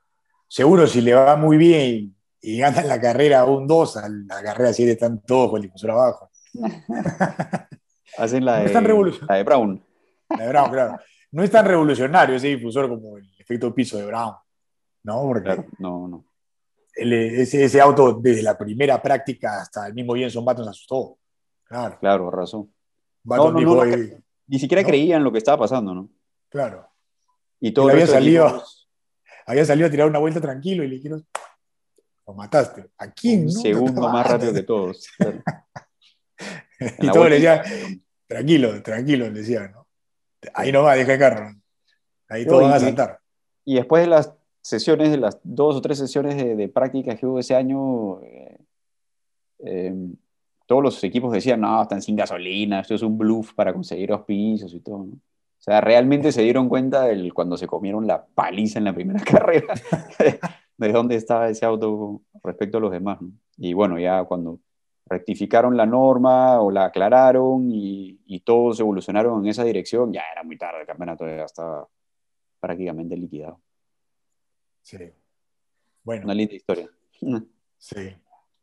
seguro 0.49 0.87
si 0.87 1.01
le 1.01 1.15
va 1.15 1.37
muy 1.37 1.57
bien 1.57 2.16
y, 2.41 2.59
gana 2.59 2.83
la 2.83 3.01
carrera 3.01 3.45
un 3.45 3.67
2, 3.67 3.97
a 3.97 4.09
la 4.09 4.43
carrera 4.43 4.73
7 4.73 4.93
están 4.93 5.21
todos 5.23 5.51
con 5.51 5.59
el 5.59 5.65
difusor 5.65 5.91
abajo. 5.91 6.31
Hacen 8.19 8.45
la 8.45 8.61
de, 8.61 8.73
la 8.73 8.81
de 8.81 9.43
Brown. 9.43 9.85
La 10.31 10.45
de 10.45 10.49
Brown, 10.49 10.71
claro. 10.71 10.99
No 11.33 11.43
es 11.43 11.51
tan 11.51 11.67
revolucionario 11.67 12.37
ese 12.37 12.49
difusor 12.49 12.89
como 12.89 13.19
el 13.19 13.29
efecto 13.39 13.75
piso 13.75 13.99
de 13.99 14.07
Brown. 14.07 14.35
¿No? 15.03 15.23
Porque 15.23 15.65
no, 15.79 16.09
no. 16.09 16.25
ese, 16.95 17.65
ese, 17.65 17.81
auto, 17.81 18.15
desde 18.15 18.43
la 18.43 18.57
primera 18.57 19.01
práctica 19.01 19.61
hasta 19.61 19.87
el 19.87 19.95
mismo 19.95 20.15
Jenson 20.15 20.45
Button 20.45 20.69
asustó. 20.69 21.19
Claro. 21.65 21.99
Claro, 22.01 22.31
razón. 22.31 22.73
ni 24.47 24.59
siquiera 24.59 24.83
creían 24.85 25.23
lo 25.23 25.33
que 25.33 25.39
estaba 25.39 25.59
pasando, 25.59 25.95
¿no? 25.95 26.09
Claro. 26.49 26.89
Y 27.61 27.73
todo 27.73 27.89
había 27.89 28.07
salido 28.07 28.63
había 29.47 29.65
salido 29.65 29.87
a 29.87 29.91
tirar 29.91 30.09
una 30.09 30.19
vuelta 30.19 30.41
tranquilo 30.41 30.83
y 30.83 30.89
le 30.89 30.97
dijeron, 30.97 31.25
lo 32.27 32.35
mataste. 32.35 32.91
¿A 32.99 33.11
quién? 33.11 33.45
Un 33.45 33.53
segundo 33.53 34.09
más 34.09 34.27
rápido 34.27 34.53
que 34.53 34.63
todos. 34.63 35.09
y 36.99 37.09
todos 37.09 37.31
le 37.31 37.41
decían, 37.41 37.63
tranquilo, 38.27 38.83
tranquilo, 38.83 39.27
le 39.27 39.39
decían, 39.39 39.73
¿no? 39.73 39.87
Ahí 40.55 40.73
no 40.73 40.83
va, 40.83 40.95
deja 40.95 41.15
el 41.15 41.19
carro. 41.19 41.55
Ahí 42.29 42.45
todos 42.45 42.63
van 42.63 42.73
a 42.73 42.81
saltar. 42.81 43.21
Y 43.65 43.77
después 43.77 44.03
de 44.03 44.11
las 44.11 44.33
sesiones, 44.61 45.11
de 45.11 45.19
las 45.19 45.39
dos 45.43 45.77
o 45.77 45.81
tres 45.81 45.99
sesiones 45.99 46.37
de, 46.37 46.69
práctica 46.69 47.17
que 47.17 47.27
hubo 47.27 47.39
ese 47.39 47.55
año, 47.55 48.21
eh, 48.23 48.59
eh, 49.61 49.95
todos 50.67 50.83
los 50.83 51.03
equipos 51.05 51.33
decían, 51.33 51.61
no, 51.61 51.83
están 51.83 52.03
sin 52.03 52.17
gasolina, 52.17 52.81
esto 52.81 52.95
es 52.95 53.03
un 53.03 53.17
bluff 53.17 53.55
para 53.55 53.73
conseguir 53.73 54.13
auspicios 54.13 54.73
y 54.75 54.81
todo, 54.81 54.99
¿no? 54.99 55.13
O 55.59 55.63
sea, 55.67 55.81
realmente 55.81 56.31
se 56.31 56.43
dieron 56.43 56.69
cuenta 56.69 57.07
del, 57.07 57.33
cuando 57.33 57.57
se 57.57 57.67
comieron 57.67 58.07
la 58.07 58.25
paliza 58.25 58.79
en 58.79 58.85
la 58.85 58.95
primera 58.95 59.21
carrera 59.25 59.75
de 60.79 60.93
dónde 60.93 61.17
estaba 61.17 61.49
ese 61.49 61.65
auto 61.65 62.23
respecto 62.43 62.79
a 62.79 62.81
los 62.81 62.91
demás. 62.91 63.19
Y 63.57 63.73
bueno, 63.73 63.99
ya 63.99 64.25
cuando 64.25 64.61
rectificaron 65.07 65.77
la 65.77 65.87
norma 65.87 66.61
o 66.61 66.71
la 66.71 66.87
aclararon 66.87 67.71
y, 67.71 68.21
y, 68.27 68.41
todos 68.41 68.81
evolucionaron 68.81 69.43
en 69.45 69.51
esa 69.51 69.65
dirección, 69.65 70.13
ya 70.13 70.23
era 70.33 70.43
muy 70.43 70.59
tarde, 70.59 70.81
el 70.81 70.87
campeonato 70.87 71.27
ya 71.27 71.45
estaba 71.45 71.89
prácticamente 72.61 73.17
liquidado. 73.17 73.61
Sí. 74.83 74.99
Bueno. 76.03 76.25
Una 76.25 76.35
linda 76.35 76.55
historia. 76.55 76.89
Sí. 77.79 78.17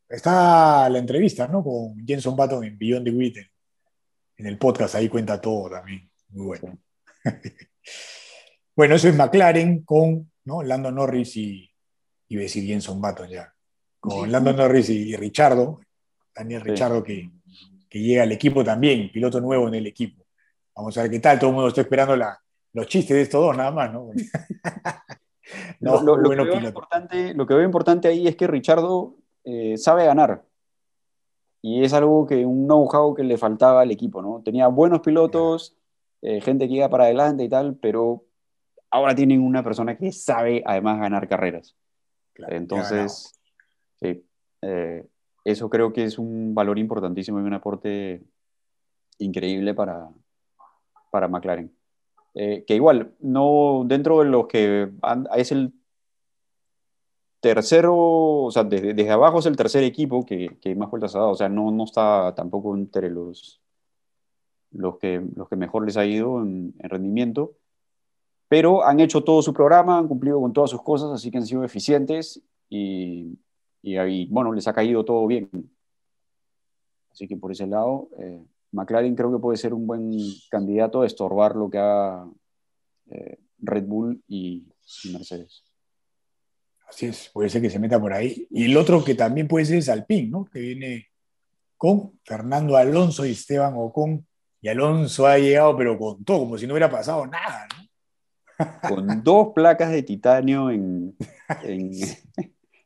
Está 0.07 0.89
la 0.89 0.99
entrevista, 0.99 1.47
¿no? 1.47 1.63
Con 1.63 2.05
Jenson 2.05 2.35
Button 2.35 2.63
en 2.63 2.77
Beyond 2.77 3.05
the 3.05 3.11
Witten. 3.11 3.47
En 4.37 4.47
el 4.47 4.57
podcast 4.57 4.95
ahí 4.95 5.09
cuenta 5.09 5.41
todo 5.41 5.69
también. 5.69 6.09
Muy 6.29 6.45
bueno. 6.45 6.77
bueno, 8.75 8.95
eso 8.95 9.07
es 9.09 9.15
McLaren 9.15 9.83
con 9.83 10.31
¿no? 10.45 10.63
Lando 10.63 10.91
Norris 10.91 11.37
y, 11.37 11.69
y 12.39 12.43
decir 12.43 12.65
Jenson 12.65 13.01
Button 13.01 13.29
ya. 13.29 13.53
Con 13.99 14.31
Lando 14.31 14.53
Norris 14.53 14.89
y, 14.89 15.15
Richardo, 15.15 15.79
Daniel 16.35 16.61
Richardo 16.61 17.03
que, 17.03 17.31
que, 17.89 17.99
llega 17.99 18.23
al 18.23 18.31
equipo 18.31 18.63
también, 18.63 19.11
piloto 19.11 19.39
nuevo 19.39 19.67
en 19.67 19.75
el 19.75 19.87
equipo. 19.87 20.25
Vamos 20.75 20.97
a 20.97 21.03
ver 21.03 21.11
qué 21.11 21.19
tal, 21.19 21.39
todo 21.39 21.51
el 21.51 21.55
mundo 21.55 21.69
está 21.69 21.81
esperando 21.81 22.15
la, 22.15 22.37
los 22.73 22.87
chistes 22.87 23.15
de 23.15 23.21
estos 23.21 23.41
dos 23.41 23.55
nada 23.55 23.71
más, 23.71 23.93
¿no? 23.93 24.09
lo, 25.79 26.21
que 26.21 26.35
veo 26.35 26.59
importante, 26.59 27.33
lo, 27.33 27.47
que 27.47 27.53
veo 27.53 27.63
importante, 27.63 28.07
ahí 28.07 28.27
es 28.27 28.35
que 28.35 28.47
Richardo 28.47 29.15
eh, 29.43 29.77
sabe 29.77 30.05
ganar. 30.05 30.43
Y 31.61 31.83
es 31.83 31.93
algo 31.93 32.25
que, 32.25 32.45
un 32.45 32.65
know-how 32.65 33.13
que 33.15 33.23
le 33.23 33.37
faltaba 33.37 33.81
al 33.81 33.91
equipo, 33.91 34.21
¿no? 34.21 34.41
Tenía 34.43 34.67
buenos 34.67 34.99
pilotos, 34.99 35.77
eh, 36.21 36.41
gente 36.41 36.67
que 36.67 36.73
iba 36.73 36.89
para 36.89 37.05
adelante 37.05 37.43
y 37.43 37.49
tal, 37.49 37.77
pero 37.77 38.25
ahora 38.89 39.15
tienen 39.15 39.41
una 39.41 39.63
persona 39.63 39.95
que 39.95 40.11
sabe 40.11 40.61
además 40.65 40.99
ganar 40.99 41.27
carreras. 41.27 41.75
Entonces, 42.35 43.39
sí, 43.99 44.25
eh, 44.61 45.05
eso 45.43 45.69
creo 45.69 45.93
que 45.93 46.03
es 46.03 46.17
un 46.17 46.53
valor 46.55 46.79
importantísimo 46.79 47.39
y 47.39 47.43
un 47.43 47.53
aporte 47.53 48.23
increíble 49.19 49.73
para, 49.73 50.09
para 51.11 51.27
McLaren. 51.27 51.71
Eh, 52.35 52.63
que 52.65 52.75
igual, 52.75 53.13
no 53.19 53.83
dentro 53.85 54.19
de 54.19 54.25
los 54.25 54.47
que 54.47 54.91
es 55.35 55.51
el 55.51 55.73
tercero, 57.39 57.95
o 57.95 58.51
sea, 58.51 58.63
desde, 58.63 59.09
abajo 59.11 59.39
es 59.39 59.45
el 59.45 59.55
tercer 59.55 59.83
equipo 59.83 60.25
que, 60.25 60.57
que, 60.61 60.75
más 60.75 60.89
vueltas 60.89 61.15
ha 61.15 61.19
dado, 61.19 61.31
o 61.31 61.35
sea, 61.35 61.49
no, 61.49 61.71
no 61.71 61.83
está 61.83 62.33
tampoco 62.35 62.75
entre 62.75 63.09
los 63.09 63.63
los 64.73 64.97
que, 64.97 65.23
los 65.35 65.47
que 65.47 65.55
mejor 65.55 65.85
les 65.85 65.97
ha 65.97 66.05
ido 66.05 66.41
en, 66.41 66.73
rendimiento, 66.79 67.53
pero 68.47 68.85
han 68.85 68.99
hecho 68.99 69.23
todo 69.23 69.41
su 69.41 69.53
programa, 69.53 69.97
han 69.97 70.07
cumplido 70.07 70.39
con 70.39 70.53
todas 70.53 70.69
sus 70.69 70.81
cosas, 70.81 71.11
así 71.11 71.31
que 71.31 71.37
han 71.37 71.45
sido 71.45 71.63
eficientes 71.63 72.41
y, 72.69 73.37
y, 73.81 74.27
bueno, 74.27 74.53
les 74.53 74.67
ha 74.67 74.73
caído 74.73 75.03
todo 75.03 75.25
bien. 75.27 75.49
Así 77.11 77.27
que 77.27 77.37
por 77.37 77.51
ese 77.51 77.67
lado, 77.67 78.09
eh, 78.19 78.43
McLaren 78.71 79.15
creo 79.15 79.31
que 79.31 79.39
puede 79.39 79.57
ser 79.57 79.73
un 79.73 79.85
buen 79.85 80.17
candidato 80.49 81.01
a 81.01 81.05
estorbar 81.05 81.55
lo 81.55 81.69
que 81.69 81.77
haga 81.77 82.27
eh, 83.11 83.37
Red 83.59 83.85
Bull 83.85 84.23
y, 84.27 84.67
Mercedes. 85.11 85.63
Así 86.87 87.07
es, 87.07 87.29
puede 87.33 87.49
ser 87.49 87.61
que 87.61 87.69
se 87.69 87.79
meta 87.79 87.99
por 87.99 88.13
ahí. 88.13 88.47
Y 88.49 88.65
el 88.65 88.77
otro 88.77 89.03
que 89.03 89.15
también 89.15 89.47
puede 89.47 89.65
ser 89.65 89.77
es 89.77 89.89
Alpine, 89.89 90.27
¿no? 90.27 90.45
Que 90.45 90.59
viene 90.59 91.07
con 91.77 92.19
Fernando 92.23 92.75
Alonso 92.75 93.25
y 93.25 93.31
Esteban 93.31 93.73
Ocon 93.75 94.25
Y 94.61 94.67
Alonso 94.67 95.25
ha 95.25 95.37
llegado, 95.37 95.75
pero 95.77 95.97
con 95.97 96.23
todo, 96.23 96.39
como 96.39 96.57
si 96.57 96.67
no 96.67 96.73
hubiera 96.73 96.89
pasado 96.89 97.25
nada, 97.25 97.67
¿no? 97.75 97.82
Con 98.87 99.23
dos 99.23 99.49
placas 99.53 99.91
de 99.91 100.03
titanio 100.03 100.69
en, 100.69 101.15
en, 101.63 101.91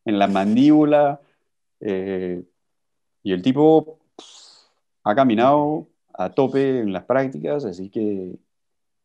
la 0.06 0.28
mandíbula. 0.28 1.22
Eh, 1.80 2.44
y 3.24 3.32
el 3.34 3.42
tipo 3.42 4.00
ha 5.04 5.16
caminado 5.16 5.88
a 6.14 6.30
tope 6.30 6.80
en 6.80 6.94
las 6.94 7.04
prácticas, 7.04 7.66
así 7.66 7.90
que 7.90 8.38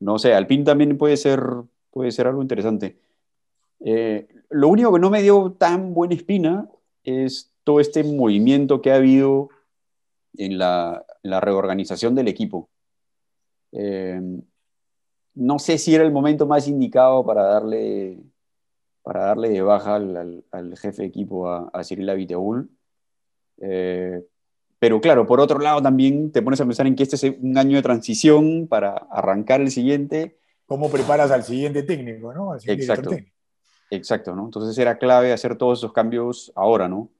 no 0.03 0.19
sé, 0.19 0.35
Alpine 0.35 0.65
también 0.65 0.99
puede 0.99 1.17
ser, 1.17 1.41
puede 1.93 2.11
ser 2.11 2.27
algo 2.27 2.43
interesante. 2.43 2.99
Eh, 3.85 4.27
lo 4.51 4.67
único 4.67 4.93
que 4.93 4.99
no 4.99 5.11
me 5.11 5.23
dio 5.23 5.53
tan 5.53 5.95
buena 5.95 6.15
espina 6.15 6.69
es 7.05 7.53
todo 7.63 7.79
este 7.79 8.03
movimiento 8.03 8.83
que 8.83 8.91
ha 8.91 8.97
habido 8.97 9.51
en 10.37 10.59
la, 10.59 11.05
reorganización 11.23 12.17
del 12.17 12.27
equipo. 12.27 12.69
Eh, 13.71 14.21
no 15.35 15.59
sé 15.59 15.79
si 15.79 15.95
era 15.95 16.05
el 16.05 16.13
momento 16.13 16.47
más 16.47 16.69
indicado 16.69 17.25
para 17.25 17.43
darle, 17.43 18.19
para 19.03 19.27
darle 19.27 19.49
de 19.49 19.63
baja 19.63 19.97
al, 19.97 20.45
jefe 20.77 21.03
de 21.03 21.09
equipo, 21.09 21.49
a, 21.49 21.71
a 21.73 21.85
Cyril 21.85 22.11
Abiteul. 22.11 22.71
Eh, 23.61 24.23
pero 24.79 25.01
claro, 25.01 25.27
por 25.27 25.41
otro 25.41 25.59
lado 25.59 25.81
también 25.81 26.33
te 26.33 26.43
pones 26.43 26.61
a 26.61 26.65
pensar 26.65 26.87
en 26.87 26.97
que 26.97 27.05
este 27.05 27.17
es 27.17 27.37
un 27.41 27.57
año 27.57 27.77
de 27.77 27.83
transición 27.83 28.67
para 28.67 28.95
arrancar 29.11 29.61
el 29.61 29.71
siguiente. 29.71 30.39
¿Cómo 30.67 30.91
preparas 30.91 31.31
al 31.31 31.45
siguiente 31.45 31.83
técnico, 31.83 32.33
no? 32.33 32.55
Exacto. 32.57 33.11
Exacto, 33.91 34.35
¿no? 34.35 34.47
Entonces 34.47 34.77
era 34.79 34.97
clave 34.97 35.33
hacer 35.33 35.57
todos 35.57 35.81
esos 35.81 35.93
cambios 35.93 36.51
ahora, 36.55 36.89
¿no? 36.89 37.11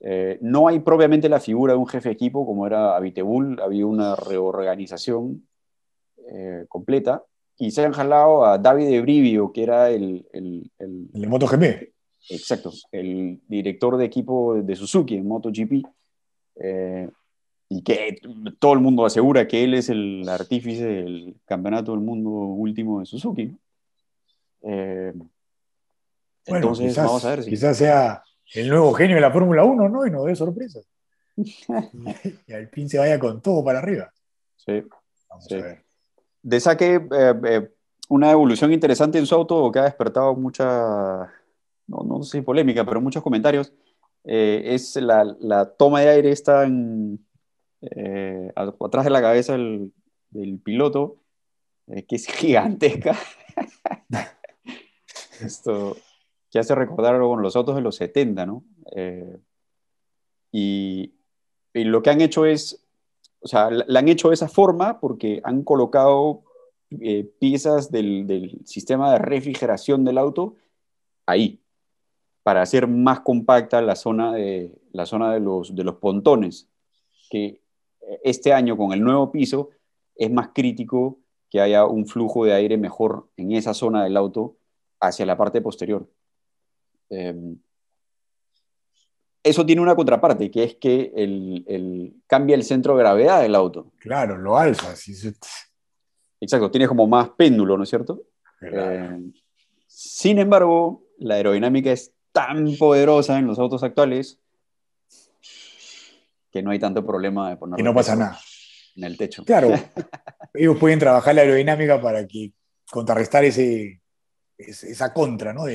Eh, 0.00 0.38
no 0.40 0.66
hay 0.66 0.80
propiamente 0.80 1.28
la 1.28 1.38
figura 1.38 1.74
de 1.74 1.78
un 1.78 1.86
jefe 1.86 2.08
de 2.08 2.14
equipo 2.14 2.46
como 2.46 2.66
era 2.66 2.96
Abitebul, 2.96 3.60
había 3.60 3.84
una 3.84 4.16
reorganización 4.16 5.46
eh, 6.32 6.64
completa 6.68 7.24
y 7.58 7.70
se 7.70 7.84
han 7.84 7.92
jalado 7.92 8.44
a 8.44 8.58
David 8.58 9.02
Brivio, 9.02 9.52
que 9.52 9.62
era 9.62 9.90
el... 9.90 10.26
El, 10.32 10.70
el, 10.78 11.10
el 11.12 11.20
de 11.20 11.26
MotoGP. 11.26 11.62
Exacto, 12.30 12.72
el 12.92 13.40
director 13.48 13.96
de 13.96 14.04
equipo 14.04 14.54
de 14.54 14.76
Suzuki 14.76 15.16
en 15.16 15.26
MotoGP 15.26 15.86
eh, 16.56 17.08
y 17.68 17.82
que 17.82 18.18
todo 18.58 18.72
el 18.74 18.80
mundo 18.80 19.06
asegura 19.06 19.46
que 19.46 19.64
él 19.64 19.74
es 19.74 19.88
el 19.88 20.28
artífice 20.28 20.84
del 20.84 21.36
campeonato 21.44 21.92
del 21.92 22.00
mundo 22.00 22.30
último 22.30 23.00
de 23.00 23.06
Suzuki. 23.06 23.56
Eh, 24.62 25.12
entonces, 26.46 26.96
vamos 26.96 27.24
a 27.24 27.30
ver 27.30 27.42
si. 27.44 27.50
Quizás 27.50 27.76
sea 27.76 28.22
el 28.54 28.68
nuevo 28.68 28.92
genio 28.94 29.16
de 29.16 29.22
la 29.22 29.30
Fórmula 29.30 29.64
1, 29.64 29.88
¿no? 29.88 30.06
Y 30.06 30.10
nos 30.10 30.24
dé 30.24 30.34
sorpresa. 30.34 30.80
y 31.36 32.52
al 32.52 32.68
fin 32.68 32.88
se 32.88 32.98
vaya 32.98 33.18
con 33.18 33.40
todo 33.42 33.62
para 33.62 33.78
arriba. 33.78 34.12
Sí. 34.56 34.82
Vamos 35.28 35.52
a 35.52 35.56
ver. 35.56 35.87
De 36.42 36.60
saque, 36.60 37.06
eh, 37.10 37.70
una 38.08 38.30
evolución 38.30 38.72
interesante 38.72 39.18
en 39.18 39.26
su 39.26 39.34
auto 39.34 39.70
que 39.70 39.78
ha 39.80 39.84
despertado 39.84 40.34
mucha, 40.34 40.64
no, 41.86 42.02
no 42.06 42.22
sé 42.22 42.38
si 42.38 42.42
polémica, 42.42 42.84
pero 42.84 43.00
muchos 43.00 43.22
comentarios 43.22 43.72
eh, 44.30 44.74
es 44.74 44.96
la, 44.96 45.74
toma 45.78 46.02
de 46.02 46.10
aire 46.10 46.30
está 46.30 46.64
en, 46.64 47.26
eh, 47.80 48.52
atrás 48.54 49.04
de 49.04 49.10
la 49.10 49.22
cabeza 49.22 49.54
del, 49.54 49.92
piloto, 50.62 51.22
eh, 51.86 52.04
que 52.04 52.16
es 52.16 52.26
gigantesca. 52.32 53.16
Esto 55.40 55.96
que 56.50 56.58
hace 56.58 56.74
recordar 56.74 57.18
con 57.20 57.42
los 57.42 57.56
autos 57.56 57.76
de 57.76 57.82
los 57.82 57.96
70, 57.96 58.46
¿no? 58.46 58.64
Y, 60.52 61.14
lo 61.74 62.02
que 62.02 62.10
han 62.10 62.20
hecho 62.20 62.44
es, 62.44 62.87
o 63.40 63.48
sea, 63.48 63.70
la, 63.70 63.98
han 63.98 64.08
hecho 64.08 64.28
de 64.28 64.34
esa 64.34 64.48
forma 64.48 65.00
porque 65.00 65.40
han 65.44 65.62
colocado 65.62 66.42
piezas 67.38 67.90
del, 67.90 68.60
sistema 68.64 69.12
de 69.12 69.18
refrigeración 69.18 70.04
del 70.04 70.18
auto 70.18 70.56
ahí 71.26 71.60
para 72.42 72.62
hacer 72.62 72.86
más 72.88 73.20
compacta 73.20 73.82
la 73.82 73.94
zona 73.94 74.32
de, 74.32 74.72
la 74.92 75.04
zona 75.04 75.34
de, 75.34 75.40
los, 75.40 75.74
de 75.74 75.84
los 75.84 75.96
pontones, 75.96 76.66
que 77.28 77.60
eh, 78.00 78.20
este 78.24 78.54
año 78.54 78.76
con 78.76 78.92
el 78.92 79.02
nuevo 79.02 79.30
piso 79.30 79.68
es 80.14 80.30
más 80.30 80.48
crítico 80.54 81.18
que 81.50 81.60
haya 81.60 81.84
un 81.84 82.06
flujo 82.06 82.46
de 82.46 82.54
aire 82.54 82.78
mejor 82.78 83.28
en 83.36 83.52
esa 83.52 83.74
zona 83.74 84.04
del 84.04 84.16
auto 84.16 84.56
hacia 84.98 85.26
la 85.26 85.36
parte 85.36 85.60
posterior. 85.60 86.08
Em, 87.10 87.58
eso 89.42 89.64
tiene 89.64 89.82
una 89.82 89.94
contraparte, 89.94 90.50
que 90.50 90.64
es 90.64 90.74
que 90.76 91.12
el, 91.14 92.14
cambia 92.26 92.54
el 92.54 92.64
centro 92.64 92.94
de 92.94 93.00
gravedad 93.00 93.40
del 93.42 93.54
auto. 93.54 93.92
Claro, 93.98 94.36
lo 94.36 94.58
alza. 94.58 94.94
Exacto, 96.40 96.70
tiene 96.70 96.88
como 96.88 97.06
más 97.06 97.30
péndulo, 97.30 97.76
¿no 97.76 97.82
es 97.82 97.88
cierto? 97.88 98.22
Em, 98.60 99.32
sin 99.86 100.38
embargo, 100.38 101.04
la 101.18 101.34
aerodinámica 101.34 101.90
es 101.90 102.12
tan 102.32 102.76
poderosa 102.76 103.38
en 103.38 103.46
los 103.46 103.58
autos 103.58 103.82
actuales 103.82 104.38
que 106.50 106.62
no 106.62 106.70
hay 106.70 106.78
tanto 106.78 107.04
problema 107.04 107.50
de 107.50 107.56
poner. 107.56 107.80
Y 107.80 107.82
no 107.82 107.94
pasa 107.94 108.16
nada. 108.16 108.38
En 108.96 109.04
el 109.04 109.16
techo. 109.16 109.44
Claro, 109.44 109.70
ellos 110.54 110.76
pueden 110.78 110.98
trabajar 110.98 111.34
la 111.34 111.42
aerodinámica 111.42 112.00
para 112.00 112.26
que 112.26 112.52
contrarrestar 112.90 113.44
ese, 113.44 114.00
esa 114.56 115.12
contra, 115.12 115.52
¿no? 115.52 115.66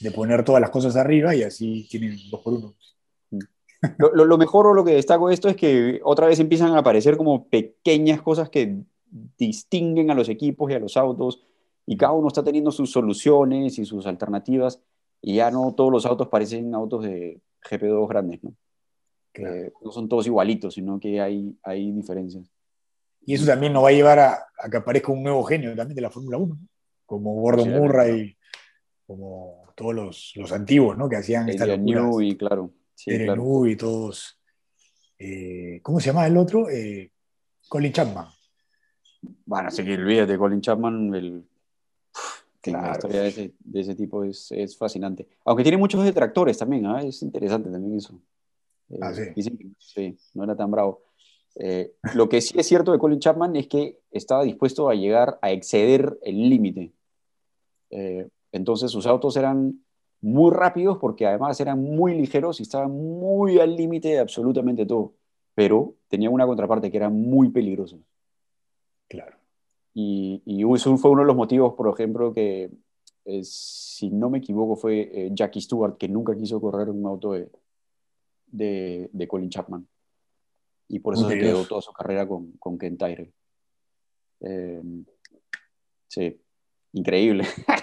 De 0.00 0.10
poner 0.10 0.44
todas 0.44 0.60
las 0.60 0.70
cosas 0.70 0.96
arriba 0.96 1.34
y 1.34 1.42
así 1.42 1.86
tienen 1.88 2.16
dos 2.30 2.40
por 2.40 2.54
uno. 2.54 2.74
Lo, 3.98 4.26
lo, 4.26 4.36
mejor 4.36 4.66
o 4.66 4.74
lo 4.74 4.84
que 4.84 4.92
destaco 4.92 5.28
de 5.28 5.34
esto 5.34 5.48
es 5.48 5.56
que 5.56 6.00
otra 6.04 6.26
vez 6.26 6.38
empiezan 6.38 6.74
a 6.74 6.80
aparecer 6.80 7.16
como 7.16 7.48
pequeñas 7.48 8.20
cosas 8.20 8.50
que 8.50 8.82
distinguen 9.38 10.10
a 10.10 10.14
los 10.14 10.28
equipos 10.28 10.70
y 10.70 10.74
a 10.74 10.78
los 10.78 10.96
autos 10.98 11.42
y 11.86 11.96
cada 11.96 12.12
uno 12.12 12.28
está 12.28 12.44
teniendo 12.44 12.70
sus 12.70 12.92
soluciones 12.92 13.78
y 13.78 13.84
sus 13.84 14.06
alternativas 14.06 14.82
y 15.22 15.36
ya 15.36 15.50
no 15.50 15.74
todos 15.74 15.90
los 15.90 16.06
autos 16.06 16.28
parecen 16.28 16.74
autos 16.74 17.04
de 17.04 17.40
GP2 17.68 18.08
grandes, 18.08 18.42
¿no? 18.44 18.54
Que 19.32 19.72
no 19.82 19.92
son 19.92 20.08
todos 20.08 20.26
igualitos, 20.26 20.74
sino 20.74 20.98
que 20.98 21.20
hay, 21.20 21.56
hay 21.62 21.92
diferencias. 21.92 22.50
Y 23.22 23.34
eso 23.34 23.46
también 23.46 23.72
nos 23.72 23.84
va 23.84 23.88
a 23.88 23.92
llevar 23.92 24.18
a, 24.18 24.46
que 24.70 24.76
aparezca 24.76 25.12
un 25.12 25.22
nuevo 25.22 25.42
genio 25.44 25.74
también 25.76 25.94
de 25.94 26.02
la 26.02 26.10
Fórmula 26.10 26.38
1, 26.38 26.58
como 27.06 27.34
Gordon 27.40 27.70
Murray, 27.70 28.36
como 29.06 29.59
todos 29.80 29.94
los, 29.94 30.32
los, 30.36 30.52
antiguos, 30.52 30.98
¿no? 30.98 31.08
Que 31.08 31.16
hacían 31.16 31.48
esta 31.48 31.64
locura. 31.64 32.26
y 32.26 32.36
claro. 32.36 32.70
Sí, 32.94 33.16
claro. 33.16 33.66
y 33.66 33.76
todos. 33.76 34.38
Eh, 35.18 35.80
¿Cómo 35.82 36.00
se 36.00 36.08
llama 36.08 36.26
el 36.26 36.36
otro? 36.36 36.68
Eh, 36.68 37.10
Colin 37.66 37.90
Chapman. 37.90 38.26
Bueno, 39.46 39.68
así 39.68 39.82
que 39.82 39.94
olvídate, 39.94 40.36
Colin 40.36 40.60
Chapman, 40.60 41.14
el 41.14 41.44
la 42.66 42.92
historia 42.92 43.22
de 43.22 43.52
ese, 43.80 43.94
tipo 43.94 44.22
es, 44.22 44.76
fascinante. 44.76 45.26
Aunque 45.46 45.62
tiene 45.62 45.78
muchos 45.78 46.04
detractores 46.04 46.58
también, 46.58 46.84
¿ah? 46.84 47.02
es 47.02 47.22
interesante 47.22 47.70
también 47.70 47.96
eso. 47.96 48.20
ah, 49.00 49.14
sí. 49.14 49.72
sí, 49.78 50.18
no 50.34 50.44
era 50.44 50.54
tan 50.54 50.70
bravo. 50.70 51.04
Eh, 51.54 51.94
lo 52.14 52.28
que 52.28 52.42
sí 52.42 52.58
es 52.58 52.66
cierto 52.66 52.92
de 52.92 52.98
Colin 52.98 53.18
Chapman 53.18 53.56
es 53.56 53.66
que 53.66 53.98
estaba 54.10 54.42
dispuesto 54.42 54.90
a 54.90 54.94
llegar 54.94 55.38
a 55.40 55.50
exceder 55.50 56.18
el 56.22 56.50
límite. 56.50 56.92
Eh, 57.88 58.28
entonces 58.52 58.90
sus 58.90 59.06
autos 59.06 59.36
eran 59.36 59.82
muy 60.20 60.52
rápidos 60.52 60.98
porque 60.98 61.26
además 61.26 61.60
eran 61.60 61.82
muy 61.82 62.14
ligeros 62.14 62.60
y 62.60 62.64
estaban 62.64 62.90
muy 62.90 63.58
al 63.58 63.76
límite 63.76 64.08
de 64.08 64.18
absolutamente 64.18 64.86
todo. 64.86 65.14
Pero 65.54 65.94
tenía 66.08 66.30
una 66.30 66.46
contraparte 66.46 66.90
que 66.90 66.96
era 66.96 67.08
muy 67.08 67.50
peligroso. 67.50 67.98
Claro. 69.08 69.36
Y, 69.94 70.42
y 70.44 70.62
eso 70.72 70.96
fue 70.96 71.10
uno 71.10 71.22
de 71.22 71.26
los 71.26 71.36
motivos, 71.36 71.74
por 71.74 71.92
ejemplo, 71.92 72.32
que, 72.32 72.70
eh, 73.24 73.44
si 73.44 74.10
no 74.10 74.30
me 74.30 74.38
equivoco, 74.38 74.76
fue 74.76 75.10
eh, 75.12 75.30
Jackie 75.32 75.60
Stewart, 75.60 75.96
que 75.96 76.08
nunca 76.08 76.36
quiso 76.36 76.60
correr 76.60 76.88
un 76.90 77.04
auto 77.06 77.32
de, 77.32 77.50
de, 78.46 79.10
de 79.12 79.28
Colin 79.28 79.50
Chapman. 79.50 79.86
Y 80.88 80.98
por 81.00 81.14
eso 81.14 81.28
se 81.28 81.38
quedó 81.38 81.64
toda 81.64 81.82
su 81.82 81.92
carrera 81.92 82.26
con, 82.26 82.52
con 82.52 82.76
Ken 82.76 82.96
Tyrell. 82.98 83.32
Eh, 84.40 84.82
sí, 86.08 86.40
increíble. 86.92 87.44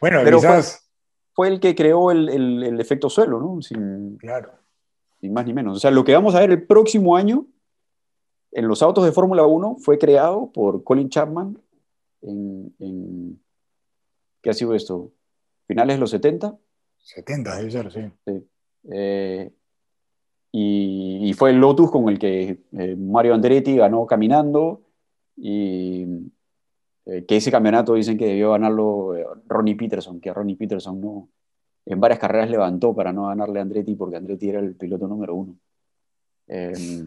bueno, 0.00 0.20
Pero 0.24 0.38
quizás... 0.38 0.88
fue, 1.32 1.48
el 1.48 1.60
que 1.60 1.74
creó 1.74 2.10
el, 2.10 2.28
el, 2.28 2.62
el 2.62 2.80
efecto 2.80 3.08
suelo, 3.10 3.40
¿no? 3.40 3.62
Sin, 3.62 4.16
claro. 4.18 4.52
Sin 5.20 5.32
más 5.32 5.46
ni 5.46 5.52
menos. 5.52 5.76
O 5.76 5.80
sea, 5.80 5.90
lo 5.90 6.04
que 6.04 6.14
vamos 6.14 6.34
a 6.34 6.40
ver 6.40 6.50
el 6.50 6.66
próximo 6.66 7.16
año 7.16 7.46
en 8.52 8.68
los 8.68 8.82
autos 8.82 9.04
de 9.04 9.12
Fórmula 9.12 9.44
1 9.44 9.76
fue 9.80 9.98
creado 9.98 10.50
por 10.52 10.84
Colin 10.84 11.08
Chapman 11.08 11.58
en, 12.22 13.40
¿qué 14.40 14.50
ha 14.50 14.54
sido 14.54 14.74
esto? 14.74 15.12
¿Finales 15.66 15.96
de 15.96 16.00
los 16.00 16.10
70? 16.10 16.56
70, 16.98 17.56
debe 17.56 17.70
ser, 17.70 17.92
sí. 17.92 18.00
Eh, 18.90 19.50
y, 20.52 21.32
fue 21.36 21.50
el 21.50 21.56
Lotus 21.56 21.90
con 21.90 22.08
el 22.08 22.18
que 22.18 22.62
eh, 22.72 22.96
Mario 22.96 23.34
Andretti 23.34 23.76
ganó 23.76 24.06
caminando 24.06 24.82
y 25.36 26.06
eh, 27.06 27.24
que 27.26 27.36
ese 27.36 27.50
campeonato 27.50 27.94
dicen 27.94 28.16
que 28.18 28.26
debió 28.26 28.52
ganarlo 28.52 29.14
Ronnie 29.46 29.76
Peterson, 29.76 30.20
que 30.20 30.32
Ronnie 30.32 30.56
Peterson 30.56 31.00
no, 31.00 31.28
en 31.86 32.00
varias 32.00 32.18
carreras 32.18 32.50
levantó 32.50 32.94
para 32.94 33.12
no 33.12 33.26
ganarle 33.26 33.58
a 33.58 33.62
Andretti 33.62 33.94
porque 33.94 34.16
Andretti 34.16 34.48
era 34.48 34.60
el 34.60 34.74
piloto 34.74 35.06
número 35.06 35.34
uno. 35.34 35.58
Em, 36.46 37.06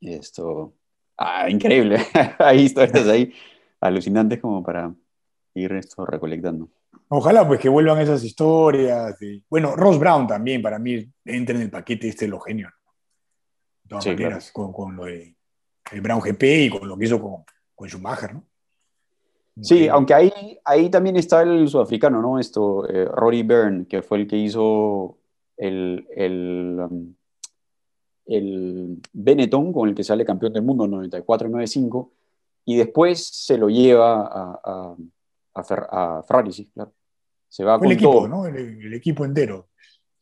esto, 0.00 0.74
Ah, 1.22 1.50
increíble. 1.50 1.98
Hay 2.38 2.60
historias 2.60 3.06
ahí 3.06 3.30
alucinantes 3.78 4.40
como 4.40 4.62
para 4.62 4.94
ir 5.52 5.70
esto 5.72 6.06
recolectando. 6.06 6.70
Ojalá 7.08 7.46
pues 7.46 7.60
que 7.60 7.68
vuelvan 7.68 8.00
esas 8.00 8.24
historias. 8.24 9.18
Bueno, 9.50 9.76
Ross 9.76 9.98
Brown 9.98 10.26
también 10.26 10.62
para 10.62 10.78
mí 10.78 11.12
entra 11.26 11.56
en 11.56 11.62
el 11.62 11.70
paquete 11.70 12.08
este 12.08 12.24
de 12.24 12.30
los 12.30 12.42
genios. 12.42 12.72
De 13.82 13.88
todas 13.90 14.06
maneras, 14.06 14.50
con, 14.50 14.96
lo 14.96 15.04
de 15.04 15.36
el 15.92 16.00
Brown 16.00 16.22
GP 16.22 16.42
y 16.42 16.70
con 16.70 16.88
lo 16.88 16.96
que 16.96 17.04
hizo 17.04 17.20
con, 17.20 17.44
con 17.74 17.86
Schumacher, 17.86 18.32
¿no? 18.32 18.46
Sí, 19.62 19.88
aunque 19.88 20.14
ahí, 20.14 20.58
ahí 20.64 20.90
también 20.90 21.16
está 21.16 21.42
el 21.42 21.68
sudafricano, 21.68 22.22
¿no? 22.22 22.38
Esto, 22.38 22.88
eh, 22.88 23.04
Rory 23.06 23.42
Byrne, 23.42 23.86
que 23.86 24.02
fue 24.02 24.18
el 24.18 24.26
que 24.26 24.36
hizo 24.36 25.18
el, 25.56 26.06
el, 26.14 26.78
um, 26.80 27.14
el 28.26 29.02
Benetton, 29.12 29.72
con 29.72 29.88
el 29.88 29.94
que 29.94 30.04
sale 30.04 30.24
campeón 30.24 30.52
del 30.52 30.62
mundo 30.62 30.84
en 30.84 30.92
94-95, 31.10 32.10
y 32.64 32.76
después 32.76 33.26
se 33.26 33.58
lo 33.58 33.68
lleva 33.68 34.26
a, 34.26 34.60
a, 34.64 34.96
a, 35.54 36.22
Ferrari, 36.22 36.52
sí, 36.52 36.70
claro. 36.72 36.92
Se 37.48 37.64
va 37.64 37.78
con 37.78 37.88
el 37.88 37.94
equipo, 37.94 38.12
todo. 38.12 38.28
¿no? 38.28 38.46
El, 38.46 38.94
equipo 38.94 39.24
entero. 39.24 39.68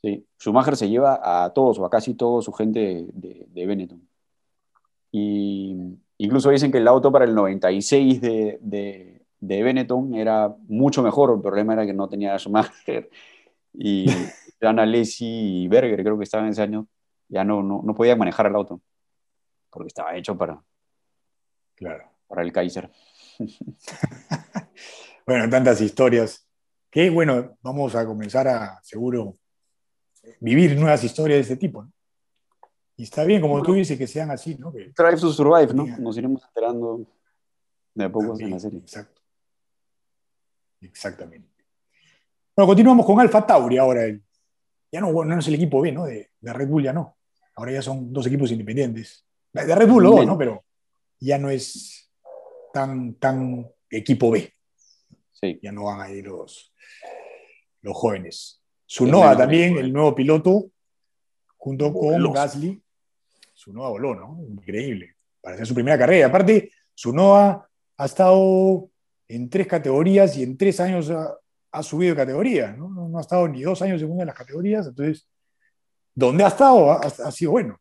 Sí, 0.01 0.27
Schumacher 0.41 0.77
se 0.77 0.89
lleva 0.89 1.45
a 1.45 1.53
todos 1.53 1.79
o 1.79 1.85
a 1.85 1.91
casi 1.91 2.15
todos 2.15 2.45
su 2.47 2.53
gente 2.53 3.07
de, 3.13 3.47
de 3.49 3.67
Benetton. 3.67 4.09
Y 5.13 5.77
incluso 6.19 6.51
dicen 6.51 6.73
que 6.73 6.79
el 6.79 6.89
auto 6.89 7.13
para 7.13 7.25
el 7.25 7.35
96 7.35 8.21
de, 8.21 8.59
de, 8.63 9.18
de 9.41 9.63
Benetton 9.63 10.15
era 10.15 10.55
mucho 10.69 11.03
mejor. 11.03 11.35
El 11.35 11.41
problema 11.41 11.75
era 11.75 11.87
que 11.87 11.95
no 11.95 12.09
tenía 12.09 12.39
Schumacher. 12.39 13.11
Y 13.73 14.07
Dan 14.61 14.79
Alessi 14.79 15.65
y 15.65 15.69
Berger, 15.69 16.03
creo 16.03 16.19
que 16.19 16.25
estaban 16.25 16.49
ese 16.49 16.63
año, 16.63 16.89
ya 17.29 17.45
no, 17.45 17.63
no, 17.63 17.83
no 17.85 17.95
podían 17.95 18.19
manejar 18.19 18.47
el 18.47 18.57
auto. 18.57 18.81
Porque 19.71 19.89
estaba 19.89 20.17
hecho 20.17 20.37
para, 20.37 20.61
claro. 21.75 22.11
para 22.27 22.43
el 22.43 22.53
Kaiser. 22.53 22.91
bueno, 25.27 25.49
tantas 25.49 25.81
historias. 25.81 26.45
Que 26.91 27.11
bueno, 27.11 27.57
vamos 27.63 27.95
a 27.95 28.07
comenzar 28.07 28.49
a, 28.49 28.81
seguro, 28.83 29.37
vivir 30.41 30.75
nuevas 30.77 31.05
historias 31.05 31.37
de 31.37 31.43
este 31.43 31.57
tipo. 31.57 31.85
¿no? 31.85 31.93
Y 32.97 33.05
está 33.05 33.25
bien, 33.25 33.41
como 33.41 33.63
tú 33.63 33.75
dices, 33.75 33.97
que 33.97 34.09
sean 34.09 34.31
así, 34.31 34.57
¿no? 34.57 34.73
Que, 34.73 34.93
Drive 34.97 35.21
to 35.21 35.31
Survive, 35.31 35.73
¿no? 35.73 35.87
Nos 35.99 36.17
iremos 36.19 36.43
enterando 36.45 37.07
de 37.95 38.05
a 38.05 38.11
poco 38.11 38.39
en 38.41 38.51
la 38.51 38.59
serie. 38.59 38.81
Exacto. 38.81 39.18
Exactamente. 40.81 41.49
Bueno, 42.55 42.67
continuamos 42.69 43.07
con 43.07 43.21
Alfa 43.21 43.47
Tauri 43.47 43.79
ahora. 43.79 44.03
ya 44.91 45.01
no, 45.01 45.25
no 45.25 45.39
es 45.39 45.49
el 45.49 45.55
equipo 45.55 45.81
B, 45.81 45.93
¿no? 45.93 46.05
De, 46.07 46.31
Red 46.41 46.69
Bull 46.69 46.85
ya 46.85 46.93
no. 46.93 47.17
Ahora 47.55 47.73
ya 47.73 47.83
son 47.83 48.13
dos 48.13 48.27
equipos 48.27 48.51
independientes. 48.51 49.25
De 49.53 49.75
Red 49.75 49.89
Bull 49.89 50.03
los 50.03 50.17
dos, 50.17 50.27
¿no? 50.27 50.39
Pero 50.39 50.65
ya 51.21 51.39
no 51.39 51.51
es 51.51 52.11
tan, 52.73 53.15
tan 53.15 53.69
equipo 53.91 54.31
B. 54.31 54.53
Sí. 55.33 55.59
Ya 55.63 55.73
no 55.73 55.85
van 55.85 56.01
a 56.01 56.11
ir 56.11 56.27
los, 56.27 56.73
los 57.83 57.97
jóvenes. 57.97 58.63
Sunoa 58.87 59.37
también, 59.37 59.77
el 59.77 59.93
nuevo 59.93 60.15
piloto, 60.15 60.71
junto 61.57 61.93
con 61.93 62.33
Gasly, 62.33 62.83
Sunoa 63.53 63.91
voló, 63.91 64.15
¿no? 64.15 64.39
Increíble. 64.49 65.17
Para 65.41 65.55
hacer 65.55 65.67
su 65.67 65.75
primera 65.75 65.99
carrera. 65.99 66.29
Aparte, 66.29 66.71
Sunoa 66.95 67.69
ha 67.97 68.05
estado 68.05 68.89
en 69.29 69.51
tres 69.51 69.67
categorías 69.67 70.37
y 70.37 70.43
en 70.43 70.57
tres 70.57 70.81
años 70.81 71.11
ha, 71.11 71.83
subido 71.83 72.15
de 72.15 72.21
categoría, 72.21 72.73
¿no? 72.73 72.89
¿no? 72.89 73.19
ha 73.19 73.21
estado 73.21 73.47
ni 73.47 73.63
dos 73.63 73.81
años 73.83 74.03
en 74.03 74.11
una 74.11 74.21
de 74.21 74.27
las 74.27 74.35
categorías, 74.35 74.87
entonces, 74.87 75.29
¿dónde 76.15 76.45
ha 76.45 76.49
estado? 76.49 76.91
Ha, 76.91 77.31
sido 77.31 77.53
bueno. 77.53 77.79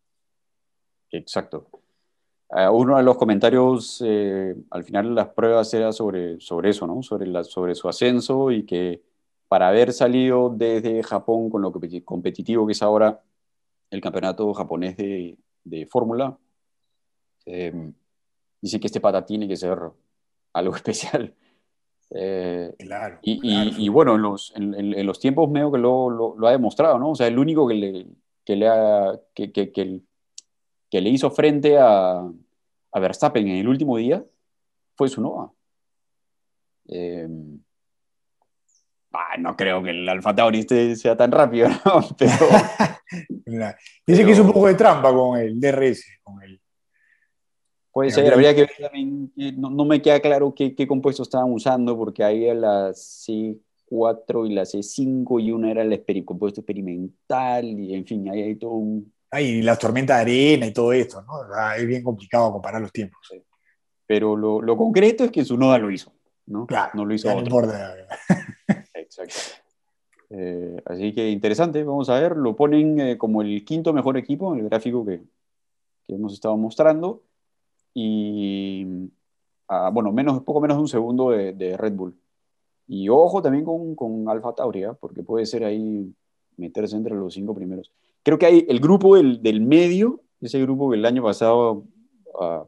Exacto. 1.09 1.69
Uno 2.49 2.97
de 2.97 3.03
los 3.03 3.17
comentarios 3.17 4.01
eh, 4.05 4.55
al 4.69 4.83
final 4.83 5.09
de 5.09 5.15
las 5.15 5.29
pruebas 5.29 5.73
era 5.73 5.91
sobre, 5.91 6.39
sobre 6.39 6.69
eso, 6.69 6.85
¿no? 6.85 7.01
Sobre, 7.01 7.27
la, 7.27 7.43
sobre 7.43 7.75
su 7.75 7.89
ascenso 7.89 8.51
y 8.51 8.65
que 8.65 9.01
para 9.47 9.69
haber 9.69 9.91
salido 9.93 10.49
desde 10.49 11.03
Japón 11.03 11.49
con 11.49 11.61
lo 11.61 11.71
competitivo 11.71 12.65
que 12.65 12.73
es 12.73 12.81
ahora 12.81 13.21
el 13.89 14.01
campeonato 14.01 14.53
japonés 14.53 14.97
de, 14.97 15.37
de 15.63 15.85
fórmula, 15.85 16.37
eh, 17.45 17.91
dice 18.61 18.79
que 18.79 18.87
este 18.87 19.01
pata 19.01 19.25
tiene 19.25 19.47
que 19.47 19.55
ser 19.55 19.79
algo 20.57 20.75
especial. 20.75 21.33
Eh, 22.09 22.73
claro, 22.79 23.19
y, 23.21 23.89
bueno, 23.89 24.15
en 24.15 24.21
los, 24.21 24.53
en, 24.55 25.05
los 25.05 25.19
tiempos 25.19 25.49
medio 25.49 25.71
que 25.71 25.77
lo, 25.77 26.09
lo, 26.09 26.47
ha 26.47 26.51
demostrado, 26.51 26.97
¿no? 26.97 27.11
O 27.11 27.15
sea, 27.15 27.27
el 27.27 27.37
único 27.37 27.67
que 27.67 27.73
le, 27.73 28.07
que 28.45 28.55
le, 28.55 28.67
ha, 28.69 29.19
que, 29.33 29.51
que, 29.51 29.71
que, 29.73 31.01
le 31.01 31.09
hizo 31.09 31.29
frente 31.31 31.77
a, 31.77 32.19
a, 32.19 32.99
Verstappen 32.99 33.45
en 33.47 33.57
el 33.57 33.67
último 33.67 33.97
día 33.97 34.23
fue 34.95 35.09
su 35.09 35.21
Nova. 35.21 35.51
Eh, 36.87 37.27
no 39.39 39.55
creo 39.55 39.83
que 39.83 39.91
el 39.91 40.07
Alfa 40.07 40.35
Tauri 40.35 40.59
este 40.59 40.95
sea 40.95 41.15
tan 41.15 41.31
rápido, 41.31 41.69
¿no? 41.85 42.01
Pero, 42.17 42.33
Dice 44.05 44.25
que 44.25 44.31
hizo 44.31 44.43
un 44.43 44.51
poco 44.51 44.67
de 44.67 44.75
trampa 44.75 45.11
con 45.13 45.39
el 45.39 45.59
DRS, 45.59 46.05
con 46.23 46.41
el... 46.43 46.59
Puede 47.97 48.11
ser, 48.11 48.31
habría 48.31 48.53
que 48.53 48.61
ver 48.61 48.75
también, 48.79 49.33
no, 49.57 49.83
me 49.83 49.99
queda 49.99 50.19
claro 50.19 50.53
qué, 50.53 50.75
qué 50.75 50.85
compuesto 50.85 51.23
estaban 51.23 51.51
usando, 51.51 51.97
porque 51.97 52.23
había 52.23 52.53
la 52.53 52.91
C4 52.91 54.47
y 54.47 54.53
la 54.53 54.65
C5 54.65 55.41
y 55.41 55.51
una 55.51 55.71
era 55.71 55.81
el 55.81 56.23
compuesto 56.23 56.61
experimental, 56.61 57.65
y 57.65 57.95
en 57.95 58.05
fin, 58.05 58.29
ahí 58.29 58.43
hay 58.43 58.55
todo 58.55 58.73
un... 58.73 59.11
Ay, 59.31 59.63
la 59.63 59.75
tormenta 59.77 60.13
de 60.17 60.21
arena 60.21 60.67
y 60.67 60.73
todo 60.73 60.93
esto, 60.93 61.23
¿no? 61.23 61.39
es 61.75 61.87
bien 61.87 62.03
complicado 62.03 62.51
comparar 62.51 62.83
los 62.83 62.91
tiempos. 62.91 63.19
Pero 64.05 64.35
lo, 64.35 64.61
lo, 64.61 64.77
concreto 64.77 65.23
es 65.23 65.31
que 65.31 65.43
su 65.43 65.57
noda 65.57 65.79
lo 65.79 65.89
hizo, 65.89 66.13
¿no? 66.45 66.67
Claro, 66.67 66.91
no 66.93 67.03
lo 67.03 67.15
hizo 67.15 67.35
otro. 67.35 67.61
Exacto. 68.93 69.33
Eh, 70.29 70.77
así 70.85 71.15
que 71.15 71.31
interesante, 71.31 71.83
vamos 71.83 72.11
a 72.11 72.19
ver, 72.19 72.37
lo 72.37 72.55
ponen 72.55 72.99
eh, 72.99 73.17
como 73.17 73.41
el 73.41 73.65
quinto 73.65 73.91
mejor 73.91 74.17
equipo 74.17 74.53
en 74.53 74.59
el 74.59 74.69
gráfico 74.69 75.03
que, 75.03 75.19
que 76.05 76.13
hemos 76.13 76.33
estado 76.33 76.55
mostrando 76.57 77.23
y 77.99 79.09
ah, 79.67 79.89
bueno, 79.91 80.11
menos, 80.11 80.43
poco 80.43 80.61
menos 80.61 80.77
de 80.77 80.81
un 80.81 80.87
segundo 80.87 81.31
de, 81.31 81.53
de 81.53 81.75
Red 81.75 81.93
Bull. 81.93 82.15
Y 82.87 83.09
ojo 83.09 83.41
también 83.41 83.65
con, 83.65 83.95
con 83.95 84.29
Alfa 84.29 84.53
Tauri, 84.53 84.83
¿eh? 84.83 84.91
porque 84.99 85.23
puede 85.23 85.47
ser 85.47 85.63
ahí 85.63 86.13
meterse 86.57 86.95
entre 86.95 87.15
los 87.15 87.33
cinco 87.33 87.55
primeros. 87.55 87.91
Creo 88.21 88.37
que 88.37 88.45
hay 88.45 88.65
el 88.69 88.79
grupo 88.79 89.15
del, 89.15 89.41
del 89.41 89.61
medio, 89.61 90.21
ese 90.41 90.61
grupo 90.61 90.91
que 90.91 90.97
el 90.97 91.05
año 91.07 91.23
pasado 91.23 91.85
uh, 92.39 92.67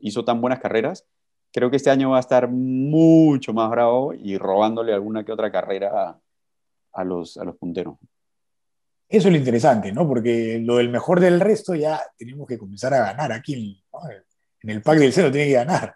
hizo 0.00 0.26
tan 0.26 0.42
buenas 0.42 0.60
carreras, 0.60 1.06
creo 1.50 1.70
que 1.70 1.76
este 1.76 1.88
año 1.88 2.10
va 2.10 2.18
a 2.18 2.20
estar 2.20 2.46
mucho 2.46 3.54
más 3.54 3.70
bravo 3.70 4.12
y 4.12 4.36
robándole 4.36 4.92
alguna 4.92 5.24
que 5.24 5.32
otra 5.32 5.50
carrera 5.50 6.20
a 6.92 7.04
los, 7.04 7.38
a 7.38 7.44
los 7.44 7.56
punteros. 7.56 7.96
Eso 9.08 9.28
es 9.28 9.32
lo 9.32 9.38
interesante, 9.38 9.90
¿no? 9.90 10.06
Porque 10.06 10.60
lo 10.62 10.76
del 10.76 10.90
mejor 10.90 11.20
del 11.20 11.40
resto 11.40 11.74
ya 11.74 11.98
tenemos 12.18 12.46
que 12.46 12.58
comenzar 12.58 12.92
a 12.92 13.06
ganar 13.06 13.32
aquí. 13.32 13.82
En 14.64 14.70
el 14.70 14.82
pack 14.82 14.98
del 14.98 15.12
cero 15.12 15.30
tiene 15.30 15.48
que 15.48 15.54
ganar. 15.54 15.94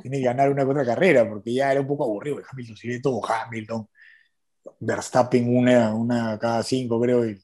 Tiene 0.00 0.18
que 0.18 0.24
ganar 0.24 0.50
una 0.50 0.64
otra 0.64 0.84
carrera, 0.84 1.28
porque 1.28 1.52
ya 1.52 1.72
era 1.72 1.80
un 1.80 1.86
poco 1.86 2.04
aburrido. 2.04 2.38
Hamilton, 2.48 2.76
si 2.76 3.02
todo 3.02 3.20
Hamilton, 3.22 3.88
Verstappen 4.78 5.56
una, 5.56 5.92
una 5.92 6.38
cada 6.38 6.62
cinco, 6.62 7.00
creo, 7.00 7.26
y, 7.28 7.38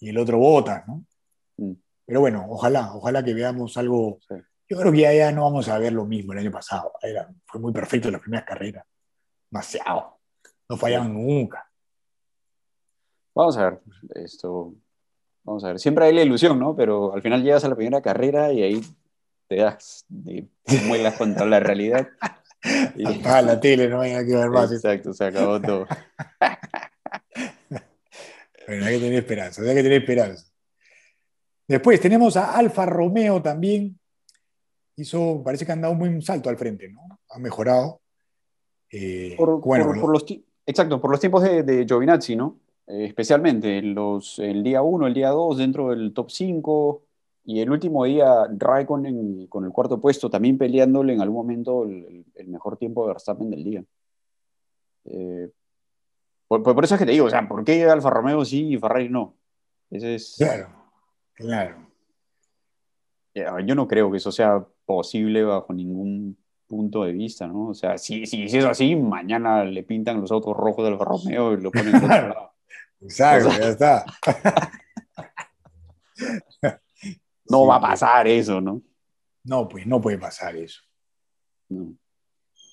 el 0.00 0.18
otro 0.18 0.38
bota, 0.38 0.84
¿no? 0.86 1.04
Mm. 1.56 1.72
Pero 2.04 2.20
bueno, 2.20 2.44
ojalá, 2.48 2.94
ojalá 2.94 3.24
que 3.24 3.32
veamos 3.32 3.76
algo. 3.78 4.18
Yo 4.68 4.78
creo 4.78 4.92
que 4.92 5.00
ya, 5.00 5.14
ya, 5.14 5.32
no 5.32 5.44
vamos 5.44 5.68
a 5.68 5.78
ver 5.78 5.94
lo 5.94 6.04
mismo 6.04 6.34
el 6.34 6.40
año 6.40 6.50
pasado. 6.50 6.92
Era, 7.00 7.28
fue 7.46 7.60
muy 7.60 7.72
perfecto 7.72 8.08
en 8.08 8.12
las 8.12 8.20
primeras 8.20 8.44
carreras. 8.44 8.84
Demasiado. 9.50 10.18
No 10.68 10.76
fallaban 10.76 11.14
nunca. 11.14 11.66
Vamos 13.34 13.56
a 13.56 13.70
ver, 13.70 13.80
esto, 14.14 14.74
vamos 15.42 15.64
a 15.64 15.68
ver, 15.68 15.78
siempre 15.78 16.04
hay 16.04 16.14
la 16.14 16.22
ilusión, 16.22 16.58
¿no? 16.58 16.76
Pero 16.76 17.14
al 17.14 17.22
final 17.22 17.42
llegas 17.42 17.64
a 17.64 17.68
la 17.68 17.76
primera 17.76 18.02
carrera 18.02 18.52
y 18.52 18.62
ahí 18.62 18.82
te 19.52 19.60
das, 19.60 20.06
te 20.08 20.48
muelas 20.86 21.16
contra 21.16 21.46
la 21.46 21.60
realidad. 21.60 22.08
Y... 22.94 23.02
la 23.02 23.58
tele, 23.58 23.88
no 23.88 24.02
hay 24.02 24.12
que 24.24 24.36
ver 24.36 24.48
más. 24.48 24.70
Exacto, 24.70 25.12
se 25.12 25.24
acabó 25.24 25.60
todo. 25.60 25.84
bueno, 28.68 28.86
hay 28.86 28.94
que 28.94 29.00
tener 29.00 29.18
esperanza, 29.18 29.62
hay 29.62 29.74
que 29.74 29.82
tener 29.82 30.00
esperanza. 30.00 30.46
Después 31.66 32.00
tenemos 32.00 32.36
a 32.36 32.56
Alfa 32.56 32.86
Romeo 32.86 33.42
también. 33.42 33.98
Hizo, 34.94 35.42
parece 35.44 35.66
que 35.66 35.72
han 35.72 35.80
dado 35.80 35.94
un 35.94 35.98
buen 35.98 36.22
salto 36.22 36.50
al 36.50 36.56
frente, 36.56 36.88
¿no? 36.88 37.00
Ha 37.30 37.40
mejorado. 37.40 38.00
Eh, 38.88 39.34
bueno, 39.36 40.00
por, 40.00 40.12
los, 40.12 40.24
exacto, 40.64 41.00
por 41.00 41.10
los 41.10 41.18
tiempos 41.18 41.42
de, 41.42 41.64
de 41.64 41.84
Giovinazzi, 41.84 42.36
¿no? 42.36 42.60
Eh, 42.86 43.06
especialmente 43.06 43.82
los, 43.82 44.38
el 44.38 44.62
día 44.62 44.82
1, 44.82 45.08
el 45.08 45.14
día 45.14 45.30
2 45.30 45.58
dentro 45.58 45.90
del 45.90 46.14
top 46.14 46.30
5 46.30 47.02
y 47.44 47.60
el 47.60 47.70
último 47.70 48.04
día 48.04 48.46
Raikkonen 48.56 49.46
con 49.48 49.64
el 49.64 49.72
cuarto 49.72 50.00
puesto 50.00 50.30
también 50.30 50.58
peleándole 50.58 51.14
en 51.14 51.20
algún 51.20 51.38
momento 51.38 51.84
el, 51.84 52.24
mejor 52.46 52.76
tiempo 52.76 53.02
de 53.02 53.12
Verstappen 53.12 53.50
del 53.50 53.64
día. 53.64 53.84
Eh, 55.04 55.50
por, 56.46 56.84
eso 56.84 56.94
es 56.94 56.98
que 56.98 57.06
te 57.06 57.12
digo, 57.12 57.26
o 57.26 57.30
sea, 57.30 57.48
¿por 57.48 57.64
qué 57.64 57.84
Alfa 57.84 58.10
Romeo 58.10 58.44
sí 58.44 58.74
y 58.74 58.78
Ferrari 58.78 59.08
no? 59.08 59.34
Ese 59.90 60.14
es... 60.14 60.36
Claro, 60.38 60.68
claro. 61.34 61.88
Yo 63.64 63.74
no 63.74 63.88
creo 63.88 64.10
que 64.10 64.18
eso 64.18 64.30
sea 64.30 64.64
posible 64.84 65.42
bajo 65.42 65.72
ningún 65.72 66.36
punto 66.66 67.04
de 67.04 67.12
vista, 67.12 67.46
¿no? 67.46 67.68
O 67.68 67.74
sea, 67.74 67.96
si, 67.98 68.26
si, 68.26 68.44
es 68.44 68.64
así, 68.64 68.94
mañana 68.94 69.64
le 69.64 69.82
pintan 69.82 70.20
los 70.20 70.30
autos 70.30 70.56
rojos 70.56 70.84
del 70.84 70.98
Romeo 70.98 71.54
y 71.54 71.60
lo 71.60 71.70
ponen 71.70 71.92
de 71.92 71.98
otro 71.98 72.08
lado. 72.08 72.52
Exacto, 73.00 73.50
ya 73.58 73.68
está. 73.68 74.04
no 77.52 77.66
va 77.66 77.76
a 77.76 77.80
pasar 77.80 78.26
eso, 78.26 78.60
¿no? 78.60 78.82
No, 79.44 79.68
pues 79.68 79.86
no 79.86 80.00
puede 80.00 80.18
pasar 80.18 80.56
eso. 80.56 80.82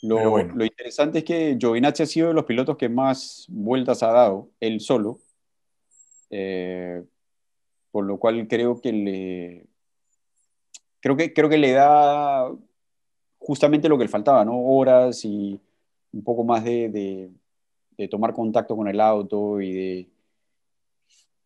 Lo, 0.01 0.29
bueno. 0.29 0.55
lo, 0.55 0.65
interesante 0.65 1.19
es 1.19 1.23
que 1.25 1.57
Giovinazzi 1.59 2.03
ha 2.03 2.05
sido 2.05 2.29
de 2.29 2.33
los 2.33 2.45
pilotos 2.45 2.77
que 2.77 2.89
más 2.89 3.45
vueltas 3.49 4.01
ha 4.03 4.11
dado, 4.11 4.49
él 4.59 4.79
solo. 4.79 5.19
Eh, 6.29 7.03
por 7.91 8.05
lo 8.05 8.17
cual 8.17 8.47
creo 8.47 8.79
que 8.79 8.91
le. 8.93 9.65
Creo 11.01 11.15
que, 11.15 11.33
creo 11.33 11.49
que 11.49 11.57
le 11.57 11.71
da 11.71 12.51
justamente 13.39 13.89
lo 13.89 13.97
que 13.97 14.03
le 14.03 14.09
faltaba, 14.09 14.43
¿no? 14.45 14.59
Horas 14.59 15.23
y 15.23 15.59
un 16.11 16.23
poco 16.23 16.43
más 16.43 16.63
de, 16.63 17.31
de 17.97 18.07
tomar 18.07 18.33
contacto 18.33 18.75
con 18.75 18.87
el 18.87 18.99
auto 18.99 19.59
y 19.61 19.73
de, 19.73 20.09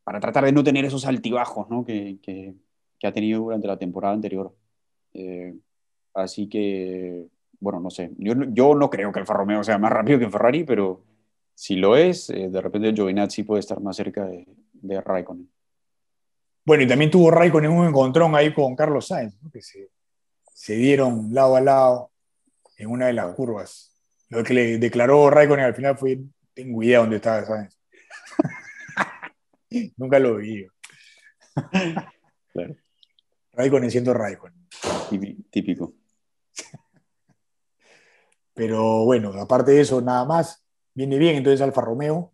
para 0.04 0.20
tratar 0.20 0.46
de 0.46 0.52
no 0.52 0.64
tener 0.64 0.86
esos 0.86 1.06
altibajos 1.06 1.70
¿no? 1.70 1.86
que, 1.86 2.20
que, 2.22 2.54
ha 3.08 3.14
tenido 3.14 3.42
durante 3.42 3.68
la 3.68 3.78
temporada 3.78 4.14
anterior. 4.14 4.54
Eh, 5.14 5.56
así 6.14 6.48
que, 6.48 7.28
bueno, 7.60 7.80
no 7.80 7.90
sé, 7.90 8.12
yo, 8.18 8.34
yo, 8.50 8.76
no 8.76 8.90
creo 8.90 9.12
que 9.12 9.20
el 9.20 9.26
Romeo 9.26 9.64
sea 9.64 9.78
más 9.78 9.92
rápido 9.92 10.20
que 10.20 10.30
Ferrari, 10.30 10.64
pero 10.64 11.04
si 11.56 11.76
lo 11.76 11.96
es, 11.96 12.30
eh, 12.30 12.50
de 12.50 12.62
repente 12.62 12.94
Giovinazzi 12.94 13.44
puede 13.44 13.60
estar 13.60 13.80
más 13.80 13.96
cerca 13.96 14.26
de, 14.26 14.48
de 14.74 15.02
Raikkonen. 15.02 15.50
Bueno, 16.66 16.84
y 16.84 16.88
también 16.88 17.12
tuvo 17.12 17.30
Raikkonen 17.30 17.72
un 17.72 17.88
encontrón 17.88 18.36
ahí 18.36 18.54
con 18.54 18.76
Carlos 18.76 19.08
Sainz, 19.08 19.36
que 19.52 19.62
se, 19.62 19.90
se, 20.54 20.76
dieron 20.76 21.34
lado 21.34 21.56
a 21.56 21.62
lado 21.62 22.12
en 22.78 22.90
una 22.90 23.08
de 23.08 23.14
las 23.14 23.36
curvas. 23.36 23.94
Lo 24.30 24.44
que 24.44 24.54
le 24.54 24.78
declaró 24.78 25.30
Raikkonen 25.30 25.66
al 25.66 25.76
final 25.76 25.98
fue, 25.98 26.20
tengo 26.54 26.82
idea 26.82 27.00
dónde 27.00 27.18
estaba 27.18 27.46
Sainz. 27.46 27.78
Nunca 29.98 30.20
lo 30.20 30.38
vi. 30.38 30.66
Claro. 32.54 32.76
Raikkonen 33.54 33.92
siendo 33.92 34.14
Raikkonen. 34.14 34.68
Típico. 35.50 35.94
Pero 38.54 39.06
bueno, 39.06 39.34
aparte 39.34 39.72
de 39.72 39.82
eso, 39.82 40.02
nada 40.02 40.26
más. 40.26 40.64
Viene 40.94 41.18
bien 41.18 41.36
entonces 41.36 41.62
Alfa 41.62 41.82
Romeo. 41.82 42.34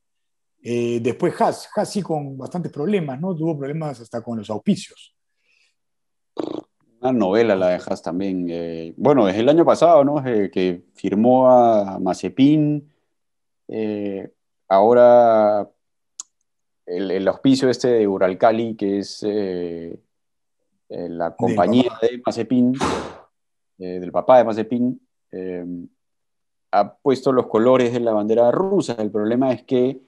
Eh, 0.62 1.00
después 1.02 1.40
Haas, 1.40 1.70
Haas 1.74 1.90
sí 1.90 2.02
con 2.02 2.38
bastantes 2.38 2.72
problemas, 2.72 3.20
¿no? 3.20 3.36
Tuvo 3.36 3.58
problemas 3.58 4.00
hasta 4.02 4.22
con 4.22 4.38
los 4.38 4.50
auspicios. 4.50 5.16
Una 7.02 7.14
novela 7.14 7.56
la 7.56 7.70
de 7.70 7.76
Haas 7.76 8.02
también. 8.02 8.48
Eh, 8.50 8.94
bueno, 8.98 9.26
desde 9.26 9.40
el 9.40 9.50
año 9.50 9.64
pasado, 9.64 10.04
¿no? 10.04 10.26
Eh, 10.26 10.52
que 10.52 10.84
firmó 10.94 11.50
a 11.50 12.00
Mazepin. 12.00 12.92
ahora 14.68 15.70
el, 16.86 17.28
auspicio 17.28 17.70
este 17.70 17.88
de 17.90 18.08
Uralcali, 18.08 18.76
que 18.76 19.00
es 19.00 19.24
eh, 20.90 21.06
eh, 21.06 21.10
la 21.10 21.36
compañía 21.36 21.92
de 22.02 22.22
Mazepin, 22.26 22.74
eh, 23.78 24.00
del 24.00 24.12
papá 24.12 24.40
de 24.40 24.44
Mazepin, 24.44 25.02
ha 26.72 26.94
puesto 26.96 27.32
los 27.32 27.48
colores 27.48 27.94
de 27.94 28.00
la 28.00 28.14
bandera 28.14 28.52
rusa. 28.52 28.94
El 29.00 29.12
problema 29.12 29.52
es 29.52 29.64
que 29.64 30.02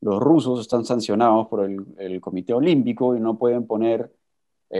los 0.00 0.20
rusos 0.20 0.60
están 0.60 0.84
sancionados 0.84 1.48
por 1.48 1.64
el, 1.64 2.20
Comité 2.20 2.54
Olímpico 2.54 3.16
y 3.16 3.20
no 3.20 3.38
pueden 3.38 3.66
poner, 3.66 4.12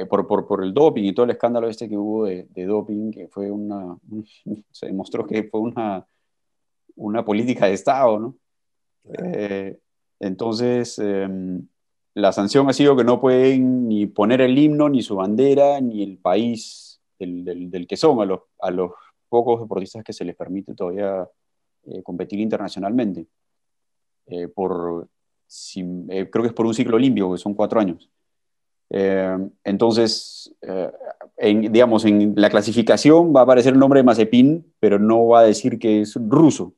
por, 0.09 0.27
por, 0.27 0.63
el 0.63 0.75
doping 0.75 1.05
y 1.05 1.13
todo 1.13 1.25
el 1.25 1.31
escándalo 1.31 1.69
este 1.69 1.89
que 1.89 1.97
hubo 1.97 2.27
de, 2.27 2.47
doping, 2.67 3.11
que 3.11 3.29
fue 3.29 3.51
una, 3.51 3.97
se 4.71 4.87
demostró 4.87 5.27
que 5.27 5.45
fue 5.45 5.61
una, 5.61 6.07
una 6.97 7.25
política 7.25 7.67
de 7.67 7.75
Estado, 7.75 8.19
¿no? 8.19 8.37
Entonces, 10.21 10.99
em, 10.99 11.67
la 12.19 12.33
sanción 12.33 12.69
ha 12.69 12.73
sido 12.73 12.97
que 12.97 13.05
no 13.05 13.21
pueden 13.21 13.87
ni 13.87 14.07
poner 14.07 14.41
el 14.41 14.59
himno, 14.59 14.89
ni 14.89 15.03
su 15.03 15.15
bandera, 15.15 15.81
ni 15.81 16.03
el 16.03 16.19
país 16.19 17.01
del, 17.19 17.87
que 17.89 17.97
son, 17.97 18.21
a 18.21 18.25
los, 18.25 18.41
a 18.61 18.71
los, 18.71 18.91
pocos 19.29 19.61
deportistas 19.61 20.03
que 20.03 20.15
se 20.15 20.25
les 20.25 20.35
permite 20.35 20.75
todavía 20.75 21.29
eh, 21.85 22.03
competir 22.03 22.41
internacionalmente. 22.41 23.27
Eh, 24.27 24.49
por, 24.49 25.07
eh, 25.77 26.31
creo 26.31 26.43
que 26.43 26.49
es 26.49 26.55
por 26.55 26.67
un 26.67 26.73
ciclo 26.73 26.97
olímpico, 26.97 27.33
que 27.33 27.39
son 27.39 27.55
cuatro 27.55 27.79
años. 27.79 28.11
Entonces, 29.65 30.57
en, 31.37 31.71
digamos, 31.71 32.07
en 32.07 32.33
la 32.37 32.49
clasificación 32.49 33.35
va 33.37 33.41
a 33.41 33.43
aparecer 33.43 33.75
el 33.75 33.79
nombre 33.79 34.01
de 34.01 34.05
Mazepin, 34.05 34.73
pero 34.81 34.99
no 34.99 35.27
va 35.27 35.41
a 35.41 35.45
decir 35.45 35.79
que 35.79 36.01
es 36.01 36.15
ruso 36.15 36.73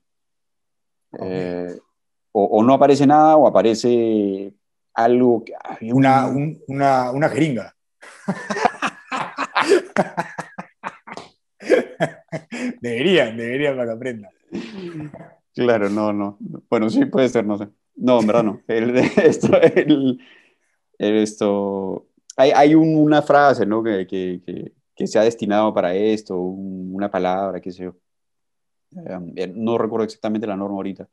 o, 2.33 2.63
no 2.63 2.75
aparece 2.75 3.07
nada 3.07 3.37
o 3.37 3.47
aparece 3.47 4.55
algo 5.05 5.45
que... 5.45 5.53
Una, 5.93 6.27
una, 6.27 7.11
una 7.11 7.29
jeringa. 7.29 7.75
deberían, 12.81 13.37
deberían 13.37 13.77
para 13.77 13.87
que 13.87 13.93
aprendan. 13.93 14.33
Claro, 15.55 15.89
no, 15.91 16.13
no. 16.13 16.39
Bueno, 16.69 16.91
sí, 16.91 17.05
puede 17.07 17.29
ser, 17.29 17.47
no 17.47 17.59
sé. 17.59 17.69
No, 17.97 18.21
en 18.21 18.27
verdad 18.27 18.45
no. 18.45 18.61
esto, 18.69 19.49
esto, 20.99 22.07
hay, 22.37 22.51
hay 22.55 22.75
una 22.75 23.23
frase, 23.23 23.67
¿no? 23.67 23.83
Que, 23.83 24.07
que, 24.07 24.73
que, 24.95 25.07
se 25.07 25.19
ha 25.19 25.23
destinado 25.23 25.73
para 25.75 25.95
esto, 25.95 26.37
una 26.37 27.11
palabra, 27.11 27.61
qué 27.61 27.73
sé 27.73 27.85
yo. 27.85 27.97
Eh, 29.37 29.53
no 29.55 29.79
recuerdo 29.79 30.05
exactamente 30.05 30.47
la 30.47 30.57
norma 30.57 30.77
ahorita 30.77 31.09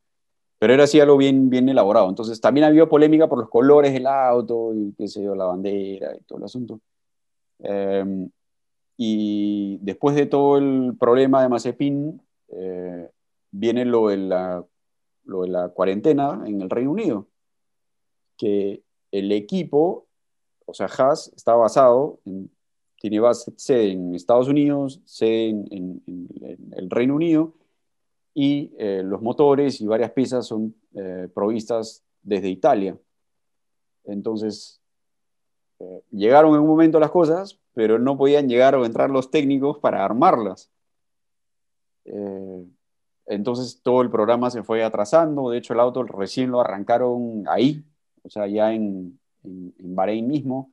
pero 0.60 0.74
era 0.74 0.86
así 0.86 1.00
algo 1.00 1.18
bien, 1.18 1.52
elaborado. 1.70 2.10
Entonces 2.10 2.42
también 2.42 2.66
ha 2.66 2.68
habido 2.68 2.90
polémica 2.90 3.28
por 3.28 3.40
los 3.40 3.50
colores 3.50 3.94
del 3.94 4.08
auto 4.08 4.74
y 4.74 4.94
qué 4.98 5.08
sé 5.08 5.24
yo, 5.24 5.36
la 5.36 5.46
bandera 5.46 6.16
y 6.16 6.24
todo 6.24 6.40
el 6.40 6.46
asunto. 6.46 6.82
Em, 7.60 8.30
y 8.98 9.78
después 9.82 10.16
de 10.16 10.26
todo 10.26 10.58
el 10.58 10.96
problema 11.00 11.44
de 11.44 11.50
Mazepin, 11.50 12.22
eh, 12.50 13.10
viene 13.52 13.86
lo 13.86 14.10
de, 14.10 14.18
la, 14.18 14.66
lo 15.26 15.44
de 15.44 15.50
la 15.50 15.70
cuarentena 15.70 16.44
en 16.46 16.62
el 16.62 16.70
Reino 16.70 16.92
Unido, 16.92 17.28
que 18.38 18.84
el 19.12 19.32
equipo, 19.32 20.08
o 20.66 20.74
sea, 20.74 20.88
Haas, 20.88 21.32
está 21.36 21.56
basado, 21.56 22.20
en, 22.26 22.50
tiene 23.00 23.20
base, 23.20 23.54
en 23.92 24.16
Estados 24.16 24.48
Unidos, 24.48 25.02
sede 25.06 25.50
en 25.50 26.02
el 26.76 26.90
Reino 26.90 27.16
Unido, 27.16 27.54
y 28.40 28.72
eh, 28.78 29.02
los 29.04 29.20
motores 29.24 29.82
y 29.82 29.88
varias 29.88 30.12
piezas 30.12 30.46
son 30.46 30.76
eh, 30.94 31.28
provistas 31.34 32.04
desde 32.22 32.50
Italia. 32.50 32.96
Entonces, 34.04 34.80
eh, 35.80 36.04
llegaron 36.12 36.54
en 36.54 36.62
un 36.62 36.68
momento 36.68 37.00
las 37.00 37.10
cosas, 37.10 37.60
pero 37.74 37.98
no 37.98 38.16
podían 38.16 38.48
llegar 38.48 38.76
o 38.76 38.86
entrar 38.86 39.10
los 39.10 39.32
técnicos 39.32 39.80
para 39.80 40.06
armarlas. 40.06 40.70
entonces 43.26 43.82
todo 43.82 44.04
el 44.04 44.12
programa 44.12 44.52
se 44.52 44.62
fue 44.62 44.84
atrasando, 44.84 45.50
de 45.50 45.58
hecho 45.58 45.74
el 45.74 45.80
auto 45.80 46.04
recién 46.04 46.52
lo 46.52 46.62
arrancaron 46.62 47.44
ahí, 47.50 47.84
o 48.22 48.30
sea, 48.30 48.46
ya 48.46 48.72
en, 48.72 49.20
en, 49.44 49.74
en 49.80 49.96
Bahrein 49.96 50.28
mismo. 50.28 50.72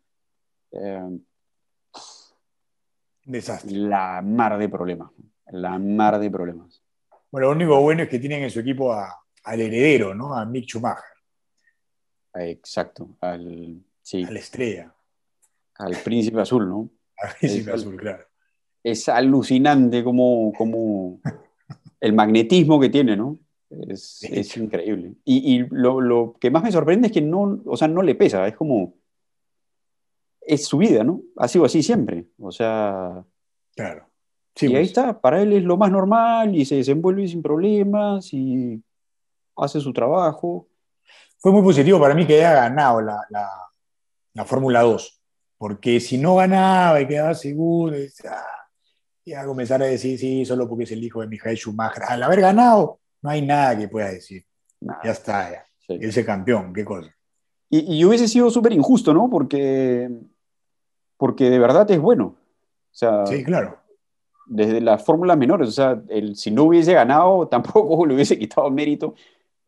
Desastre. 3.25 3.73
La 3.73 4.21
mar 4.23 4.59
de 4.59 4.69
problemas, 4.69 5.11
la 5.47 5.79
mar 5.79 6.19
de 6.19 6.31
problemas. 6.31 6.84
Bueno, 7.35 7.49
lo 7.49 7.57
único 7.57 7.81
bueno 7.81 8.05
es 8.05 8.09
que 8.09 8.21
tienen 8.21 8.45
en 8.45 8.51
su 8.51 8.61
equipo 8.61 8.93
al 8.93 9.61
heredero, 9.61 10.15
¿no? 10.15 10.37
A 10.37 10.45
Mick 10.45 10.67
Schumacher. 10.69 11.03
Exacto, 12.33 13.17
al, 13.21 13.83
sí. 14.01 14.23
A 14.23 14.31
la 14.31 14.39
estrella. 14.39 14.95
Al 15.75 15.97
príncipe 15.97 16.41
azul, 16.41 16.69
¿no? 16.69 16.91
Al 17.19 17.35
príncipe 17.35 17.73
azul, 17.73 17.97
claro. 17.97 18.25
Es 18.85 19.09
alucinante 19.09 20.05
como, 20.05 20.53
como 20.57 21.21
el 22.01 22.13
magnetismo 22.13 22.79
que 22.79 22.89
tiene, 22.89 23.17
¿no? 23.17 23.41
Es, 23.69 24.23
es 24.23 24.57
increíble. 24.57 25.15
Y, 25.25 25.57
y 25.57 25.67
lo, 25.73 26.01
lo, 26.01 26.37
que 26.39 26.53
más 26.53 26.63
me 26.63 26.71
sorprende 26.71 27.09
es 27.09 27.13
que 27.13 27.21
no, 27.21 27.61
o 27.67 27.77
sea, 27.77 27.89
no 27.89 28.03
le 28.03 28.15
pesa, 28.15 28.47
es 28.47 28.55
como, 28.55 28.95
es 30.41 30.65
su 30.67 30.79
vida, 30.79 31.03
¿no? 31.03 31.21
Ha 31.37 31.49
sido 31.49 31.65
así 31.65 31.83
siempre, 31.83 32.29
o 32.39 32.53
sea... 32.53 33.25
Claro 33.75 34.14
y 34.61 34.67
ahí 34.67 34.73
pues. 34.73 34.89
está, 34.89 35.21
para 35.21 35.43
él 35.43 35.53
es 35.53 35.65
lo 35.65 35.77
más 35.77 35.91
normal 35.91 36.55
y 36.55 36.65
se 36.65 36.77
desenvuelve 36.77 37.27
sin 37.27 37.43
problemas 37.43 38.33
y 38.33 38.81
hace 39.57 39.81
su 39.81 39.93
trabajo. 39.93 40.69
Fue 41.39 41.53
muy 41.53 41.63
positivo 41.63 42.01
para 42.01 42.15
mí 42.15 42.27
que 42.27 42.37
haya 42.37 42.55
ganado 42.55 43.01
la, 43.01 43.21
la, 43.31 44.45
Fórmula 44.45 44.83
2, 44.83 45.23
porque 45.59 46.01
si 46.01 46.19
no 46.19 46.37
ganaba 46.37 47.01
y 47.01 47.07
quedaba 47.07 47.35
seguro, 47.35 47.97
ah, 48.29 48.69
iba 49.25 49.41
a 49.41 49.47
comenzar 49.47 49.83
a 49.83 49.87
decir, 49.87 50.19
sí, 50.19 50.45
solo 50.45 50.69
porque 50.69 50.85
es 50.85 50.93
el 50.93 51.03
hijo 51.03 51.21
de 51.21 51.29
Michael 51.29 51.57
Schumacher. 51.57 52.05
Al 52.09 52.23
haber 52.23 52.41
ganado, 52.41 53.01
no 53.23 53.31
hay 53.31 53.43
nada 53.43 53.77
que 53.77 53.89
pueda 53.89 54.11
decir. 54.11 54.45
Ya 54.81 55.11
está, 55.11 55.51
ya. 55.51 55.65
Ese 55.89 56.25
campeón, 56.25 56.73
qué 56.73 56.85
cosa. 56.85 57.15
Y, 57.71 57.97
y 57.97 58.05
hubiese 58.05 58.29
sido 58.29 58.51
súper 58.51 58.73
injusto, 58.73 59.13
¿no? 59.13 59.29
Porque, 59.31 60.11
porque 61.17 61.51
de 61.51 61.59
verdad 61.59 61.91
es 61.91 62.01
bueno. 62.01 62.27
O 62.27 62.97
sea, 62.97 63.27
sí, 63.27 63.45
claro 63.45 63.84
desde 64.47 64.81
las 64.81 65.05
fórmulas 65.05 65.39
menores. 65.39 65.69
O 65.69 65.73
sea, 65.73 66.03
el, 66.09 66.37
si 66.37 66.51
no 66.51 66.65
hubiese 66.65 66.93
ganado, 66.93 67.49
tampoco 67.51 68.07
le 68.07 68.15
hubiese 68.15 68.39
quitado 68.39 68.71
mérito 68.71 69.15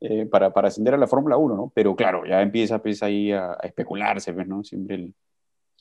eh, 0.01 0.27
para, 0.27 0.53
para, 0.53 0.69
ascender 0.69 0.95
a 0.95 0.99
la 0.99 1.07
Fórmula 1.07 1.37
1, 1.37 1.57
¿no? 1.57 1.73
Pero 1.75 1.97
claro, 1.97 2.25
ya 2.27 2.43
empieza 2.43 2.81
pues, 2.81 3.03
ahí 3.03 3.33
a, 3.33 3.57
especularse, 3.63 4.33
pues, 4.33 4.47
¿no? 4.47 4.63
Siempre 4.63 4.97
el, 4.97 5.15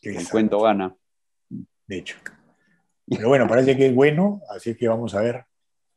el 0.01 0.29
cuento 0.29 0.59
gana. 0.61 0.95
De 1.87 1.97
hecho. 1.97 2.17
Pero 3.07 3.27
bueno, 3.27 3.47
parece 3.47 3.77
que 3.77 3.87
es 3.87 3.95
bueno, 3.95 4.41
así 4.49 4.75
que 4.75 4.87
vamos 4.87 5.13
a 5.13 5.21
ver 5.21 5.45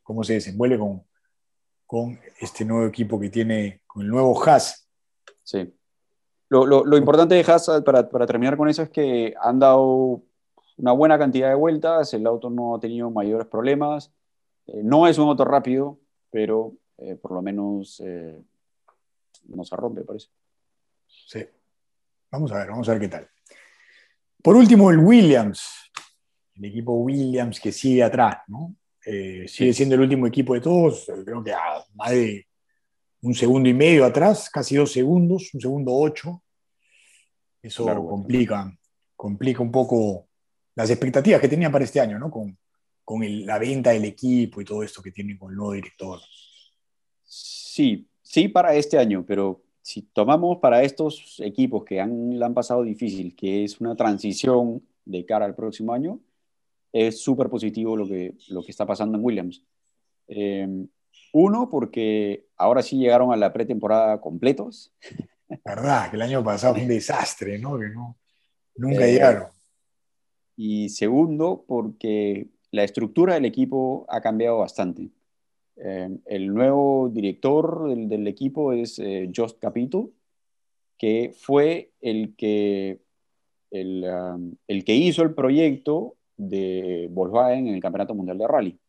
cómo 0.03 0.24
se 0.24 0.34
desenvuelve 0.34 0.78
con, 0.78 1.03
con 1.86 2.20
este 2.40 2.64
nuevo 2.64 2.86
equipo 2.86 3.18
que 3.18 3.30
tiene, 3.30 3.80
con 3.86 4.03
el 4.03 4.09
nuevo 4.09 4.42
Haas. 4.44 4.88
Sí. 5.42 5.72
Lo, 6.51 6.66
lo, 6.66 6.84
lo 6.84 6.96
importante 6.99 7.34
de 7.34 7.40
Haas, 7.51 7.70
para, 7.84 8.09
para, 8.09 8.26
terminar 8.26 8.57
con 8.59 8.68
eso, 8.68 8.82
es 8.82 8.90
que 8.90 9.34
han 9.40 9.59
dado 9.59 10.22
una 10.79 10.93
buena 10.93 11.18
cantidad 11.18 11.49
de 11.49 11.57
vueltas, 11.57 12.14
el 12.14 12.26
auto 12.26 12.51
no 12.51 12.76
ha 12.76 12.81
tenido 12.81 13.11
mayores 13.11 13.47
problemas, 13.49 14.12
eh, 14.66 14.81
no 14.83 15.07
es 15.07 15.18
un 15.18 15.29
auto 15.29 15.45
rápido, 15.45 15.99
pero 16.31 16.72
eh, 16.99 17.16
por 17.16 17.33
lo 17.33 17.43
menos 17.43 18.01
eh, 18.05 18.41
no 19.49 19.64
se 19.64 19.76
rompe, 19.76 20.03
parece. 20.03 20.29
Sí. 21.07 21.45
Vamos 22.31 22.53
a 22.53 22.59
ver, 22.59 22.68
vamos 22.68 22.89
a 22.89 22.93
ver 22.93 23.01
qué 23.01 23.09
tal. 23.09 23.29
Por 24.43 24.55
último, 24.55 24.91
el 24.91 24.99
Williams, 24.99 25.91
el 26.55 26.66
equipo 26.66 26.93
Williams 26.93 27.59
que 27.61 27.72
sigue 27.72 28.03
atrás, 28.03 28.39
¿no? 28.47 28.74
sigue 29.47 29.72
siendo 29.72 29.95
el 29.95 30.03
último 30.03 30.26
equipo 30.26 30.53
de 30.53 30.61
todos, 30.61 31.11
creo 31.24 31.43
que 31.43 31.51
a 31.51 31.83
más 31.95 32.11
de 32.11 32.47
un 33.22 33.33
segundo 33.33 33.66
y 33.66 33.72
medio 33.72 34.05
atrás, 34.05 34.51
casi 34.51 34.76
dos 34.76 34.93
segundos, 34.93 35.55
un 35.55 35.61
segundo 35.62 35.95
ocho. 35.95 36.43
Eso 37.62 37.87
complica, 38.07 38.70
complica 39.16 39.62
un 39.62 39.72
poco 39.72 40.28
las 40.79 40.91
expectativas 40.91 41.41
que 41.41 41.49
tenían 41.49 41.72
para 41.72 41.85
este 41.85 41.99
año, 41.99 42.20
¿no? 42.20 42.31
Con, 42.31 42.57
con 43.05 43.20
la 43.45 43.59
venta 43.59 43.91
del 43.91 44.05
equipo 44.05 44.61
y 44.61 44.64
todo 44.64 44.85
esto 44.85 45.03
que 45.03 45.11
tienen 45.11 45.37
con 45.37 45.51
el 45.51 45.57
nuevo 45.57 45.72
director. 45.72 46.20
Sí, 47.24 48.07
sí 48.22 48.47
para 48.47 48.72
este 48.76 48.97
año, 48.97 49.24
pero 49.26 49.61
si 49.83 50.03
tomamos 50.03 50.59
para 50.59 50.85
estos 50.85 51.41
equipos 51.41 51.85
que 51.85 52.01
han, 52.01 52.39
la 52.39 52.47
han 52.47 52.55
pasado 52.55 52.85
difícil, 52.85 53.35
que 53.35 53.64
es 53.64 53.81
una 53.81 53.97
transición 53.97 54.81
de 55.05 55.26
cara 55.26 55.47
al 55.47 55.57
próximo 55.57 55.93
año, 55.93 56.20
es 56.93 57.20
súper 57.20 57.49
positivo 57.49 57.97
lo 57.97 58.07
que, 58.07 58.35
lo 58.47 58.62
que 58.62 58.70
está 58.70 58.87
pasando 58.87 59.18
en 59.18 59.24
Williams. 59.24 59.64
Em, 60.29 60.87
uno, 61.33 61.68
porque 61.68 62.47
ahora 62.57 62.83
sí 62.83 62.99
llegaron 62.99 63.33
a 63.33 63.37
la 63.37 63.53
pretemporada 63.53 64.20
completos. 64.20 64.93
Verdad, 65.64 66.09
que 66.09 66.14
el 66.14 66.22
año 66.22 66.45
pasado 66.45 66.74
fue 66.74 66.85
un 66.85 66.89
desastre, 66.89 67.59
¿no? 67.59 67.76
Que 67.81 67.89
no, 67.89 68.16
nunca 68.76 69.05
eh, 69.05 69.14
llegaron 69.14 69.57
y 70.59 70.88
segundo, 70.88 71.64
porque 71.68 72.48
la 72.72 72.82
estructura 72.82 73.34
del 73.34 73.44
equipo 73.44 74.04
ha 74.09 74.20
cambiado 74.20 74.59
bastante. 74.59 75.09
Eh, 75.76 76.18
el 76.26 76.52
nuevo 76.52 77.09
director 77.11 77.88
del, 77.94 78.26
equipo 78.26 78.72
es 78.72 78.98
eh, 78.98 79.30
Just 79.34 79.61
Capito, 79.61 80.11
que 80.98 81.32
fue 81.38 81.92
el 82.00 82.34
que, 82.34 83.00
el, 83.70 84.04
um, 84.04 84.56
el, 84.66 84.84
que 84.84 84.96
hizo 84.96 85.22
el 85.22 85.32
proyecto 85.32 86.16
de 86.36 87.06
Volkswagen 87.12 87.68
en 87.68 87.74
el 87.74 87.80
Campeonato 87.80 88.16
Mundial 88.16 88.38
de 88.38 88.48
Rally. 88.48 88.80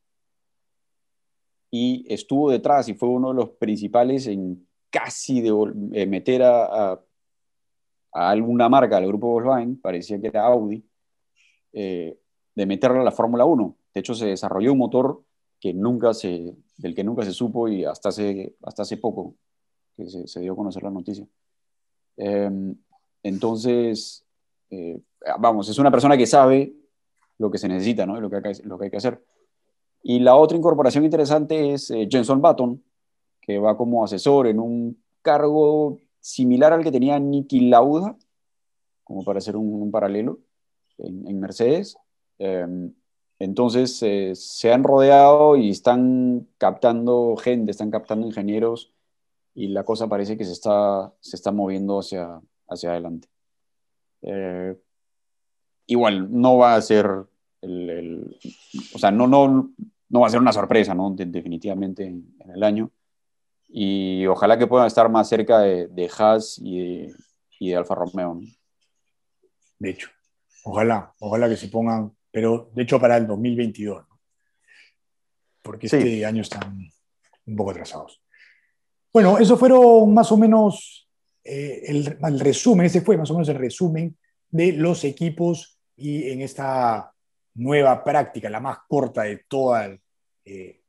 Y 1.69 2.03
estuvo 2.11 2.49
detrás 2.49 2.89
y 2.89 2.95
fue 2.95 3.09
uno 3.09 3.29
de 3.29 3.35
los 3.35 3.51
principales 3.51 4.25
en 4.25 4.67
casi 4.89 5.41
de, 5.41 5.51
eh, 5.93 6.07
meter 6.07 6.41
a, 6.41 6.63
a, 6.93 6.99
a, 8.11 8.29
alguna 8.31 8.67
marca 8.69 8.95
del 8.99 9.09
grupo 9.09 9.27
Volkswagen, 9.27 9.79
parecía 9.79 10.19
que 10.19 10.27
era 10.29 10.47
Audi, 10.47 10.83
eh, 11.73 12.17
de 12.55 12.65
meterla 12.65 13.01
a 13.01 13.03
la 13.03 13.11
Fórmula 13.11 13.45
1. 13.45 13.75
De 13.93 13.99
hecho, 13.99 14.13
se 14.13 14.27
desarrolló 14.27 14.73
un 14.73 14.79
motor 14.79 15.21
que 15.59 15.73
nunca 15.73 16.13
se, 16.13 16.55
del 16.77 16.95
que 16.95 17.03
nunca 17.03 17.23
se 17.23 17.33
supo 17.33 17.67
y 17.67 17.85
hasta 17.85 18.09
hace, 18.09 18.55
hasta 18.63 18.83
hace 18.83 18.97
poco 18.97 19.35
se, 19.97 20.39
dio 20.39 20.53
a 20.53 20.55
conocer 20.55 20.83
la 20.83 20.91
noticia. 20.91 21.27
Em, 22.17 22.75
entonces, 23.23 24.25
eh, 24.69 24.99
vamos, 25.39 25.69
es 25.69 25.77
una 25.77 25.91
persona 25.91 26.17
que 26.17 26.25
sabe 26.25 26.73
lo 27.37 27.51
que 27.51 27.57
se 27.57 27.67
necesita, 27.67 28.05
¿no? 28.05 28.19
lo, 28.19 28.29
que 28.29 28.35
hay, 28.37 28.53
lo 28.63 28.77
que 28.77 28.85
hay 28.85 28.91
que 28.91 28.97
hacer. 28.97 29.23
Y 30.01 30.19
la 30.19 30.35
otra 30.35 30.57
incorporación 30.57 31.03
interesante 31.03 31.73
es 31.73 31.91
eh, 31.91 32.07
Jenson 32.09 32.41
Button, 32.41 32.81
que 33.41 33.59
va 33.59 33.75
como 33.77 34.03
asesor 34.03 34.47
en 34.47 34.59
un 34.59 35.01
cargo 35.21 35.99
similar 36.21 36.73
al 36.73 36.83
que 36.83 36.91
tenía 36.91 37.19
Nicky 37.19 37.61
Lauda, 37.69 38.17
como 39.03 39.23
para 39.23 39.39
hacer 39.39 39.55
un 39.57 39.91
paralelo 39.91 40.39
en, 40.99 41.39
Mercedes. 41.39 41.97
Em, 42.37 42.93
entonces 43.39 44.01
eh, 44.03 44.33
se 44.35 44.71
han 44.73 44.83
rodeado 44.83 45.55
y 45.55 45.69
están 45.69 46.47
captando 46.57 47.35
gente, 47.37 47.71
están 47.71 47.91
captando 47.91 48.27
ingenieros 48.27 48.93
y 49.55 49.69
la 49.69 49.83
cosa 49.83 50.07
parece 50.07 50.37
que 50.37 50.45
se 50.45 50.53
está, 50.53 51.13
se 51.21 51.35
está 51.35 51.51
moviendo 51.51 51.99
hacia, 51.99 52.41
hacia 52.67 52.91
adelante. 52.91 53.27
Eh, 54.21 54.75
igual, 55.87 56.27
no 56.31 56.57
va 56.57 56.75
a 56.75 56.81
ser 56.81 57.07
el, 57.61 58.37
o 58.93 58.99
sea, 58.99 59.11
no, 59.11 59.27
no, 59.27 59.73
no 60.09 60.19
va 60.19 60.27
a 60.27 60.29
ser 60.29 60.39
una 60.39 60.53
sorpresa, 60.53 60.93
¿no? 60.93 61.13
definitivamente 61.15 62.05
en, 62.05 62.35
el 62.53 62.63
año. 62.63 62.91
Y 63.67 64.25
ojalá 64.27 64.57
que 64.57 64.67
puedan 64.67 64.87
estar 64.87 65.09
más 65.09 65.29
cerca 65.29 65.59
de, 65.59 65.87
de 65.87 66.09
Haas 66.17 66.59
y 66.61 66.79
de, 66.79 67.13
y 67.59 67.69
de 67.69 67.75
Alfa 67.75 67.95
Romeo. 67.95 68.41
De 69.77 69.89
hecho. 69.91 70.09
Ojalá, 70.63 71.13
ojalá 71.19 71.49
que 71.49 71.57
se 71.57 71.69
pongan, 71.69 72.11
pero 72.31 72.69
de 72.73 72.83
hecho 72.83 72.99
para 72.99 73.17
el 73.17 73.27
2022, 73.27 74.05
porque 75.61 75.87
este 75.87 76.25
año 76.25 76.41
están 76.41 76.89
un 77.45 77.55
poco 77.55 77.71
atrasados. 77.71 78.21
Bueno, 79.11 79.37
eso 79.39 79.57
fueron 79.57 80.13
más 80.13 80.31
o 80.31 80.37
menos 80.37 81.09
eh, 81.43 81.83
el, 81.87 82.39
resumen, 82.39 82.85
ese 82.85 83.01
fue 83.01 83.17
más 83.17 83.31
o 83.31 83.33
menos 83.33 83.49
el 83.49 83.57
resumen 83.57 84.15
de 84.51 84.73
los 84.73 85.03
equipos 85.03 85.79
y 85.95 86.29
en 86.29 86.41
esta 86.41 87.11
nueva 87.55 88.03
práctica, 88.03 88.49
la 88.49 88.59
más 88.59 88.79
corta 88.87 89.23
de 89.23 89.45
toda 89.47 89.97
eh, 90.45 90.81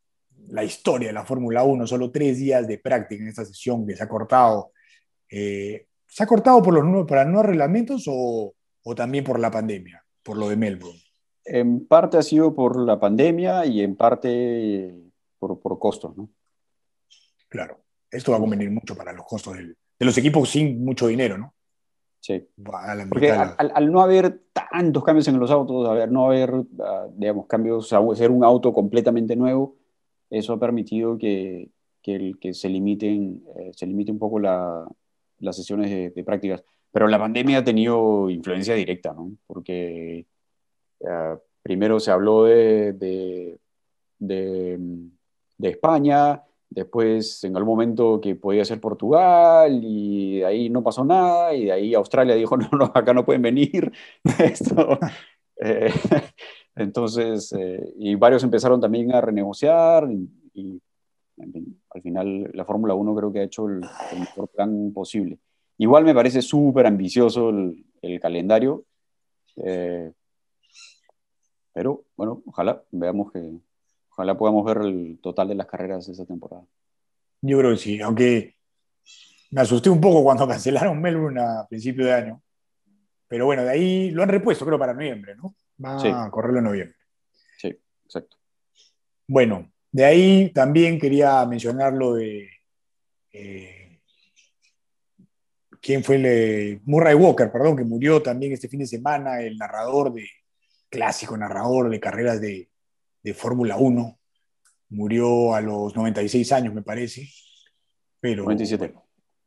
la 0.49 0.64
historia 0.64 1.09
de 1.09 1.14
la 1.14 1.25
Fórmula 1.25 1.62
1, 1.64 1.87
solo 1.87 2.11
tres 2.11 2.39
días 2.39 2.66
de 2.66 2.79
práctica 2.79 3.23
en 3.23 3.29
esta 3.29 3.45
sesión 3.45 3.87
que 3.87 3.97
se 3.97 4.03
ha 4.03 4.09
cortado. 4.09 4.73
Eh, 5.29 5.87
¿Se 6.07 6.23
ha 6.23 6.27
cortado 6.27 6.62
por 6.62 6.75
los 6.75 6.85
nuevos, 6.85 7.07
para 7.09 7.25
nuevos 7.25 7.47
reglamentos 7.47 8.05
o, 8.07 8.55
o 8.85 8.95
también 8.95 9.24
por 9.24 9.39
la 9.39 9.51
pandemia, 9.51 10.05
por 10.22 10.37
lo 10.37 10.49
de 10.49 10.57
Melbourne? 10.57 11.01
En 11.45 11.87
parte 11.87 12.18
ha 12.18 12.22
sido 12.22 12.55
por 12.55 12.78
la 12.78 13.01
pandemia 13.01 13.66
y 13.66 13.81
en 13.81 13.97
parte 13.97 14.95
por, 15.39 15.59
por 15.61 15.78
costos, 15.78 16.16
¿no? 16.16 16.28
Claro, 17.49 17.81
esto 18.11 18.33
va 18.33 18.39
a 18.39 18.41
convenir 18.41 18.70
mucho 18.70 18.95
para 18.95 19.12
los 19.12 19.26
costos 19.26 19.57
de 19.57 19.74
los 20.07 20.16
equipos 20.16 20.49
sin 20.49 20.85
mucho 20.85 21.09
dinero, 21.09 21.37
¿no? 21.37 21.55
Sí. 22.20 22.47
Porque 23.09 23.33
al, 23.33 23.91
no 23.91 24.03
haber 24.03 24.43
tantos 24.53 25.03
cambios 25.03 25.26
en 25.28 25.41
los 25.41 25.51
autos, 25.51 25.89
al 25.89 26.12
no 26.12 26.26
haber, 26.26 26.53
ah, 26.81 27.09
digamos, 27.14 27.47
cambios, 27.47 27.93
a 27.93 28.01
ser 28.14 28.31
un 28.31 28.45
auto 28.45 28.72
completamente 28.72 29.37
nuevo, 29.37 29.76
eso 30.28 30.53
ha 30.53 30.61
permitido 30.61 31.16
que, 31.16 31.70
que, 32.03 32.35
que 32.39 32.53
se, 32.53 32.68
limiten, 32.68 33.43
eh, 33.57 33.70
se 33.74 33.87
limite 33.87 34.12
un 34.12 34.18
poco 34.18 34.39
la, 34.39 34.87
las 35.39 35.57
sesiones 35.57 35.91
de, 35.91 36.11
de 36.11 36.24
prácticas. 36.24 36.62
Pero 36.93 37.07
la 37.09 37.18
pandemia 37.18 37.59
ha 37.59 37.64
tenido 37.64 38.28
influencia 38.30 38.74
directa, 38.74 39.12
¿no? 39.12 39.32
Porque 39.47 40.26
eh, 41.01 41.36
primero 41.62 42.01
se 42.01 42.11
habló 42.11 42.45
de, 42.45 42.93
de, 42.93 43.59
de, 44.18 45.68
España, 45.68 46.43
después 46.68 47.45
en 47.45 47.57
algún 47.57 47.74
momento 47.74 48.20
que 48.20 48.34
podía 48.34 48.64
ser 48.64 48.80
Portugal, 48.80 49.80
y 49.82 50.38
de 50.38 50.47
ahí 50.47 50.70
no 50.70 50.82
pasó 50.82 51.05
nada, 51.05 51.55
y 51.55 51.66
de 51.66 51.72
ahí 51.72 51.95
Australia 51.95 52.34
dijo, 52.34 52.57
no, 52.57 52.68
no, 52.72 52.84
acá 52.95 53.12
no 53.14 53.24
pueden 53.24 53.43
venir. 53.43 53.93
Esto, 54.38 54.99
eh, 55.61 55.93
entonces, 56.76 57.53
eh, 57.53 57.93
y 57.99 58.14
varios 58.14 58.43
empezaron 58.43 58.80
también 58.80 59.12
a 59.14 59.20
renegociar, 59.20 60.09
y, 60.55 60.80
al 61.93 62.03
final 62.03 62.51
la 62.53 62.66
Fórmula 62.66 62.93
1 62.93 63.14
creo 63.16 63.32
que 63.32 63.41
ha 63.41 63.45
hecho 63.45 63.66
el 63.66 63.80
mejor 64.18 64.49
plan 64.49 64.93
posible. 64.93 65.38
Igual 65.81 66.05
me 66.05 66.14
parece 66.14 66.43
súper 66.43 66.87
ambicioso 66.87 67.49
el, 67.49 68.20
calendario. 68.20 68.85
Eh, 69.57 70.12
pero 71.72 72.05
bueno, 72.18 72.43
ojalá 72.45 72.83
veamos 72.91 73.33
que, 73.33 73.51
ojalá 74.11 74.37
podamos 74.37 74.66
ver 74.66 74.76
el 74.85 75.18
total 75.22 75.49
de 75.49 75.55
las 75.55 75.66
carreras 75.66 76.07
de 76.07 76.12
esa 76.12 76.26
temporada. 76.26 76.62
Yo 77.41 77.57
creo 77.59 77.70
que 77.70 77.78
sí, 77.78 77.99
aunque 78.03 78.57
me 79.53 79.62
asusté 79.62 79.89
un 79.89 80.03
poco 80.03 80.22
cuando 80.22 80.47
cancelaron 80.49 81.01
Melbourne 81.01 81.41
a 81.41 81.66
principio 81.66 82.05
de 82.05 82.12
año. 82.12 82.43
Pero 83.26 83.47
bueno, 83.47 83.64
de 83.64 83.70
ahí 83.70 84.11
lo 84.11 84.22
han 84.22 84.28
repuesto, 84.28 84.66
creo, 84.66 84.78
para 84.78 84.93
noviembre, 84.93 85.35
¿no? 85.35 85.55
Va 85.83 86.26
a 86.26 86.31
correrlo 86.31 86.59
en 86.59 86.64
noviembre. 86.64 86.97
Sí, 87.57 87.74
exacto. 88.05 88.37
Bueno, 89.26 89.72
de 89.91 90.05
ahí 90.05 90.53
también 90.53 90.99
quería 90.99 91.47
mencionar 91.47 91.95
lo 91.95 92.12
de 92.12 92.51
eh, 93.33 93.80
quién 95.81 96.05
fue 96.05 96.16
el, 96.16 96.81
Murray 96.85 97.14
Walker, 97.14 97.51
perdón, 97.51 97.76
que 97.76 97.85
murió 97.85 98.22
también 98.22 98.53
este 98.53 98.68
fin 98.68 98.81
de 98.81 98.87
semana, 98.87 99.41
el 99.41 99.57
narrador 99.57 100.12
de, 100.12 100.28
clásico 100.91 101.37
narrador 101.37 101.89
de 101.89 102.01
carreras 102.01 102.41
de, 102.41 102.68
de 103.22 103.35
Fórmula 103.35 103.76
1. 103.76 104.18
Murió 104.91 105.55
a 105.55 105.61
los 105.61 105.95
96 105.95 106.53
años, 106.53 106.74
me 106.74 106.83
parece. 106.83 107.28
Pero, 108.20 108.43
97. 108.43 108.93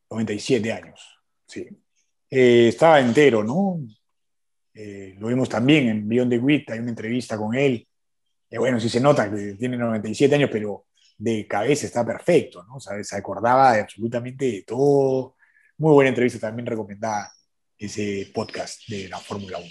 97 0.09 0.71
años, 0.71 1.19
sí. 1.45 1.67
Eh, 2.29 2.69
estaba 2.69 2.99
entero, 2.99 3.43
¿no? 3.43 3.79
Eh, 4.73 5.15
lo 5.19 5.27
vimos 5.27 5.49
también 5.49 5.89
en 5.89 6.07
Beyond 6.07 6.31
the 6.31 6.39
Wit, 6.39 6.69
hay 6.71 6.79
una 6.79 6.89
entrevista 6.89 7.37
con 7.37 7.53
él. 7.53 7.87
Y 8.49 8.57
bueno, 8.57 8.79
sí 8.79 8.89
se 8.89 8.99
nota 8.99 9.29
que 9.29 9.53
tiene 9.53 9.77
97 9.77 10.33
años, 10.35 10.49
pero 10.51 10.85
de 11.17 11.45
cabeza 11.47 11.85
está 11.85 12.05
perfecto, 12.05 12.63
¿no? 12.63 12.75
O 12.75 12.79
sea, 12.79 13.03
se 13.03 13.15
acordaba 13.15 13.73
de 13.73 13.81
absolutamente 13.81 14.45
de 14.45 14.63
todo. 14.63 15.35
Muy 15.77 15.93
buena 15.93 16.09
entrevista 16.09 16.39
también 16.39 16.65
recomendada 16.65 17.31
ese 17.77 18.31
podcast 18.33 18.87
de 18.87 19.09
la 19.09 19.17
Fórmula 19.17 19.57
1. 19.57 19.67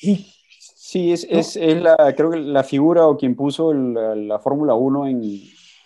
Y, 0.00 0.34
sí, 0.58 1.12
es, 1.12 1.26
es, 1.28 1.56
es, 1.56 1.82
la, 1.82 1.96
creo 2.16 2.30
que 2.30 2.38
la 2.38 2.62
figura 2.62 3.06
o 3.06 3.16
quien 3.16 3.34
puso 3.34 3.74
la, 3.74 4.14
la 4.14 4.38
Fórmula 4.38 4.74
1 4.74 5.08
en, 5.08 5.22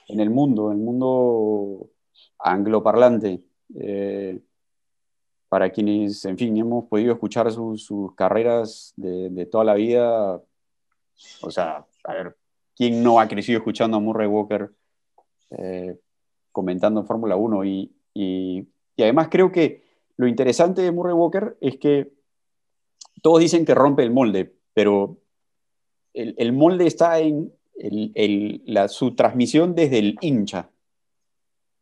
en, 0.08 0.20
el 0.20 0.30
mundo, 0.30 0.70
en 0.70 0.78
el 0.78 0.84
mundo 0.84 1.90
angloparlante. 2.38 3.42
Eh, 3.74 4.40
para 5.48 5.70
quienes, 5.70 6.24
en 6.24 6.38
fin, 6.38 6.56
hemos 6.56 6.84
podido 6.84 7.12
escuchar 7.12 7.50
sus, 7.52 7.84
sus 7.84 8.14
carreras 8.14 8.94
de, 8.96 9.28
de, 9.28 9.44
toda 9.44 9.64
la 9.64 9.74
vida, 9.74 10.40
o 11.42 11.50
sea, 11.50 11.86
a 12.04 12.12
ver, 12.14 12.36
¿quién 12.74 13.02
no 13.02 13.20
ha 13.20 13.28
crecido 13.28 13.58
escuchando 13.58 13.98
a 13.98 14.00
Murray 14.00 14.26
Walker 14.26 14.70
eh, 15.50 15.98
comentando 16.52 17.04
Fórmula 17.04 17.36
1? 17.36 17.64
Y, 17.66 17.94
y, 18.14 18.66
y 19.02 19.04
además 19.04 19.28
creo 19.30 19.50
que 19.50 19.82
lo 20.16 20.26
interesante 20.26 20.82
de 20.82 20.92
Murray 20.92 21.14
Walker 21.14 21.56
es 21.60 21.76
que 21.78 22.12
todos 23.22 23.40
dicen 23.40 23.64
que 23.64 23.74
rompe 23.74 24.02
el 24.02 24.10
molde, 24.10 24.54
pero 24.72 25.18
el, 26.14 26.34
el 26.38 26.52
molde 26.52 26.86
está 26.86 27.18
en 27.18 27.52
el, 27.76 28.12
el, 28.14 28.62
la, 28.66 28.88
su 28.88 29.14
transmisión 29.14 29.74
desde 29.74 29.98
el 29.98 30.16
hincha, 30.20 30.70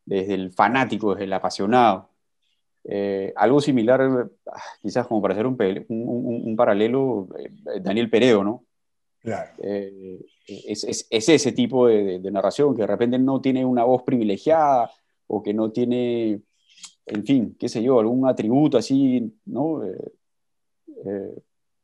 desde 0.05 0.33
el 0.33 0.51
fanático, 0.51 1.11
desde 1.11 1.25
el 1.25 1.33
apasionado. 1.33 2.09
Eh, 2.83 3.31
algo 3.35 3.61
similar, 3.61 4.01
ah, 4.47 4.61
quizás 4.81 5.05
como 5.05 5.21
para 5.21 5.35
hacer 5.35 5.45
un, 5.45 5.55
un, 5.89 6.41
un 6.45 6.55
paralelo, 6.55 7.27
eh, 7.37 7.79
Daniel 7.81 8.09
Peredo, 8.09 8.43
¿no? 8.43 8.65
Claro. 9.21 9.51
Eh, 9.61 10.19
es, 10.47 10.83
es, 10.83 11.07
es, 11.07 11.29
ese 11.29 11.51
tipo 11.51 11.85
de, 11.85 12.03
de, 12.03 12.19
de, 12.19 12.31
narración 12.31 12.73
que 12.73 12.81
de 12.81 12.87
repente 12.87 13.19
no 13.19 13.39
tiene 13.39 13.63
una 13.63 13.83
voz 13.83 14.01
privilegiada 14.01 14.89
o 15.27 15.43
que 15.43 15.53
no 15.53 15.71
tiene 15.71 16.41
en 17.05 17.25
fin, 17.25 17.55
qué 17.59 17.69
sé 17.69 17.81
yo, 17.83 17.99
algún 17.99 18.27
atributo 18.27 18.77
así, 18.77 19.33
¿no? 19.45 19.83
Eh, 19.83 20.11
eh, 21.05 21.41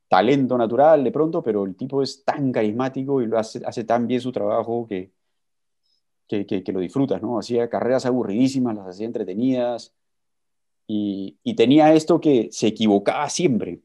talento 0.07 0.57
natural 0.57 1.03
de 1.03 1.11
pronto, 1.11 1.43
pero 1.43 1.65
el 1.65 1.76
tipo 1.76 2.01
es 2.01 2.24
tan 2.24 2.51
carismático 2.51 3.22
y 3.22 3.28
lo 3.28 3.38
hace, 3.38 3.61
hace 3.65 3.84
tan 3.84 4.07
bien 4.07 4.22
su 4.22 4.32
trabajo 4.32 4.88
que, 4.88 5.11
que, 6.28 6.72
lo 6.72 6.80
disfrutas, 6.80 7.22
¿no? 7.22 7.39
Hacía 7.39 7.70
carreras 7.70 8.05
aburridísimas, 8.05 8.76
las 8.76 8.88
hacía 8.88 9.05
entretenidas 9.05 9.93
y, 10.88 11.38
y 11.43 11.55
tenía 11.55 11.93
esto 11.93 12.22
que 12.22 12.49
se 12.51 12.68
equivocaba 12.68 13.30
siempre. 13.30 13.82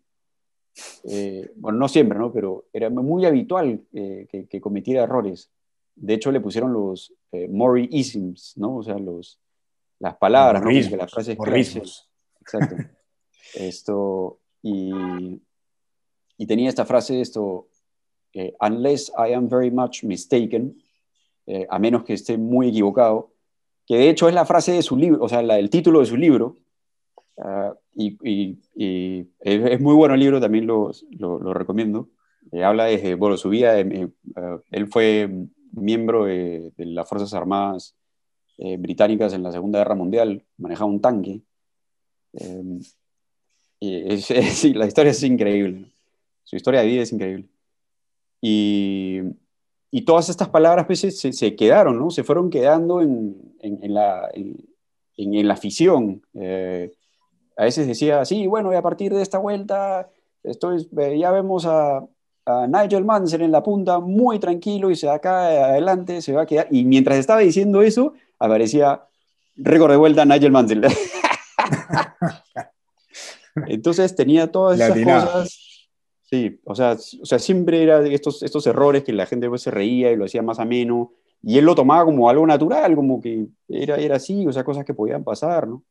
Eh, 1.05 1.53
bueno, 1.57 1.79
no 1.79 1.89
siempre, 1.89 2.19
¿no? 2.19 2.33
Pero 2.33 2.67
era 2.73 2.89
muy 2.91 3.25
habitual 3.25 3.83
que, 3.93 4.61
cometiera 4.61 5.03
errores. 5.03 5.51
De 5.95 6.15
hecho, 6.15 6.33
le 6.33 6.41
pusieron 6.41 6.73
los 6.73 7.13
eh, 7.33 7.49
Mori 7.49 7.89
isms, 7.91 8.55
¿no? 8.57 8.77
O 8.77 8.83
sea, 8.83 8.99
los, 8.99 9.39
las 10.03 10.17
palabras, 10.17 10.63
¿no? 10.63 10.69
Que 10.69 10.97
las 10.97 11.11
frases 11.11 11.39
clases. 11.39 12.09
Exacto. 12.41 12.75
esto, 13.55 14.41
y, 14.61 14.91
y, 16.37 16.47
tenía 16.47 16.69
esta 16.69 16.85
frase, 16.85 17.21
esto, 17.21 17.69
eh, 18.33 18.53
unless 18.61 19.13
I 19.17 19.33
am 19.33 19.49
very 19.49 19.71
much 19.71 20.03
mistaken, 20.03 20.77
eh, 21.47 21.67
a 21.71 21.79
menos 21.79 22.03
que 22.03 22.15
esté 22.15 22.37
muy 22.37 22.71
equivocado, 22.71 23.33
que 23.87 23.97
de 23.97 24.11
hecho 24.11 24.29
es 24.29 24.35
la 24.35 24.45
frase 24.45 24.73
de 24.73 24.83
su 24.83 24.97
libro, 24.97 25.23
o 25.23 25.29
sea, 25.29 25.41
la, 25.41 25.59
el 25.61 25.71
título 25.71 26.01
de 26.01 26.07
su 26.07 26.17
libro, 26.17 26.57
uh, 27.37 27.73
y, 27.95 28.19
y, 28.29 28.59
y 28.75 29.21
es, 29.39 29.71
es, 29.71 29.81
muy 29.81 29.95
bueno 29.95 30.15
el 30.15 30.21
libro, 30.21 30.41
también 30.41 30.67
lo, 30.67 30.91
lo, 31.11 31.39
lo 31.39 31.55
recomiendo. 31.55 32.09
Eh, 32.51 32.65
habla 32.65 32.87
desde, 32.87 33.15
bueno, 33.15 33.37
su 33.37 33.51
vida, 33.51 33.77
uh, 33.81 34.63
él 34.73 34.87
fue 34.89 35.31
miembro 35.71 36.25
de, 36.25 36.73
de 36.77 36.87
las 36.87 37.09
Fuerzas 37.09 37.35
Armadas 37.35 37.97
eh, 38.65 38.77
británicas 38.77 39.33
en 39.33 39.43
la 39.43 39.51
Segunda 39.51 39.81
Guerra 39.81 39.97
Mundial, 39.97 40.45
manejaba 40.57 40.89
un 40.89 41.01
tanque. 41.01 41.41
Eh, 42.35 42.79
y 43.81 44.73
la 44.75 44.87
historia 44.87 45.11
es 45.11 45.23
increíble. 45.25 45.91
Su 46.45 46.55
historia 46.55 46.83
de 46.83 46.87
vida 46.87 47.03
es 47.03 47.13
increíble. 47.13 47.49
Y, 48.41 49.19
y 49.91 50.03
todas 50.03 50.29
estas 50.29 50.49
palabras 50.49 50.87
pues, 50.87 51.01
se, 51.01 51.33
se, 51.33 51.57
quedaron, 51.57 51.99
¿no? 51.99 52.11
Se 52.11 52.23
fueron 52.23 52.51
quedando 52.51 53.01
en, 53.01 53.57
en, 53.63 53.95
la, 53.95 54.31
en, 54.33 55.49
la 55.49 55.55
afición. 55.55 56.23
Eh, 56.35 56.93
a 57.57 57.65
veces 57.65 57.89
decía, 57.89 58.25
sí, 58.25 58.47
bueno, 58.47 58.73
y 58.73 58.77
a 58.77 58.83
partir 58.83 59.13
de 59.13 59.23
esta 59.23 59.39
vuelta, 59.39 60.09
ya 61.19 61.33
vemos 61.33 61.67
a, 61.67 62.07
a 62.47 62.67
Nigel 62.69 63.05
Mansell 63.05 63.43
en 63.43 63.51
la 63.51 63.65
punta, 63.65 63.99
muy 63.99 64.39
tranquilo, 64.39 64.89
y 64.93 64.95
se 64.95 65.09
acá 65.09 65.47
adelante 65.47 66.23
se 66.23 66.33
va 66.33 66.43
a 66.43 66.47
quedar. 66.47 66.69
Y 66.71 66.85
mientras 66.85 67.19
estaba 67.19 67.41
diciendo 67.41 67.83
eso, 67.83 68.15
aparecía 68.43 69.07
récord 69.57 69.93
de 69.93 69.97
vuelta 69.97 70.25
Nigel 70.25 70.51
Mansell. 70.51 70.85
Entonces 73.67 74.15
tenía 74.15 74.51
todas 74.51 74.81
esas 74.81 74.99
cosas. 74.99 75.89
Sí, 76.23 76.61
o 76.65 76.75
sea, 76.75 76.93
o 76.93 77.27
sea, 77.27 77.39
siempre 77.39 77.83
era 77.83 78.07
estos, 78.07 78.43
estos 78.43 78.67
errores 78.67 79.05
que 79.05 79.13
la 79.13 79.27
gente 79.27 79.49
pues, 79.49 79.63
se 79.63 79.71
reía 79.71 80.11
y 80.11 80.17
lo 80.17 80.25
hacía 80.25 80.43
más 80.43 80.59
ameno. 80.59 81.13
Y 81.43 81.59
él 81.59 81.65
lo 81.65 81.75
tomaba 81.75 82.05
como 82.05 82.31
algo 82.31 82.47
natural, 82.47 82.95
como 82.95 83.21
que 83.21 83.47
era, 83.69 83.97
era 83.97 84.17
así, 84.17 84.47
o 84.47 84.53
sea, 84.53 84.65
cosas 84.65 84.85
que 84.85 84.95
podían 84.95 85.25
pasar, 85.25 85.69
¿no? 85.69 85.85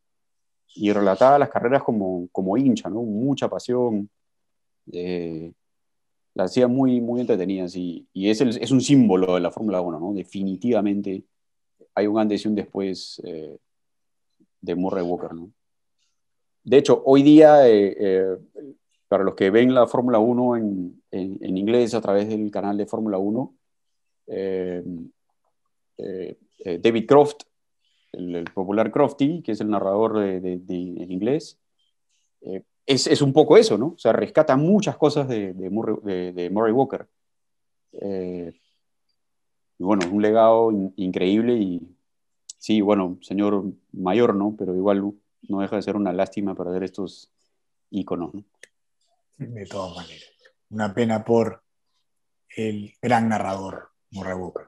Y 0.74 0.92
relataba 0.92 1.38
las 1.38 1.50
carreras 1.50 1.84
como, 1.84 2.28
como 2.32 2.58
hincha, 2.58 2.90
¿no? 2.90 3.04
Mucha 3.04 3.50
pasión. 3.50 4.10
Eh, 4.92 5.52
las 6.34 6.52
hacía 6.52 6.68
muy, 6.68 7.02
muy 7.02 7.22
entretenidas 7.22 7.76
y, 7.76 8.08
y 8.14 8.30
es, 8.30 8.42
el, 8.42 8.58
es 8.58 8.72
un 8.72 8.82
símbolo 8.82 9.36
de 9.36 9.42
la 9.42 9.52
Fórmula 9.52 9.82
1, 9.82 10.00
¿no? 10.00 10.14
Definitivamente 10.14 11.26
hay 11.96 12.08
un 12.08 12.20
antes 12.20 12.44
y 12.46 12.48
un 12.48 12.56
después 12.56 13.22
eh, 13.26 13.58
de 14.62 14.76
Murray 14.76 15.04
Walker. 15.04 15.34
¿no? 15.34 15.52
De 16.64 16.78
hecho, 16.78 17.02
hoy 17.06 17.24
día, 17.24 17.68
eh, 17.68 17.96
eh, 18.00 18.38
para 19.08 19.24
los 19.24 19.36
que 19.36 19.50
ven 19.50 19.74
la 19.74 19.88
Fórmula 19.88 20.20
1 20.20 20.58
en, 20.58 21.04
en, 21.12 21.58
inglés 21.58 21.94
a 21.94 22.02
través 22.02 22.30
del 22.30 22.52
canal 22.52 22.78
de 22.78 22.86
Fórmula 22.86 23.18
1, 23.18 23.56
eh, 24.28 24.84
eh, 25.98 26.38
David 26.82 27.08
Croft, 27.08 27.42
el, 28.12 28.46
popular 28.54 28.92
Crofty, 28.92 29.42
que 29.42 29.54
es 29.54 29.62
el 29.62 29.70
narrador 29.70 30.20
de, 30.20 30.40
de, 30.40 30.76
en 30.76 31.12
inglés, 31.12 31.60
es, 32.86 33.08
es, 33.08 33.22
un 33.22 33.34
poco 33.34 33.58
eso, 33.58 33.78
¿no? 33.78 33.88
O 33.88 33.98
sea, 33.98 34.14
rescata 34.14 34.56
muchas 34.56 34.98
cosas 34.98 35.28
de, 35.28 35.54
Murray, 35.70 36.50
Murray, 36.50 36.72
Walker. 36.72 37.08
Y 39.82 39.84
bueno, 39.84 40.08
un 40.12 40.22
legado 40.22 40.72
in, 40.72 40.94
increíble 40.96 41.56
y 41.56 41.82
sí, 42.60 42.82
bueno, 42.82 43.18
señor 43.24 43.64
mayor, 43.92 44.36
¿no? 44.36 44.56
Pero 44.56 44.76
igual 44.76 45.16
no 45.42 45.60
deja 45.62 45.76
de 45.76 45.82
ser 45.82 45.96
una 45.96 46.14
lástima 46.14 46.54
perder 46.54 46.84
estos 46.84 47.32
íconos, 47.90 48.32
¿no? 48.32 48.44
De 49.40 49.66
todas 49.66 49.96
maneras. 49.96 50.30
Una 50.70 50.94
pena 50.94 51.26
por 51.26 51.64
el 52.56 52.94
gran 53.02 53.28
narrador, 53.28 53.90
Walker. 54.12 54.68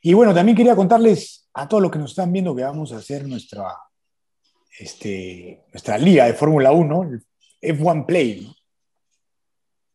Y 0.00 0.14
bueno, 0.14 0.32
también 0.32 0.56
quería 0.56 0.76
contarles 0.76 1.50
a 1.54 1.68
todos 1.68 1.82
los 1.82 1.90
que 1.90 1.98
nos 1.98 2.12
están 2.12 2.32
viendo 2.32 2.54
que 2.54 2.62
vamos 2.62 2.92
a 2.92 2.98
hacer 2.98 3.26
nuestra, 3.26 3.76
este, 4.78 5.64
nuestra 5.72 5.98
liga 5.98 6.26
de 6.26 6.34
Fórmula 6.34 6.70
1, 6.70 7.10
F1 7.62 8.06
Play, 8.06 8.42
¿no? 8.42 8.54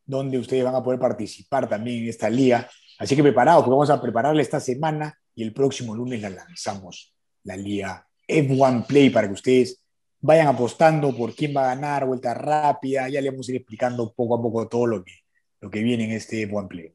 donde 0.05 0.38
ustedes 0.38 0.65
van 0.65 0.76
a 0.76 0.84
poder 0.84 0.99
participar 0.99 1.70
también 1.70 2.03
en 2.03 2.09
esta 2.09 2.30
liga 2.30 2.70
Así 2.99 3.15
que 3.15 3.23
preparados, 3.23 3.63
porque 3.63 3.75
vamos 3.75 3.89
a 3.89 4.01
prepararla 4.01 4.41
esta 4.41 4.59
semana 4.59 5.17
y 5.35 5.43
el 5.43 5.53
próximo 5.53 5.95
lunes 5.95 6.21
la 6.21 6.29
lanzamos, 6.29 7.13
la 7.43 7.55
liga 7.55 8.07
F1 8.27 8.85
Play, 8.87 9.09
para 9.09 9.27
que 9.27 9.33
ustedes 9.33 9.79
vayan 10.19 10.47
apostando 10.47 11.15
por 11.15 11.33
quién 11.35 11.55
va 11.55 11.63
a 11.63 11.75
ganar, 11.75 12.05
vuelta 12.05 12.33
rápida, 12.33 13.07
ya 13.07 13.21
le 13.21 13.29
vamos 13.29 13.47
a 13.47 13.51
ir 13.51 13.57
explicando 13.57 14.11
poco 14.13 14.35
a 14.35 14.41
poco 14.41 14.67
todo 14.67 14.87
lo 14.87 15.03
que, 15.03 15.13
lo 15.61 15.69
que 15.69 15.83
viene 15.83 16.05
en 16.05 16.11
este 16.11 16.49
F1 16.49 16.67
Play. 16.67 16.93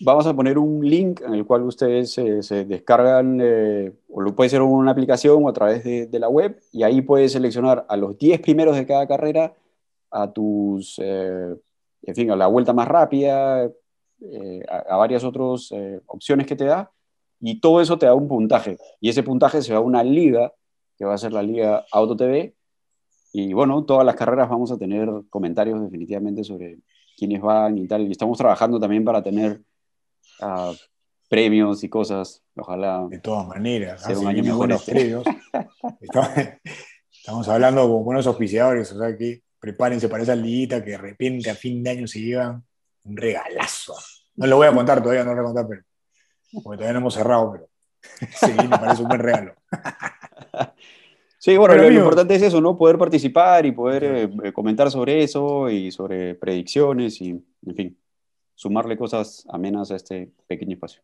Vamos 0.00 0.26
a 0.26 0.34
poner 0.34 0.58
un 0.58 0.84
link 0.84 1.20
en 1.20 1.34
el 1.34 1.46
cual 1.46 1.62
ustedes 1.62 2.18
eh, 2.18 2.42
se 2.42 2.64
descargan, 2.64 3.38
eh, 3.40 3.92
o 4.10 4.20
lo 4.20 4.34
puede 4.34 4.50
ser 4.50 4.60
una 4.60 4.90
aplicación 4.90 5.44
o 5.44 5.48
a 5.48 5.52
través 5.52 5.84
de, 5.84 6.06
de, 6.06 6.18
la 6.18 6.28
web, 6.28 6.60
y 6.72 6.82
ahí 6.82 7.00
puedes 7.00 7.32
seleccionar 7.32 7.86
a 7.88 7.96
los 7.96 8.18
10 8.18 8.40
primeros 8.40 8.74
de 8.76 8.86
cada 8.86 9.06
carrera, 9.06 9.54
a 10.10 10.32
tus, 10.32 10.98
eh, 10.98 11.54
en 12.02 12.14
fin, 12.14 12.30
a 12.30 12.36
la 12.36 12.48
vuelta 12.48 12.72
más 12.72 12.88
rápida, 12.88 13.70
eh, 14.32 14.64
a, 14.68 14.94
a, 14.94 14.96
varias 14.96 15.24
otras 15.24 15.70
eh, 15.72 16.00
opciones 16.06 16.46
que 16.46 16.56
te 16.56 16.64
da 16.64 16.90
y 17.40 17.60
todo 17.60 17.80
eso 17.80 17.98
te 17.98 18.06
da 18.06 18.14
un 18.14 18.28
puntaje 18.28 18.78
y 19.00 19.08
ese 19.08 19.22
puntaje 19.22 19.62
se 19.62 19.72
va 19.72 19.78
a 19.78 19.82
una 19.82 20.02
liga 20.02 20.52
que 20.96 21.04
va 21.04 21.14
a 21.14 21.18
ser 21.18 21.32
la 21.32 21.42
liga 21.42 21.84
Auto 21.92 22.16
TV 22.16 22.54
y 23.32 23.52
bueno, 23.52 23.84
todas 23.84 24.06
las 24.06 24.14
carreras 24.14 24.48
vamos 24.48 24.70
a 24.70 24.78
tener 24.78 25.08
comentarios 25.28 25.82
definitivamente 25.82 26.44
sobre 26.44 26.78
quiénes 27.16 27.42
van 27.42 27.78
y 27.78 27.86
tal 27.86 28.02
y 28.02 28.12
estamos 28.12 28.38
trabajando 28.38 28.78
también 28.78 29.04
para 29.04 29.22
tener 29.22 29.60
premios 31.28 31.82
y 31.82 31.88
cosas. 31.88 32.42
Ojalá. 32.54 33.06
De 33.10 33.18
todas 33.18 33.46
maneras. 33.46 34.02
Sea 34.02 34.18
un 34.18 34.28
año 34.28 34.42
mejor 34.42 34.58
buenos 34.58 34.80
este. 34.80 34.92
premios. 34.92 35.24
estamos, 36.00 36.30
estamos 37.10 37.48
hablando 37.48 37.88
con 37.88 38.04
buenos 38.04 38.26
auspiciadores, 38.26 38.92
o 38.92 38.98
sea 38.98 39.16
que 39.16 39.42
prepárense 39.58 40.08
para 40.08 40.22
esa 40.22 40.36
liguita 40.36 40.84
que 40.84 40.92
de 40.92 40.98
repente 40.98 41.50
a 41.50 41.54
fin 41.54 41.82
de 41.82 41.90
año 41.90 42.06
se 42.06 42.20
llevan 42.20 42.64
un 43.04 43.16
regalazo. 43.16 43.94
No 44.36 44.46
lo 44.46 44.56
voy 44.56 44.66
a 44.66 44.72
contar 44.72 45.02
todavía, 45.02 45.24
no 45.24 45.34
lo 45.34 45.42
voy 45.42 45.50
a 45.50 45.54
contar, 45.54 45.66
pero 45.68 45.82
porque 46.62 46.78
todavía 46.78 46.92
no 46.92 46.98
hemos 47.00 47.14
cerrado, 47.14 47.52
pero 47.52 47.68
sí, 48.32 48.52
me 48.52 48.68
parece 48.68 49.02
un 49.02 49.08
buen 49.08 49.20
regalo. 49.20 49.54
Sí, 51.44 51.58
bueno, 51.58 51.74
lo, 51.74 51.90
lo 51.90 51.98
importante 51.98 52.36
es 52.36 52.40
eso, 52.40 52.58
¿no? 52.58 52.74
Poder 52.74 52.96
participar 52.96 53.66
y 53.66 53.72
poder 53.72 54.02
eh, 54.02 54.30
eh, 54.44 54.52
comentar 54.54 54.90
sobre 54.90 55.22
eso 55.22 55.68
y 55.68 55.92
sobre 55.92 56.34
predicciones 56.36 57.20
y, 57.20 57.32
en 57.66 57.74
fin, 57.76 57.98
sumarle 58.54 58.96
cosas 58.96 59.44
amenas 59.50 59.90
a 59.90 59.96
este 59.96 60.32
pequeño 60.46 60.72
espacio. 60.72 61.02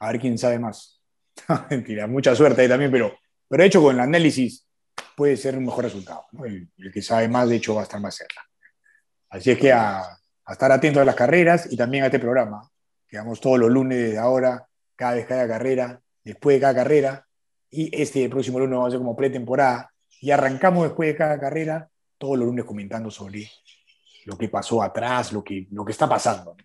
A 0.00 0.10
ver 0.10 0.20
quién 0.20 0.38
sabe 0.38 0.58
más. 0.58 1.00
Mentira, 1.70 2.08
mucha 2.08 2.34
suerte 2.34 2.62
ahí 2.62 2.68
también, 2.68 2.90
pero, 2.90 3.16
pero 3.46 3.62
hecho 3.62 3.80
con 3.80 3.94
el 3.94 4.00
análisis 4.00 4.66
puede 5.16 5.36
ser 5.36 5.56
un 5.56 5.66
mejor 5.66 5.84
resultado. 5.84 6.24
¿no? 6.32 6.44
El, 6.44 6.68
el 6.78 6.92
que 6.92 7.00
sabe 7.00 7.28
más, 7.28 7.48
de 7.48 7.54
hecho, 7.54 7.76
va 7.76 7.82
a 7.82 7.84
estar 7.84 8.00
más 8.00 8.16
cerca. 8.16 8.42
Así 9.30 9.52
es 9.52 9.58
que 9.58 9.70
a, 9.72 10.02
a 10.46 10.52
estar 10.52 10.70
atento 10.70 11.00
a 11.00 11.04
las 11.04 11.16
carreras 11.16 11.68
y 11.70 11.76
también 11.76 12.04
a 12.04 12.06
este 12.06 12.20
programa. 12.20 12.70
Quedamos 13.08 13.40
todos 13.40 13.58
los 13.58 13.70
lunes 13.70 13.98
desde 13.98 14.18
ahora, 14.18 14.66
cada 14.94 15.14
vez 15.14 15.26
que 15.26 15.34
haya 15.34 15.48
carrera, 15.48 16.00
después 16.24 16.56
de 16.56 16.60
cada 16.60 16.74
carrera. 16.74 17.26
Y 17.70 17.90
este 18.00 18.28
próximo 18.28 18.60
lunes 18.60 18.78
va 18.78 18.86
a 18.86 18.90
ser 18.90 18.98
como 18.98 19.16
pretemporada. 19.16 19.92
Y 20.20 20.30
arrancamos 20.30 20.84
después 20.84 21.08
de 21.08 21.16
cada 21.16 21.38
carrera, 21.38 21.88
todos 22.16 22.38
los 22.38 22.46
lunes 22.46 22.64
comentando 22.64 23.10
sobre 23.10 23.50
lo 24.24 24.38
que 24.38 24.48
pasó 24.48 24.82
atrás, 24.82 25.32
lo 25.32 25.42
que, 25.42 25.66
lo 25.70 25.84
que 25.84 25.92
está 25.92 26.08
pasando. 26.08 26.54
¿no? 26.56 26.64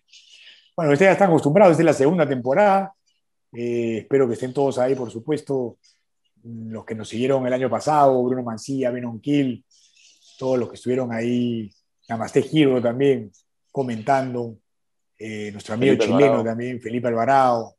Bueno, 0.76 0.92
ustedes 0.92 1.10
ya 1.10 1.12
están 1.12 1.28
acostumbrados, 1.28 1.72
esta 1.72 1.82
es 1.82 1.86
la 1.86 1.92
segunda 1.92 2.26
temporada. 2.26 2.94
Eh, 3.52 3.98
espero 3.98 4.26
que 4.26 4.34
estén 4.34 4.54
todos 4.54 4.78
ahí, 4.78 4.94
por 4.94 5.10
supuesto. 5.10 5.76
Los 6.44 6.84
que 6.84 6.94
nos 6.94 7.08
siguieron 7.08 7.46
el 7.46 7.52
año 7.52 7.68
pasado, 7.68 8.22
Bruno 8.22 8.42
Mancilla, 8.42 8.90
Benon 8.90 9.20
Kill, 9.20 9.64
todos 10.38 10.58
los 10.58 10.68
que 10.68 10.76
estuvieron 10.76 11.12
ahí, 11.12 11.72
Namaste 12.08 12.42
Giro 12.42 12.80
también, 12.82 13.30
comentando. 13.72 14.58
Eh, 15.18 15.50
nuestro 15.52 15.74
amigo 15.74 15.92
Felipe 15.92 16.06
chileno 16.06 16.24
Alvarado. 16.24 16.44
también, 16.44 16.80
Felipe 16.80 17.08
Alvarado. 17.08 17.76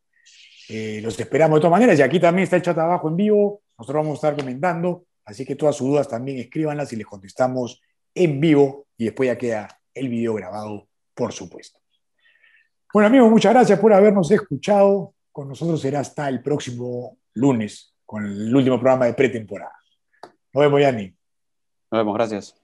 Eh, 0.69 0.99
los 1.01 1.17
esperamos 1.19 1.57
de 1.57 1.61
todas 1.61 1.71
maneras. 1.71 1.99
Y 1.99 2.01
aquí 2.01 2.19
también 2.19 2.43
está 2.43 2.57
el 2.57 2.61
chat 2.61 2.77
abajo 2.77 3.07
en 3.07 3.15
vivo. 3.15 3.61
Nosotros 3.77 4.03
vamos 4.03 4.15
a 4.23 4.27
estar 4.27 4.35
comentando. 4.35 5.05
Así 5.25 5.45
que 5.45 5.55
todas 5.55 5.75
sus 5.75 5.87
dudas 5.87 6.07
también 6.07 6.39
escríbanlas 6.39 6.91
y 6.91 6.97
les 6.97 7.05
contestamos 7.05 7.81
en 8.13 8.39
vivo. 8.41 8.87
Y 8.97 9.05
después 9.05 9.27
ya 9.27 9.37
queda 9.37 9.79
el 9.93 10.09
video 10.09 10.33
grabado, 10.33 10.87
por 11.13 11.31
supuesto. 11.31 11.79
Bueno, 12.93 13.07
amigos, 13.07 13.29
muchas 13.29 13.53
gracias 13.53 13.79
por 13.79 13.93
habernos 13.93 14.29
escuchado. 14.31 15.13
Con 15.31 15.49
nosotros 15.49 15.81
será 15.81 15.99
hasta 15.99 16.29
el 16.29 16.41
próximo 16.41 17.17
lunes 17.33 17.93
con 18.05 18.25
el 18.25 18.55
último 18.55 18.79
programa 18.79 19.05
de 19.07 19.13
pretemporada. 19.13 19.73
Nos 20.53 20.61
vemos, 20.61 20.79
Yanni. 20.79 21.07
Nos 21.91 21.99
vemos, 21.99 22.13
gracias. 22.13 22.62